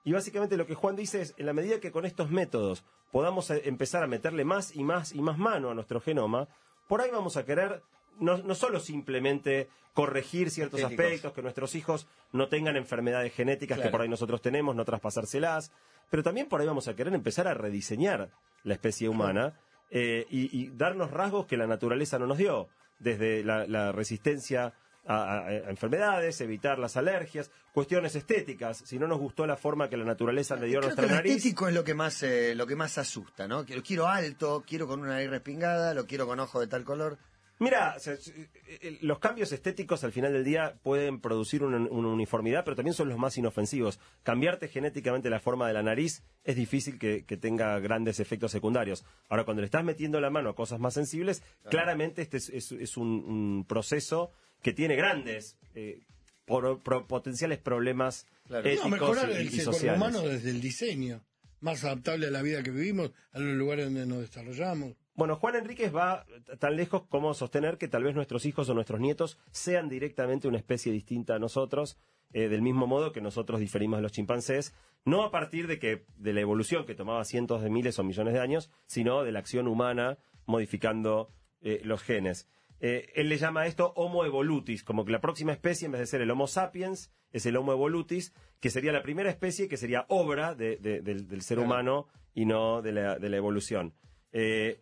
Y 0.03 0.11
básicamente 0.11 0.57
lo 0.57 0.65
que 0.65 0.75
Juan 0.75 0.95
dice 0.95 1.21
es, 1.21 1.33
en 1.37 1.45
la 1.45 1.53
medida 1.53 1.79
que 1.79 1.91
con 1.91 2.05
estos 2.05 2.29
métodos 2.29 2.83
podamos 3.11 3.49
eh, 3.51 3.61
empezar 3.65 4.03
a 4.03 4.07
meterle 4.07 4.43
más 4.43 4.75
y 4.75 4.83
más 4.83 5.13
y 5.13 5.21
más 5.21 5.37
mano 5.37 5.69
a 5.69 5.73
nuestro 5.73 6.01
genoma, 6.01 6.47
por 6.87 7.01
ahí 7.01 7.09
vamos 7.11 7.37
a 7.37 7.45
querer 7.45 7.81
no, 8.19 8.37
no 8.37 8.55
solo 8.55 8.79
simplemente 8.79 9.69
corregir 9.93 10.49
ciertos 10.49 10.83
aspectos, 10.83 11.33
que 11.33 11.41
nuestros 11.41 11.75
hijos 11.75 12.07
no 12.31 12.47
tengan 12.47 12.75
enfermedades 12.75 13.33
genéticas 13.33 13.79
que 13.79 13.89
por 13.89 14.01
ahí 14.01 14.09
nosotros 14.09 14.41
tenemos, 14.41 14.75
no 14.75 14.85
traspasárselas, 14.85 15.71
pero 16.09 16.23
también 16.23 16.47
por 16.47 16.61
ahí 16.61 16.67
vamos 16.67 16.87
a 16.87 16.95
querer 16.95 17.13
empezar 17.13 17.47
a 17.47 17.53
rediseñar 17.53 18.31
la 18.63 18.73
especie 18.73 19.07
humana 19.07 19.59
eh, 19.89 20.25
y, 20.29 20.57
y 20.57 20.69
darnos 20.69 21.11
rasgos 21.11 21.45
que 21.45 21.57
la 21.57 21.67
naturaleza 21.67 22.17
no 22.17 22.27
nos 22.27 22.37
dio, 22.37 22.69
desde 22.99 23.43
la, 23.43 23.67
la 23.67 23.91
resistencia 23.91 24.73
a, 25.05 25.51
enfermedades, 25.69 26.39
evitar 26.41 26.79
las 26.79 26.95
alergias, 26.97 27.51
cuestiones 27.73 28.15
estéticas, 28.15 28.77
si 28.85 28.97
no 28.99 29.07
nos 29.07 29.19
gustó 29.19 29.45
la 29.45 29.57
forma 29.57 29.89
que 29.89 29.97
la 29.97 30.05
naturaleza 30.05 30.55
le 30.55 30.67
dio 30.67 30.79
a 30.79 30.83
nuestra 30.83 31.03
que 31.05 31.09
lo 31.09 31.15
nariz. 31.15 31.35
estético 31.37 31.67
es 31.67 31.73
lo 31.73 31.83
que 31.83 31.93
más 31.93 32.23
eh, 32.23 32.55
lo 32.55 32.65
que 32.67 32.75
más 32.75 32.97
asusta, 32.97 33.47
¿no? 33.47 33.63
Lo 33.67 33.83
quiero 33.83 34.07
alto, 34.07 34.63
quiero 34.67 34.87
con 34.87 35.01
una 35.01 35.09
nariz 35.15 35.29
respingada, 35.29 35.93
lo 35.93 36.05
quiero 36.05 36.25
con 36.27 36.39
ojos 36.39 36.61
de 36.61 36.67
tal 36.67 36.83
color. 36.83 37.17
Mira, 37.59 37.93
o 37.95 37.99
sea, 37.99 38.13
eh, 38.15 38.49
eh, 38.81 38.97
los 39.03 39.19
cambios 39.19 39.51
estéticos 39.51 40.03
al 40.03 40.11
final 40.11 40.33
del 40.33 40.43
día 40.43 40.73
pueden 40.81 41.21
producir 41.21 41.63
una, 41.63 41.77
una 41.77 42.09
uniformidad, 42.09 42.63
pero 42.65 42.75
también 42.75 42.95
son 42.95 43.07
los 43.09 43.17
más 43.17 43.37
inofensivos. 43.37 43.99
Cambiarte 44.23 44.67
genéticamente 44.67 45.29
la 45.29 45.39
forma 45.39 45.67
de 45.67 45.73
la 45.73 45.83
nariz 45.83 46.23
es 46.43 46.55
difícil 46.55 46.97
que, 46.97 47.25
que 47.25 47.37
tenga 47.37 47.79
grandes 47.79 48.19
efectos 48.19 48.51
secundarios. 48.51 49.05
Ahora, 49.29 49.45
cuando 49.45 49.61
le 49.61 49.65
estás 49.67 49.83
metiendo 49.83 50.19
la 50.19 50.31
mano 50.31 50.49
a 50.49 50.55
cosas 50.55 50.79
más 50.79 50.95
sensibles, 50.95 51.43
claramente 51.69 52.21
este 52.23 52.37
es, 52.37 52.49
es- 52.49 52.71
es 52.71 52.97
un, 52.97 53.07
un 53.07 53.65
proceso 53.67 54.31
que 54.63 54.73
tiene 54.73 54.95
grandes 54.95 55.57
eh, 55.75 55.99
por- 56.45 56.81
potenciales 57.07 57.59
problemas 57.59 58.25
Claro. 58.47 58.63
No, 58.65 58.69
éticos 58.71 58.91
mejorar 58.91 59.29
y, 59.31 59.33
el, 59.35 59.47
y 59.47 59.59
sociales. 59.61 59.97
humano 59.97 60.21
desde 60.21 60.49
el 60.49 60.59
diseño, 60.59 61.23
más 61.61 61.83
adaptable 61.85 62.27
a 62.27 62.31
la 62.31 62.41
vida 62.41 62.61
que 62.61 62.71
vivimos, 62.71 63.11
a 63.31 63.39
los 63.39 63.55
lugares 63.55 63.85
donde 63.85 64.05
nos 64.05 64.19
desarrollamos. 64.19 64.95
Bueno, 65.15 65.37
Juan 65.37 65.55
Enríquez 65.55 65.95
va 65.95 66.25
tan 66.59 66.75
lejos 66.75 67.03
como 67.07 67.33
sostener 67.35 67.77
que 67.77 67.87
tal 67.87 68.03
vez 68.03 68.15
nuestros 68.15 68.45
hijos 68.45 68.67
o 68.67 68.73
nuestros 68.73 68.99
nietos 68.99 69.37
sean 69.51 69.87
directamente 69.87 70.47
una 70.49 70.57
especie 70.57 70.91
distinta 70.91 71.35
a 71.35 71.39
nosotros, 71.39 71.97
eh, 72.33 72.49
del 72.49 72.61
mismo 72.63 72.85
modo 72.87 73.11
que 73.13 73.21
nosotros 73.21 73.59
diferimos 73.61 73.99
de 73.99 74.01
los 74.03 74.11
chimpancés, 74.11 74.73
no 75.05 75.23
a 75.23 75.31
partir 75.31 75.67
de 75.67 75.79
que 75.79 76.05
de 76.17 76.33
la 76.33 76.41
evolución 76.41 76.85
que 76.85 76.95
tomaba 76.95 77.23
cientos 77.25 77.61
de 77.61 77.69
miles 77.69 77.97
o 77.99 78.03
millones 78.03 78.33
de 78.33 78.39
años, 78.41 78.69
sino 78.87 79.23
de 79.23 79.31
la 79.31 79.39
acción 79.39 79.67
humana 79.67 80.17
modificando 80.45 81.29
eh, 81.61 81.79
los 81.83 82.01
genes. 82.01 82.47
Eh, 82.85 83.11
él 83.15 83.29
le 83.29 83.37
llama 83.37 83.61
a 83.61 83.65
esto 83.67 83.93
Homo 83.95 84.25
evolutis, 84.25 84.83
como 84.83 85.05
que 85.05 85.13
la 85.13 85.21
próxima 85.21 85.53
especie, 85.53 85.85
en 85.85 85.93
vez 85.93 86.01
de 86.01 86.07
ser 86.07 86.19
el 86.21 86.29
Homo 86.29 86.47
sapiens, 86.47 87.11
es 87.31 87.45
el 87.45 87.55
Homo 87.55 87.71
evolutis, 87.71 88.33
que 88.59 88.69
sería 88.69 88.91
la 88.91 89.01
primera 89.01 89.29
especie 89.29 89.69
que 89.69 89.77
sería 89.77 90.05
obra 90.09 90.53
de- 90.53 90.75
de- 90.77 90.99
del, 91.01 91.27
del 91.29 91.41
ser 91.43 91.59
humano 91.59 92.07
y 92.33 92.45
no 92.45 92.81
de 92.81 92.91
la, 92.91 93.17
de 93.17 93.29
la 93.29 93.37
evolución. 93.37 93.93
Eh, 94.33 94.81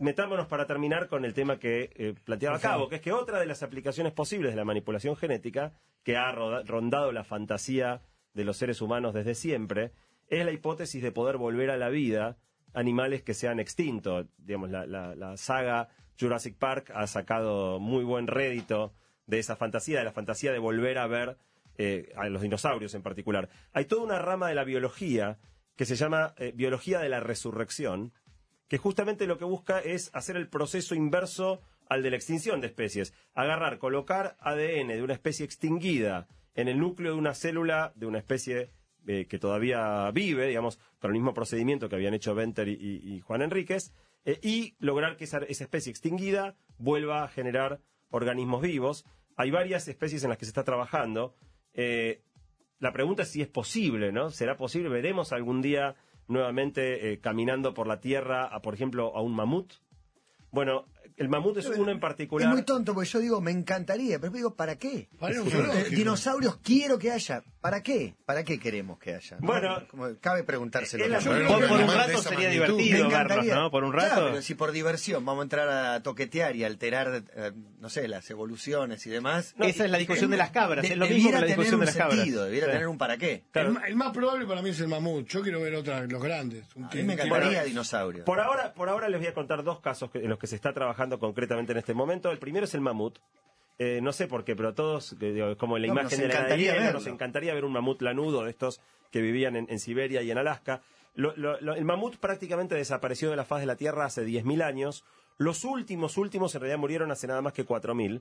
metámonos 0.00 0.46
para 0.48 0.66
terminar 0.66 1.06
con 1.08 1.24
el 1.24 1.32
tema 1.34 1.58
que 1.58 1.90
eh, 1.94 2.14
planteaba 2.24 2.58
Cabo, 2.58 2.88
que 2.88 2.96
es 2.96 3.00
que 3.02 3.12
otra 3.12 3.38
de 3.38 3.46
las 3.46 3.62
aplicaciones 3.62 4.12
posibles 4.12 4.50
de 4.50 4.56
la 4.56 4.64
manipulación 4.64 5.14
genética, 5.16 5.72
que 6.02 6.16
ha 6.16 6.32
rondado 6.32 7.12
la 7.12 7.22
fantasía 7.22 8.02
de 8.34 8.44
los 8.44 8.56
seres 8.56 8.80
humanos 8.80 9.14
desde 9.14 9.34
siempre, 9.36 9.92
es 10.28 10.44
la 10.44 10.50
hipótesis 10.52 11.02
de 11.02 11.12
poder 11.12 11.36
volver 11.36 11.70
a 11.70 11.76
la 11.76 11.90
vida 11.90 12.38
animales 12.72 13.22
que 13.22 13.34
se 13.34 13.46
han 13.48 13.60
extinto. 13.60 14.26
Digamos, 14.38 14.70
la, 14.70 14.86
la- 14.86 15.14
la 15.14 15.36
saga 15.36 15.88
Jurassic 16.20 16.56
Park 16.56 16.90
ha 16.94 17.06
sacado 17.06 17.80
muy 17.80 18.04
buen 18.04 18.26
rédito 18.26 18.92
de 19.26 19.38
esa 19.38 19.56
fantasía, 19.56 19.98
de 20.00 20.04
la 20.04 20.12
fantasía 20.12 20.52
de 20.52 20.58
volver 20.58 20.98
a 20.98 21.06
ver 21.06 21.36
eh, 21.78 22.12
a 22.16 22.28
los 22.28 22.42
dinosaurios 22.42 22.94
en 22.94 23.02
particular. 23.02 23.48
Hay 23.72 23.86
toda 23.86 24.02
una 24.02 24.18
rama 24.18 24.48
de 24.48 24.54
la 24.54 24.64
biología 24.64 25.38
que 25.76 25.86
se 25.86 25.96
llama 25.96 26.34
eh, 26.36 26.52
biología 26.54 26.98
de 26.98 27.08
la 27.08 27.20
resurrección, 27.20 28.12
que 28.68 28.76
justamente 28.78 29.26
lo 29.26 29.38
que 29.38 29.44
busca 29.44 29.80
es 29.80 30.10
hacer 30.12 30.36
el 30.36 30.48
proceso 30.48 30.94
inverso 30.94 31.60
al 31.88 32.02
de 32.02 32.10
la 32.10 32.16
extinción 32.16 32.60
de 32.60 32.66
especies. 32.68 33.14
Agarrar, 33.34 33.78
colocar 33.78 34.36
ADN 34.40 34.88
de 34.88 35.02
una 35.02 35.14
especie 35.14 35.44
extinguida 35.44 36.28
en 36.54 36.68
el 36.68 36.78
núcleo 36.78 37.12
de 37.12 37.18
una 37.18 37.34
célula 37.34 37.92
de 37.96 38.06
una 38.06 38.18
especie 38.18 38.70
eh, 39.06 39.26
que 39.26 39.38
todavía 39.38 40.10
vive, 40.12 40.46
digamos, 40.48 40.78
con 40.98 41.10
el 41.10 41.14
mismo 41.14 41.32
procedimiento 41.32 41.88
que 41.88 41.96
habían 41.96 42.12
hecho 42.14 42.34
Venter 42.34 42.68
y, 42.68 42.72
y- 42.74 43.14
y 43.14 43.20
Juan 43.20 43.42
Enríquez, 43.42 43.92
eh, 44.24 44.38
y 44.42 44.74
lograr 44.78 45.16
que 45.16 45.24
esa, 45.24 45.38
especie 45.38 45.90
extinguida 45.90 46.56
vuelva 46.78 47.24
a 47.24 47.28
generar 47.28 47.80
organismos 48.10 48.62
vivos. 48.62 49.06
Hay 49.36 49.50
varias 49.50 49.88
especies 49.88 50.22
en 50.24 50.30
las 50.30 50.38
que 50.38 50.44
se 50.44 50.50
está 50.50 50.64
trabajando. 50.64 51.34
Eh, 51.72 52.22
la 52.78 52.92
pregunta 52.92 53.22
es 53.22 53.30
si 53.30 53.42
es 53.42 53.48
posible, 53.48 54.12
¿no? 54.12 54.30
¿Será 54.30 54.56
posible? 54.56 54.88
¿Veremos 54.88 55.32
algún 55.32 55.62
día 55.62 55.96
nuevamente 56.28 57.12
eh, 57.12 57.20
caminando 57.20 57.74
por 57.74 57.86
la 57.86 58.00
Tierra, 58.00 58.44
a, 58.46 58.60
por 58.62 58.74
ejemplo, 58.74 59.14
a 59.16 59.22
un 59.22 59.34
mamut? 59.34 59.74
Bueno, 60.50 60.86
el 61.16 61.28
mamut 61.28 61.56
es 61.58 61.66
uno 61.66 61.90
en 61.90 61.96
Es 61.96 62.00
particular. 62.00 62.48
muy 62.50 62.62
tonto 62.62 62.94
porque 62.94 63.08
yo 63.08 63.18
digo, 63.20 63.40
me 63.40 63.50
encantaría, 63.50 64.18
pero 64.18 64.32
digo, 64.32 64.54
¿para 64.54 64.76
qué? 64.76 65.08
Para 65.18 65.40
un 65.40 65.48
Eh, 65.48 65.50
zoológico. 65.50 65.90
dinosaurios 65.90 66.56
quiero 66.62 66.98
que 66.98 67.10
haya. 67.12 67.42
¿Para 67.60 67.82
qué? 67.82 68.14
¿Para 68.24 68.42
qué 68.42 68.58
queremos 68.58 68.98
que 68.98 69.14
haya? 69.14 69.36
Bueno, 69.40 69.86
Como 69.90 70.08
cabe 70.18 70.44
preguntárselo. 70.44 71.04
es 71.04 71.10
la- 71.10 71.18
Por, 71.20 71.68
por 71.68 71.80
un 71.80 71.92
rato 71.94 72.18
sería 72.22 72.48
magnitud. 72.48 72.78
Divertido 72.78 73.08
verlos. 73.10 73.46
¿no? 73.46 73.70
Por 73.70 73.84
un 73.84 73.92
Claro, 73.92 74.08
rato. 74.08 74.26
pero 74.30 74.42
si 74.42 74.54
por 74.54 74.72
diversión 74.72 75.24
vamos 75.26 75.40
a 75.40 75.44
entrar 75.44 75.68
a 75.68 76.02
toquetear 76.02 76.56
y 76.56 76.64
alterar, 76.64 77.22
eh, 77.36 77.52
no 77.78 77.90
sé, 77.90 78.08
las 78.08 78.30
evoluciones 78.30 79.06
y 79.06 79.10
demás. 79.10 79.54
No, 79.58 79.66
Esa 79.66 79.84
es 79.84 79.90
la 79.90 79.98
discusión 79.98 80.30
de 80.30 80.38
las 80.38 80.50
cabras, 80.52 80.82
de- 80.82 80.92
es 80.92 80.96
lo 80.96 81.04
mismo 81.06 81.16
que 81.30 81.36
debiera 81.36 81.40
la 81.40 81.46
discusión 81.48 81.80
de 81.80 81.86
tener 81.86 81.86
las 81.86 81.94
un 81.96 82.00
cabras. 82.00 82.16
sentido, 82.18 82.44
debiera 82.44 82.66
Sí. 82.68 82.72
tener 82.72 82.88
un 82.88 82.98
para 82.98 83.16
qué. 83.18 83.44
Claro. 83.52 83.74
El, 83.86 83.96
más 83.96 84.12
probable 84.12 84.46
para 84.46 84.62
mí 84.62 84.70
es 84.70 84.80
el 84.80 84.88
mamut. 84.88 85.28
Yo 85.28 85.42
quiero 85.42 85.60
ver 85.60 85.74
otras, 85.74 86.10
los 86.10 86.22
grandes. 86.22 86.64
Un 86.76 86.84
A 86.84 86.88
mí 86.94 87.02
me 87.02 87.12
encantaría 87.12 87.48
Bueno, 87.50 87.64
dinosaurios. 87.66 88.24
Por 88.24 88.40
ahora, 88.40 88.72
por 88.72 88.88
ahora 88.88 89.08
les 89.10 89.20
voy 89.20 89.28
a 89.28 89.34
contar 89.34 89.62
dos 89.64 89.80
casos 89.80 90.10
que- 90.10 90.20
en 90.20 90.30
los 90.30 90.38
que 90.38 90.46
se 90.46 90.56
está 90.56 90.72
trabajando 90.72 90.99
concretamente 91.18 91.72
en 91.72 91.78
este 91.78 91.94
momento. 91.94 92.30
El 92.30 92.38
primero 92.38 92.64
es 92.64 92.74
el 92.74 92.80
mamut. 92.80 93.18
Eh, 93.78 94.00
no 94.02 94.12
sé 94.12 94.26
por 94.26 94.44
qué, 94.44 94.54
pero 94.54 94.74
todos, 94.74 95.18
digo, 95.18 95.56
como 95.56 95.76
en 95.76 95.82
la 95.82 95.88
No, 95.88 95.94
imagen 95.94 96.20
nos 96.20 96.28
de 96.28 96.34
la 96.34 96.42
verlo. 96.82 96.92
nos 96.92 97.06
encantaría 97.06 97.54
ver 97.54 97.64
un 97.64 97.72
mamut 97.72 98.02
lanudo 98.02 98.44
de 98.44 98.50
estos 98.50 98.80
que 99.10 99.22
vivían 99.22 99.56
en, 99.56 99.66
en 99.70 99.78
Siberia 99.78 100.20
y 100.22 100.30
en 100.30 100.36
Alaska. 100.36 100.82
Lo- 101.14 101.34
lo- 101.36 101.58
lo- 101.60 101.74
el 101.74 101.84
mamut 101.86 102.16
prácticamente 102.18 102.74
desapareció 102.74 103.30
de 103.30 103.36
la 103.36 103.44
faz 103.46 103.60
de 103.60 103.66
la 103.66 103.76
Tierra 103.76 104.04
hace 104.04 104.24
10.000 104.26 104.62
años. 104.62 105.04
Los 105.38 105.64
últimos, 105.64 106.18
últimos 106.18 106.54
en 106.54 106.60
realidad 106.60 106.78
murieron 106.78 107.10
hace 107.10 107.26
nada 107.26 107.40
más 107.40 107.54
que 107.54 107.64
4.000. 107.66 108.20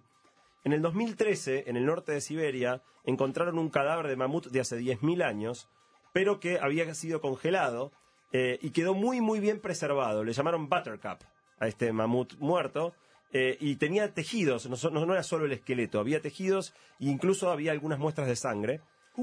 En 0.63 0.73
el 0.73 0.81
2013, 0.81 1.65
en 1.69 1.75
el 1.75 1.85
norte 1.85 2.13
de 2.13 2.21
Siberia, 2.21 2.81
encontraron 3.03 3.59
un 3.59 3.69
cadáver 3.69 4.07
de 4.07 4.15
mamut 4.15 4.47
de 4.47 4.61
hace 4.61 4.79
10.000 4.79 5.23
años, 5.23 5.67
pero 6.13 6.39
que 6.39 6.57
había 6.59 6.93
sido 6.95 7.19
congelado 7.19 7.91
eh, 8.31 8.59
y 8.61 8.69
quedó 8.71 8.93
muy, 8.93 9.19
muy 9.19 9.39
bien 9.41 9.59
preservado. 9.59 10.23
Le 10.23 10.31
llamaron 10.33 10.69
Buttercup 10.69 11.19
a 11.59 11.67
este 11.67 11.91
mamut 11.93 12.35
muerto. 12.39 12.93
eh, 13.31 13.57
y 13.59 13.75
tenía 13.75 14.11
tejidos, 14.15 14.67
no, 14.67 14.89
no- 14.89 15.05
no 15.05 15.13
era 15.13 15.21
solo 15.21 15.45
el 15.45 15.51
esqueleto, 15.51 15.99
había 15.99 16.19
tejidos 16.19 16.73
e 16.99 17.05
incluso 17.05 17.51
había 17.51 17.71
algunas 17.71 17.99
muestras 17.99 18.27
de 18.27 18.35
sangre. 18.35 18.81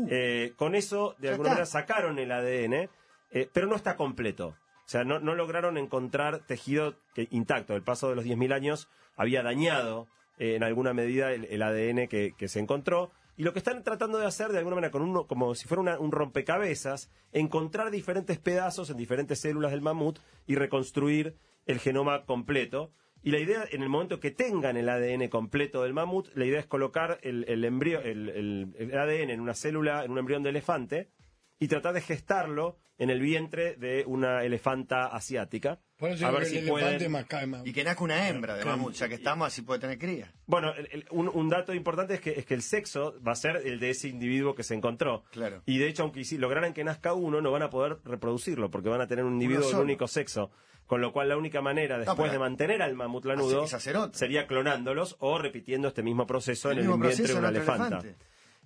Eh, 0.08 0.52
con 0.56 0.76
eso, 0.76 1.16
de 1.18 1.30
alguna 1.30 1.48
está. 1.48 1.54
manera, 1.54 1.66
sacaron 1.66 2.18
el 2.20 2.30
ADN, 2.30 2.88
eh, 3.32 3.48
pero 3.52 3.66
no 3.66 3.74
está 3.74 3.96
completo. 3.96 4.48
O 4.84 4.88
sea, 4.88 5.02
no, 5.02 5.18
no 5.18 5.34
lograron 5.34 5.76
encontrar 5.76 6.46
tejido 6.46 6.94
que, 7.14 7.26
intacto. 7.32 7.74
El 7.74 7.82
paso 7.82 8.08
de 8.10 8.14
los 8.14 8.24
10.000 8.24 8.52
años 8.52 8.88
había 9.16 9.42
dañado 9.42 10.06
en 10.38 10.62
alguna 10.62 10.92
medida 10.92 11.32
el, 11.32 11.46
el 11.46 11.60
ADN 11.62 12.06
que, 12.08 12.34
que 12.38 12.46
se 12.46 12.60
encontró. 12.60 13.10
Y 13.36 13.42
lo 13.42 13.52
que 13.52 13.58
están 13.58 13.82
tratando 13.82 14.18
de 14.18 14.26
hacer, 14.26 14.52
de 14.52 14.58
alguna 14.58 14.76
manera, 14.76 14.92
con 14.92 15.02
uno, 15.02 15.26
como 15.26 15.54
si 15.56 15.66
fuera 15.66 15.80
una- 15.80 15.98
un 15.98 16.12
rompecabezas, 16.12 17.10
encontrar 17.32 17.90
diferentes 17.90 18.38
pedazos 18.38 18.88
en 18.90 18.96
diferentes 18.98 19.40
células 19.40 19.72
del 19.72 19.80
mamut 19.82 20.20
y 20.46 20.54
reconstruir 20.54 21.34
el 21.66 21.78
genoma 21.78 22.24
completo. 22.24 22.92
Y 23.22 23.32
la 23.32 23.40
idea, 23.40 23.64
en 23.70 23.82
el 23.82 23.88
momento 23.88 24.20
que 24.20 24.30
tengan 24.30 24.76
el 24.76 24.88
ADN 24.88 25.28
completo 25.28 25.82
del 25.82 25.92
mamut, 25.94 26.28
la 26.34 26.44
idea 26.44 26.60
es 26.60 26.66
colocar 26.66 27.18
el, 27.22 27.44
el 27.48 27.64
embrio- 27.64 28.00
el- 28.04 28.28
el- 28.28 28.74
el 28.78 28.96
ADN 28.98 29.30
en 29.32 29.40
una 29.40 29.54
célula, 29.54 30.04
en 30.04 30.12
un 30.12 30.18
embrión 30.18 30.42
de 30.44 30.50
elefante, 30.50 31.10
y 31.58 31.66
tratar 31.68 31.94
de 31.94 32.02
gestarlo 32.02 32.78
en 32.98 33.10
el 33.10 33.20
vientre 33.20 33.74
de 33.76 34.04
una 34.06 34.44
elefanta 34.44 35.06
asiática. 35.06 35.80
Por 35.98 36.10
eso 36.10 36.26
a 36.26 36.30
ver 36.30 36.40
que 36.40 36.46
si 36.46 36.58
el 36.58 36.64
elefante 36.68 36.96
pueden- 36.98 37.12
más 37.12 37.24
cae 37.26 37.46
más. 37.46 37.66
Y 37.66 37.72
que 37.72 37.82
nazca 37.82 38.04
una 38.04 38.28
hembra 38.28 38.56
de 38.56 38.64
mamut, 38.64 38.92
ya 38.94 39.08
que 39.08 39.14
estamos, 39.16 39.48
así 39.48 39.62
puede 39.62 39.80
tener 39.80 39.98
cría. 39.98 40.32
Bueno, 40.46 40.72
el- 40.74 40.88
el- 40.92 41.06
un, 41.10 41.28
un 41.28 41.48
dato 41.48 41.74
importante 41.74 42.14
es 42.14 42.20
que, 42.20 42.30
es 42.38 42.46
que 42.46 42.54
el 42.54 42.62
sexo 42.62 43.18
va 43.26 43.32
a 43.32 43.36
ser 43.36 43.56
el 43.64 43.80
de 43.80 43.90
ese 43.90 44.08
individuo 44.08 44.54
que 44.54 44.62
se 44.62 44.74
encontró. 44.74 45.24
Claro. 45.32 45.62
Y 45.66 45.78
de 45.78 45.88
hecho, 45.88 46.04
aunque 46.04 46.22
si 46.24 46.38
lograran 46.38 46.72
que 46.74 46.84
nazca 46.84 47.12
uno, 47.14 47.40
no 47.40 47.50
van 47.50 47.62
a 47.62 47.70
poder 47.70 47.98
reproducirlo 48.04 48.70
porque 48.70 48.88
van 48.88 49.00
a 49.00 49.06
tener 49.08 49.24
un 49.24 49.32
individuo 49.34 49.68
de 49.68 49.74
un 49.74 49.80
único 49.82 50.06
sexo. 50.06 50.50
Con 50.86 51.00
lo 51.00 51.12
cual, 51.12 51.28
la 51.28 51.36
única 51.36 51.60
manera 51.60 51.98
después 51.98 52.16
pero- 52.16 52.32
de 52.32 52.38
mantener 52.38 52.80
al 52.82 52.94
mamut 52.94 53.24
lanudo 53.24 53.66
sería 54.12 54.46
clonándolos 54.46 55.16
o 55.18 55.38
repitiendo 55.38 55.88
este 55.88 56.02
mismo 56.02 56.26
proceso 56.26 56.70
El 56.70 56.78
en 56.80 56.90
el 56.90 56.98
vientre 57.00 57.26
de 57.26 57.34
una 57.34 57.48
elefanta. 57.48 57.86
elefante. 58.00 58.14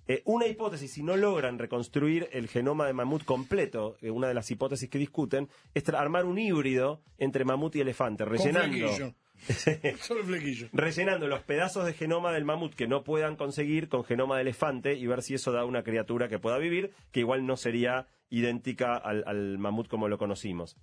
Eh, 0.07 0.21
una 0.25 0.47
hipótesis, 0.47 0.91
si 0.91 1.03
no 1.03 1.15
logran 1.15 1.57
reconstruir 1.59 2.27
el 2.31 2.47
genoma 2.47 2.85
de 2.87 2.93
mamut 2.93 3.23
completo, 3.23 3.97
eh, 4.01 4.09
una 4.09 4.27
de 4.27 4.33
las 4.33 4.49
hipótesis 4.51 4.89
que 4.89 4.97
discuten, 4.97 5.47
es 5.75 5.87
armar 5.89 6.25
un 6.25 6.37
híbrido 6.39 7.01
entre 7.17 7.45
mamut 7.45 7.75
y 7.75 7.81
elefante, 7.81 8.25
rellenando. 8.25 8.77
flequillo. 8.87 9.13
Solo 10.01 10.23
flequillo. 10.23 10.67
rellenando 10.73 11.27
los 11.27 11.41
pedazos 11.41 11.85
de 11.85 11.93
genoma 11.93 12.31
del 12.31 12.45
mamut 12.45 12.75
que 12.75 12.87
no 12.87 13.03
puedan 13.03 13.35
conseguir 13.35 13.89
con 13.89 14.03
genoma 14.03 14.35
de 14.35 14.41
elefante 14.43 14.93
y 14.95 15.07
ver 15.07 15.21
si 15.23 15.33
eso 15.35 15.51
da 15.51 15.65
una 15.65 15.83
criatura 15.83 16.27
que 16.27 16.37
pueda 16.39 16.57
vivir, 16.59 16.91
que 17.11 17.21
igual 17.21 17.45
no 17.47 17.57
sería 17.57 18.07
idéntica 18.29 18.95
al, 18.95 19.23
al 19.27 19.57
mamut 19.57 19.87
como 19.87 20.07
lo 20.07 20.17
conocimos. 20.17 20.75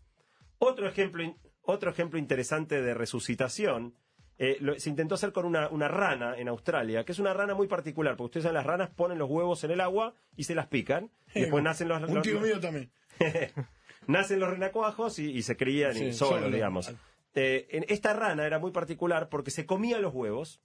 Otro 0.59 0.89
ejemplo, 0.89 1.25
otro 1.63 1.91
ejemplo 1.91 2.19
interesante 2.19 2.83
de 2.83 2.95
resucitación 2.95 3.95
eh, 4.41 4.57
lo- 4.61 4.79
se 4.79 4.89
intentó 4.91 5.17
hacer 5.17 5.33
con 5.33 5.45
una, 5.47 5.69
una 5.69 5.89
rana 5.89 6.37
en 6.39 6.47
Australia, 6.49 7.05
que 7.05 7.11
es 7.13 7.19
una 7.19 7.35
rana 7.35 7.55
muy 7.55 7.67
particular, 7.67 8.17
porque 8.17 8.27
ustedes 8.27 8.45
saben, 8.45 8.55
las 8.55 8.67
ranas 8.67 8.91
ponen 8.91 9.19
los 9.19 9.29
huevos 9.29 9.65
en 9.65 9.73
el 9.73 9.81
agua 9.81 10.15
y 10.37 10.45
se 10.45 10.55
las 10.55 10.69
pican, 10.69 11.11
y 11.35 11.41
después 11.41 11.65
nacen 11.65 11.89
los, 11.89 12.01
Un 12.03 12.15
los- 12.15 12.23
tío 12.23 12.35
los- 12.35 12.43
mío 12.45 12.61
también. 12.61 12.91
nacen 14.07 14.41
los 14.41 14.51
renacuajos 14.51 15.19
y, 15.19 15.31
y 15.31 15.43
se 15.43 15.57
crían 15.57 15.95
Sí, 15.95 16.05
y 16.07 16.13
solos, 16.13 16.41
solo. 16.43 16.55
digamos. 16.55 16.93
Eh, 17.35 17.67
en 17.71 17.85
esta 17.89 18.13
rana 18.15 18.47
era 18.47 18.59
muy 18.59 18.71
particular 18.71 19.29
porque 19.29 19.51
se 19.51 19.67
comía 19.67 19.99
los 19.99 20.15
huevos, 20.15 20.61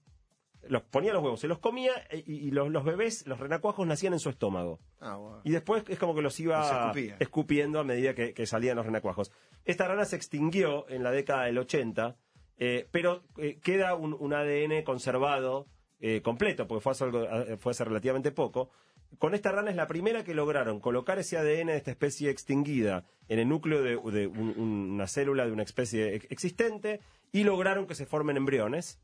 los 0.69 0.81
ponía 0.83 1.13
los 1.13 1.23
huevos, 1.23 1.39
se 1.39 1.47
los 1.47 1.59
comía 1.59 1.91
eh, 2.09 2.23
y, 2.25 2.47
y 2.47 2.51
los, 2.51 2.69
los 2.69 2.83
bebés, 2.83 3.25
los 3.27 3.39
renacuajos 3.39 3.85
nacían 3.87 4.13
en 4.13 4.19
su 4.19 4.29
estómago. 4.29 4.79
Ah. 5.01 5.41
Y 5.43 5.51
después 5.51 5.83
es 5.87 5.99
como 5.99 6.15
que 6.15 6.21
los 6.21 6.39
iba 6.39 6.59
Los 6.59 6.67
escupiendo 7.19 7.79
a 7.79 7.83
medida 7.83 8.13
que, 8.13 8.33
que 8.33 8.45
salían 8.45 8.77
los 8.77 8.85
renacuajos. 8.85 9.31
Esta 9.65 9.87
rana 9.87 10.05
se 10.05 10.15
extinguió 10.15 10.87
en 10.89 11.03
la 11.03 11.11
década 11.11 11.45
del 11.45 11.57
80, 11.57 12.15
eh, 12.57 12.87
pero 12.91 13.23
eh, 13.37 13.59
queda 13.61 13.95
un, 13.95 14.15
un 14.19 14.33
ADN 14.33 14.83
conservado 14.83 15.67
eh, 15.99 16.21
completo, 16.21 16.67
porque 16.67 16.81
fue 16.81 16.91
hace, 16.91 17.03
algo- 17.05 17.57
fue 17.59 17.71
hace 17.71 17.83
relativamente 17.85 18.31
poco. 18.31 18.69
Con 19.19 19.35
esta 19.35 19.51
rana 19.51 19.69
es 19.69 19.75
la 19.75 19.85
primera 19.87 20.23
que 20.23 20.33
lograron 20.33 20.79
colocar 20.79 21.19
ese 21.19 21.37
ADN 21.37 21.67
de 21.67 21.77
esta 21.77 21.91
especie 21.91 22.29
extinguida 22.31 23.05
en 23.29 23.37
el 23.39 23.47
núcleo 23.47 23.81
de, 23.83 23.91
de 24.11 24.27
un- 24.27 24.53
un- 24.57 24.91
una 24.93 25.07
célula 25.07 25.45
de 25.45 25.51
una 25.51 25.63
especie 25.63 26.15
ex- 26.15 26.27
existente 26.31 26.99
y 27.31 27.43
lograron 27.43 27.85
que 27.87 27.95
se 27.95 28.05
formen 28.07 28.37
embriones. 28.37 28.99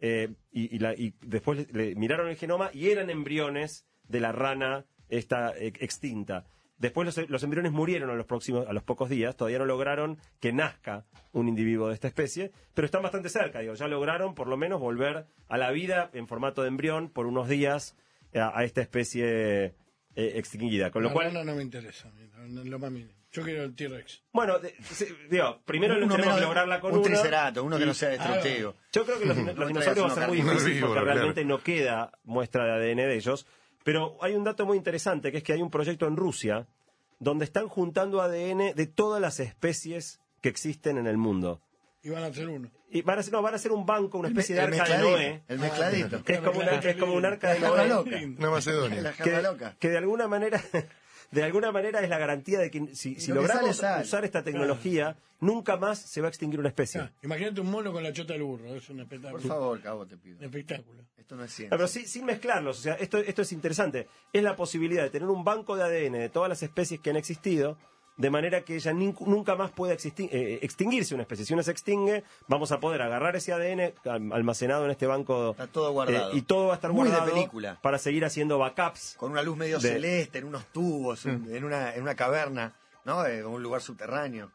Eh, 0.00 0.28
y, 0.52 0.74
y 0.76 0.78
la- 0.78 0.94
y 0.94 1.14
después 1.22 1.66
le, 1.72 1.86
le 1.88 1.94
miraron 1.94 2.28
el 2.28 2.36
genoma 2.36 2.70
y 2.72 2.90
eran 2.90 3.08
embriones 3.10 3.86
de 4.08 4.20
la 4.20 4.32
rana 4.32 4.84
esta 5.08 5.52
eh, 5.56 5.72
extinta. 5.80 6.44
Después 6.78 7.06
los, 7.16 7.30
los 7.30 7.42
embriones 7.42 7.72
murieron 7.72 8.10
a 8.10 8.14
los 8.14 8.26
próximos, 8.26 8.66
a 8.68 8.72
los 8.74 8.82
pocos 8.82 9.08
días, 9.08 9.34
todavía 9.34 9.58
no 9.58 9.64
lograron 9.64 10.18
que 10.40 10.52
nazca 10.52 11.06
un 11.32 11.48
individuo 11.48 11.88
de 11.88 11.94
esta 11.94 12.08
especie, 12.08 12.52
pero 12.74 12.84
están 12.84 13.02
bastante 13.02 13.30
cerca, 13.30 13.60
digo, 13.60 13.72
ya 13.72 13.88
lograron 13.88 14.34
por 14.34 14.46
lo 14.48 14.58
menos 14.58 14.78
volver 14.80 15.24
a 15.48 15.56
la 15.56 15.70
vida 15.70 16.10
en 16.12 16.26
formato 16.28 16.60
de 16.60 16.68
embrión 16.68 17.08
por 17.08 17.24
unos 17.26 17.48
días 17.48 17.96
eh, 18.32 18.40
a, 18.40 18.52
a 18.58 18.64
esta 18.64 18.82
especie 18.82 19.24
eh, 19.68 19.72
extinguida. 20.16 20.90
Con 20.90 21.02
lo 21.02 21.08
la 21.08 21.14
cual, 21.14 21.26
rana 21.28 21.44
no 21.44 21.54
me 21.56 21.62
interesa, 21.62 22.12
no- 22.46 22.62
lo 22.64 22.78
más 22.78 22.90
mínimo. 22.92 23.12
Yo 23.36 23.42
quiero 23.42 23.64
el 23.64 23.74
T-Rex. 23.76 24.22
bueno, 24.32 24.58
de- 24.58 24.74
se- 24.82 25.14
digo, 25.30 25.60
primero 25.66 25.94
Uno 25.94 26.00
tenemos 26.02 26.18
menos 26.18 26.34
que 26.34 26.40
de- 26.40 26.46
lograrla 26.46 26.80
con 26.80 26.92
un 26.92 26.98
uno. 27.00 27.06
triceratops, 27.06 27.66
uno 27.66 27.76
que 27.76 27.82
y- 27.82 27.86
no 27.86 27.94
sea 27.94 28.08
destructivo. 28.08 28.74
Yo 28.92 29.04
creo 29.04 29.18
que 29.18 29.26
los, 29.26 29.36
los 29.56 29.68
dinosaurios 29.68 30.06
va 30.08 30.12
a 30.12 30.14
ser 30.14 30.28
muy 30.28 30.38
difícil 30.40 30.80
porque 30.80 30.92
claro. 30.94 31.04
realmente 31.04 31.44
no 31.44 31.62
queda 31.62 32.12
muestra 32.24 32.64
de 32.64 32.72
ADN 32.72 32.96
de 33.06 33.14
ellos. 33.14 33.46
Pero 33.84 34.16
hay 34.22 34.34
un 34.34 34.42
dato 34.44 34.64
muy 34.66 34.76
interesante, 34.78 35.30
que 35.30 35.38
es 35.38 35.44
que 35.44 35.52
hay 35.52 35.60
un 35.62 35.70
proyecto 35.70 36.06
en 36.06 36.16
Rusia 36.16 36.66
donde 37.18 37.44
están 37.44 37.68
juntando 37.68 38.20
ADN 38.22 38.72
de 38.74 38.86
todas 38.86 39.20
las 39.20 39.38
especies 39.38 40.18
que 40.40 40.48
existen 40.48 40.96
en 40.98 41.06
el 41.06 41.16
mundo. 41.18 41.60
Y 42.02 42.10
van 42.10 42.22
a 42.24 42.26
hacer 42.26 42.48
uno. 42.48 42.70
Y 42.90 43.02
van 43.02 43.18
a 43.18 43.20
hacer, 43.20 43.32
no, 43.32 43.42
van 43.42 43.52
a 43.52 43.56
hacer 43.56 43.72
un 43.72 43.84
banco, 43.84 44.18
una 44.18 44.28
El 44.28 44.32
especie 44.34 44.54
de 44.54 44.60
arca 44.62 44.74
de 44.76 44.80
mezcladito, 44.80 45.10
Noé, 45.18 45.42
El 45.48 45.58
mezcladito. 45.58 46.22
que 46.24 46.32
es 46.34 46.40
como, 46.40 46.60
una, 46.60 46.80
que 46.80 46.90
es 46.90 46.96
como 46.96 47.14
un 47.14 47.24
arca 47.26 47.52
de 47.52 47.60
La 47.60 47.68
Noé, 47.68 47.88
loca. 47.88 48.10
Una 48.38 48.50
Macedonia. 48.50 49.02
La 49.02 49.12
que 49.78 49.88
de 49.90 49.98
alguna 49.98 50.28
manera 50.28 50.60
de 51.30 51.42
alguna 51.44 51.72
manera 51.72 52.00
es 52.00 52.08
la 52.08 52.18
garantía 52.18 52.58
de 52.60 52.70
que 52.70 52.94
si, 52.94 53.16
si 53.20 53.28
Lo 53.32 53.42
que 53.42 53.48
logramos 53.48 53.76
sale, 53.76 53.92
sale. 53.94 54.04
usar 54.04 54.24
esta 54.24 54.42
tecnología 54.42 55.16
nunca 55.40 55.76
más 55.76 55.98
se 55.98 56.20
va 56.20 56.28
a 56.28 56.30
extinguir 56.30 56.58
una 56.60 56.68
especie 56.70 57.10
imagínate 57.22 57.60
un 57.60 57.70
mono 57.70 57.92
con 57.92 58.02
la 58.02 58.12
chota 58.12 58.32
del 58.32 58.42
burro, 58.44 58.74
es 58.74 58.88
un 58.88 59.00
espectáculo. 59.00 59.40
Por 59.42 59.48
favor, 59.48 59.80
cabo, 59.82 60.06
te 60.06 60.16
pido. 60.16 60.38
Un 60.38 60.44
espectáculo. 60.44 61.02
Esto 61.16 61.36
no 61.36 61.44
es 61.44 61.50
No, 61.50 61.56
ciencia. 61.56 61.76
pero 61.76 61.88
sí- 61.88 62.06
sin 62.06 62.24
mezclarlos, 62.24 62.78
o 62.78 62.82
sea, 62.82 62.94
esto, 62.94 63.18
esto 63.18 63.42
es 63.42 63.52
interesante. 63.52 64.06
Es 64.32 64.42
la 64.42 64.54
posibilidad 64.56 65.02
de 65.02 65.10
tener 65.10 65.28
un 65.28 65.44
banco 65.44 65.76
de 65.76 65.82
ADN 65.82 66.18
de 66.18 66.28
todas 66.28 66.48
las 66.48 66.62
especies 66.62 67.00
que 67.00 67.10
han 67.10 67.16
existido, 67.16 67.76
de 68.16 68.30
manera 68.30 68.62
que 68.62 68.76
ella 68.76 68.92
nunca 68.94 69.56
más 69.56 69.70
pueda 69.70 69.92
eh, 69.94 70.58
extinguirse 70.62 71.14
una 71.14 71.22
especie. 71.24 71.44
Si 71.44 71.52
una 71.54 71.62
se 71.62 71.70
extingue, 71.70 72.24
vamos 72.48 72.72
a 72.72 72.80
poder 72.80 73.02
agarrar 73.02 73.36
ese 73.36 73.52
ADN 73.52 73.92
al- 74.04 74.32
almacenado 74.32 74.84
en 74.86 74.90
este 74.90 75.06
banco. 75.06 75.50
Está 75.50 75.66
todo 75.66 75.92
guardado. 75.92 76.32
eh, 76.32 76.36
y 76.36 76.42
todo 76.42 76.68
va 76.68 76.72
a 76.72 76.76
estar 76.76 76.92
Muy 76.92 77.04
de 77.04 77.10
guardado 77.10 77.34
película. 77.34 77.78
para 77.82 77.98
seguir 77.98 78.24
haciendo 78.24 78.58
backups. 78.58 79.16
Con 79.18 79.32
una 79.32 79.42
luz 79.42 79.56
medio 79.56 79.78
De- 79.78 79.88
celeste, 79.92 80.38
en 80.38 80.44
unos 80.46 80.64
tubos, 80.66 81.26
en, 81.26 81.46
en 81.54 81.64
una, 81.64 81.94
en 81.94 82.02
una 82.02 82.14
caverna, 82.14 82.74
¿no? 83.04 83.26
En 83.26 83.44
un 83.46 83.62
lugar 83.62 83.82
subterráneo. 83.82 84.50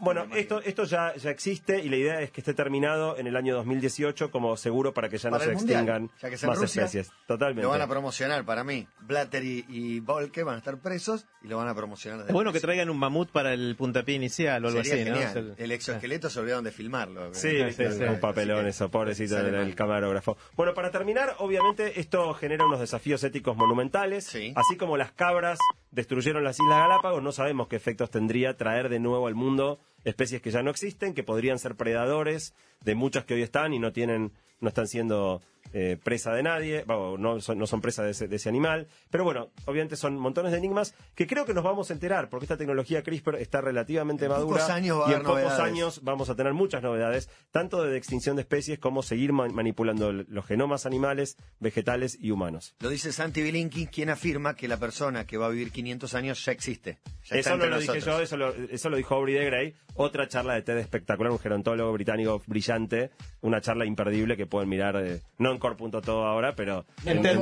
Bueno, 0.00 0.26
esto, 0.34 0.60
esto 0.62 0.84
ya, 0.84 1.14
ya 1.16 1.30
existe 1.30 1.78
y 1.80 1.88
la 1.88 1.96
idea 1.96 2.20
es 2.20 2.30
que 2.30 2.40
esté 2.40 2.54
terminado 2.54 3.16
en 3.18 3.26
el 3.26 3.36
año 3.36 3.54
2018 3.56 4.30
como 4.30 4.56
seguro 4.56 4.92
para 4.94 5.08
que 5.08 5.18
ya 5.18 5.30
Para 5.30 5.44
no 5.44 5.50
se 5.50 5.56
mundial, 5.56 5.80
extingan 5.80 6.10
ya 6.20 6.28
que 6.28 6.34
es 6.34 6.42
en 6.42 6.48
más 6.50 6.58
Rusia, 6.58 6.84
especies. 6.84 7.12
Totalmente. 7.26 7.62
Lo 7.62 7.68
van 7.70 7.82
a 7.82 7.86
promocionar 7.88 8.44
para 8.44 8.64
mí. 8.64 8.86
Blatter 9.00 9.44
y, 9.44 9.64
y 9.68 10.00
Volke 10.00 10.42
van 10.42 10.56
a 10.56 10.58
estar 10.58 10.78
presos 10.78 11.26
y 11.42 11.48
lo 11.48 11.56
van 11.58 11.68
a 11.68 11.74
promocionar. 11.74 12.26
Es 12.26 12.32
bueno 12.32 12.52
que 12.52 12.60
traigan 12.60 12.90
un 12.90 12.98
mamut 12.98 13.30
para 13.30 13.52
el 13.52 13.76
puntapié 13.76 14.14
inicial 14.14 14.64
o 14.64 14.68
algo 14.68 14.82
Sería 14.84 15.02
así, 15.02 15.10
¿no? 15.10 15.16
genial. 15.16 15.52
O 15.52 15.54
sea, 15.56 15.64
El 15.64 15.72
exoesqueleto 15.72 16.30
se 16.30 16.40
olvidaron 16.40 16.64
de 16.64 16.70
filmarlo. 16.72 17.34
Sí, 17.34 17.50
Sí, 17.50 17.64
viste, 17.64 17.92
sí, 17.92 18.02
un 18.04 18.20
papelón 18.20 18.66
eso, 18.66 18.90
pobrecito 18.90 19.34
sale 19.36 19.48
el, 19.50 19.54
el 19.56 19.64
mal. 19.66 19.74
camarógrafo. 19.74 20.36
Bueno, 20.56 20.72
para 20.74 20.90
terminar, 20.90 21.34
obviamente 21.38 22.00
esto 22.00 22.32
genera 22.34 22.64
unos 22.64 22.80
desafíos 22.80 23.22
éticos 23.24 23.56
monumentales. 23.56 24.24
Sí. 24.24 24.52
Así 24.56 24.76
como 24.76 24.96
las 24.96 25.12
cabras 25.12 25.58
destruyeron 25.90 26.44
las 26.44 26.58
Islas 26.58 26.78
Galápagos, 26.78 27.22
no 27.22 27.32
sabemos 27.32 27.68
qué 27.68 27.76
efectos 27.76 28.10
tendría 28.10 28.56
traer 28.56 28.88
de 28.88 29.00
nuevo 29.00 29.26
al 29.26 29.34
mundo 29.34 29.80
especies 30.04 30.42
que 30.42 30.50
ya 30.50 30.62
no 30.62 30.70
existen, 30.70 31.14
que 31.14 31.22
podrían 31.22 31.58
ser 31.58 31.74
predadores 31.76 32.54
de 32.84 32.94
muchas 32.94 33.24
que 33.24 33.34
hoy 33.34 33.42
están 33.42 33.72
y 33.72 33.78
no 33.78 33.92
tienen, 33.92 34.32
no 34.60 34.68
están 34.68 34.86
siendo 34.86 35.42
eh, 35.72 35.96
presa 36.02 36.32
de 36.32 36.42
nadie, 36.42 36.84
no 36.86 37.40
son, 37.40 37.58
no 37.58 37.66
son 37.66 37.80
presa 37.80 38.02
de 38.02 38.10
ese, 38.10 38.28
de 38.28 38.36
ese 38.36 38.48
animal. 38.48 38.88
Pero 39.10 39.24
bueno, 39.24 39.50
obviamente 39.66 39.96
son 39.96 40.18
montones 40.18 40.52
de 40.52 40.58
enigmas 40.58 40.94
que 41.14 41.26
creo 41.26 41.44
que 41.46 41.54
nos 41.54 41.64
vamos 41.64 41.90
a 41.90 41.92
enterar, 41.94 42.28
porque 42.28 42.44
esta 42.46 42.56
tecnología 42.56 43.02
CRISPR 43.02 43.36
está 43.36 43.60
relativamente 43.60 44.24
En 44.26 44.30
madura 44.32 44.74
años 44.74 45.00
va 45.00 45.06
a 45.06 45.08
y 45.08 45.10
en 45.12 45.16
haber 45.16 45.26
pocos 45.26 45.42
novedades. 45.42 45.60
años 45.72 46.00
vamos 46.02 46.30
a 46.30 46.34
tener 46.36 46.52
muchas 46.54 46.82
novedades, 46.82 47.28
tanto 47.50 47.82
de 47.84 47.96
extinción 47.96 48.36
de 48.36 48.42
especies 48.42 48.78
como 48.78 49.02
seguir 49.02 49.32
ma- 49.32 49.48
manipulando 49.48 50.12
los 50.12 50.46
genomas 50.46 50.86
animales, 50.86 51.36
vegetales 51.60 52.16
y 52.20 52.30
humanos. 52.30 52.74
Lo 52.80 52.88
dice 52.88 53.12
Santi 53.12 53.42
Bilinki, 53.42 53.86
quien 53.86 54.10
afirma 54.10 54.54
que 54.56 54.68
la 54.68 54.76
persona 54.78 55.26
que 55.26 55.36
va 55.36 55.46
a 55.46 55.50
vivir 55.50 55.70
500 55.70 56.14
años 56.14 56.44
ya 56.44 56.52
existe. 56.52 56.98
Ya 57.26 57.36
Eso 57.36 57.56
no 57.56 57.66
lo 57.66 57.78
dije 57.78 57.94
nosotros. 57.94 58.04
yo, 58.04 58.20
eso 58.22 58.36
lo, 58.36 58.54
eso 58.54 58.90
lo 58.90 58.96
dijo 58.96 59.14
Aubrey 59.14 59.34
de 59.34 59.44
Grey. 59.44 59.74
Otra 59.94 60.26
charla 60.28 60.54
de 60.54 60.62
TED 60.62 60.78
espectacular, 60.78 61.30
un 61.32 61.38
gerontólogo 61.38 61.92
británico 61.92 62.42
brillante. 62.46 63.10
Una 63.42 63.60
charla 63.60 63.84
imperdible 63.84 64.36
que 64.36 64.46
pueden 64.46 64.68
mirar, 64.68 64.96
eh, 64.96 65.20
no 65.38 65.49
en 65.52 65.58
core.to 65.58 66.26
ahora, 66.26 66.54
pero 66.54 66.84
En 67.04 67.24
en. 67.24 67.40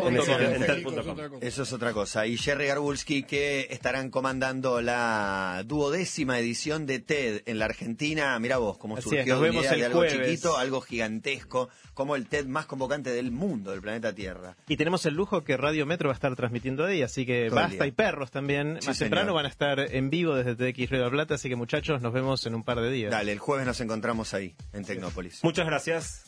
Eso 1.41 1.63
es 1.63 1.73
otra 1.73 1.93
cosa. 1.93 2.27
Y 2.27 2.37
Jerry 2.37 2.67
Garbulski, 2.67 3.23
que 3.23 3.67
estarán 3.71 4.11
comandando 4.11 4.81
la 4.81 5.63
duodécima 5.67 6.39
edición 6.39 6.87
de 6.87 6.99
TED 7.01 7.43
en 7.47 7.59
la 7.59 7.67
Argentina. 7.67 8.39
Mira 8.39 8.59
vos, 8.59 8.79
cómo 8.79 8.97
Así 8.97 9.05
surgió 9.11 9.21
es, 9.21 9.29
nos 9.29 9.41
vemos 9.41 9.63
idea 9.63 9.73
el 9.73 9.79
de 9.81 9.87
algo 9.87 9.99
jueves. 10.01 10.27
chiquito, 10.27 10.57
algo 10.59 10.81
gigantesco, 10.81 11.69
como 11.95 12.17
el 12.17 12.27
TED 12.27 12.47
más 12.47 12.67
convocante 12.67 13.11
del 13.11 13.31
mundo, 13.31 13.71
del 13.71 13.81
planeta 13.81 14.15
Tierra. 14.15 14.57
Y 14.69 14.77
tenemos 14.77 15.05
el 15.07 15.15
lujo 15.15 15.45
que 15.45 15.57
Radio 15.57 15.87
Metro 15.87 16.09
va 16.09 16.13
a 16.13 16.17
estar 16.17 16.35
transmitiendo 16.37 16.85
ahí, 16.85 17.03
así 17.03 17.27
que 17.27 17.47
Todo 17.49 17.57
Basta 17.57 17.87
y 17.87 17.93
Perros 17.93 18.31
también. 18.31 18.79
Sí, 18.81 18.89
Más 18.89 18.97
señor. 18.99 19.11
temprano 19.11 19.35
van 19.35 19.47
a 19.47 19.49
estar 19.49 19.81
en 19.81 20.11
vivo 20.11 20.35
desde 20.35 20.55
TX 20.55 20.91
Río 20.91 20.99
de 21.01 21.05
la 21.07 21.11
Plata, 21.11 21.35
así 21.35 21.49
que 21.49 21.57
muchachos, 21.57 22.01
nos 22.03 22.13
vemos 22.13 22.45
en 22.47 22.55
un 22.55 22.63
par 22.65 22.81
de 22.81 22.91
días. 22.91 23.11
Dale, 23.11 23.33
el 23.33 23.39
jueves 23.39 23.67
nos 23.67 23.81
encontramos 23.81 24.35
ahí, 24.35 24.55
en 24.73 24.85
Tecnópolis. 24.85 25.43
Muchas 25.43 25.67
gracias. 25.67 26.25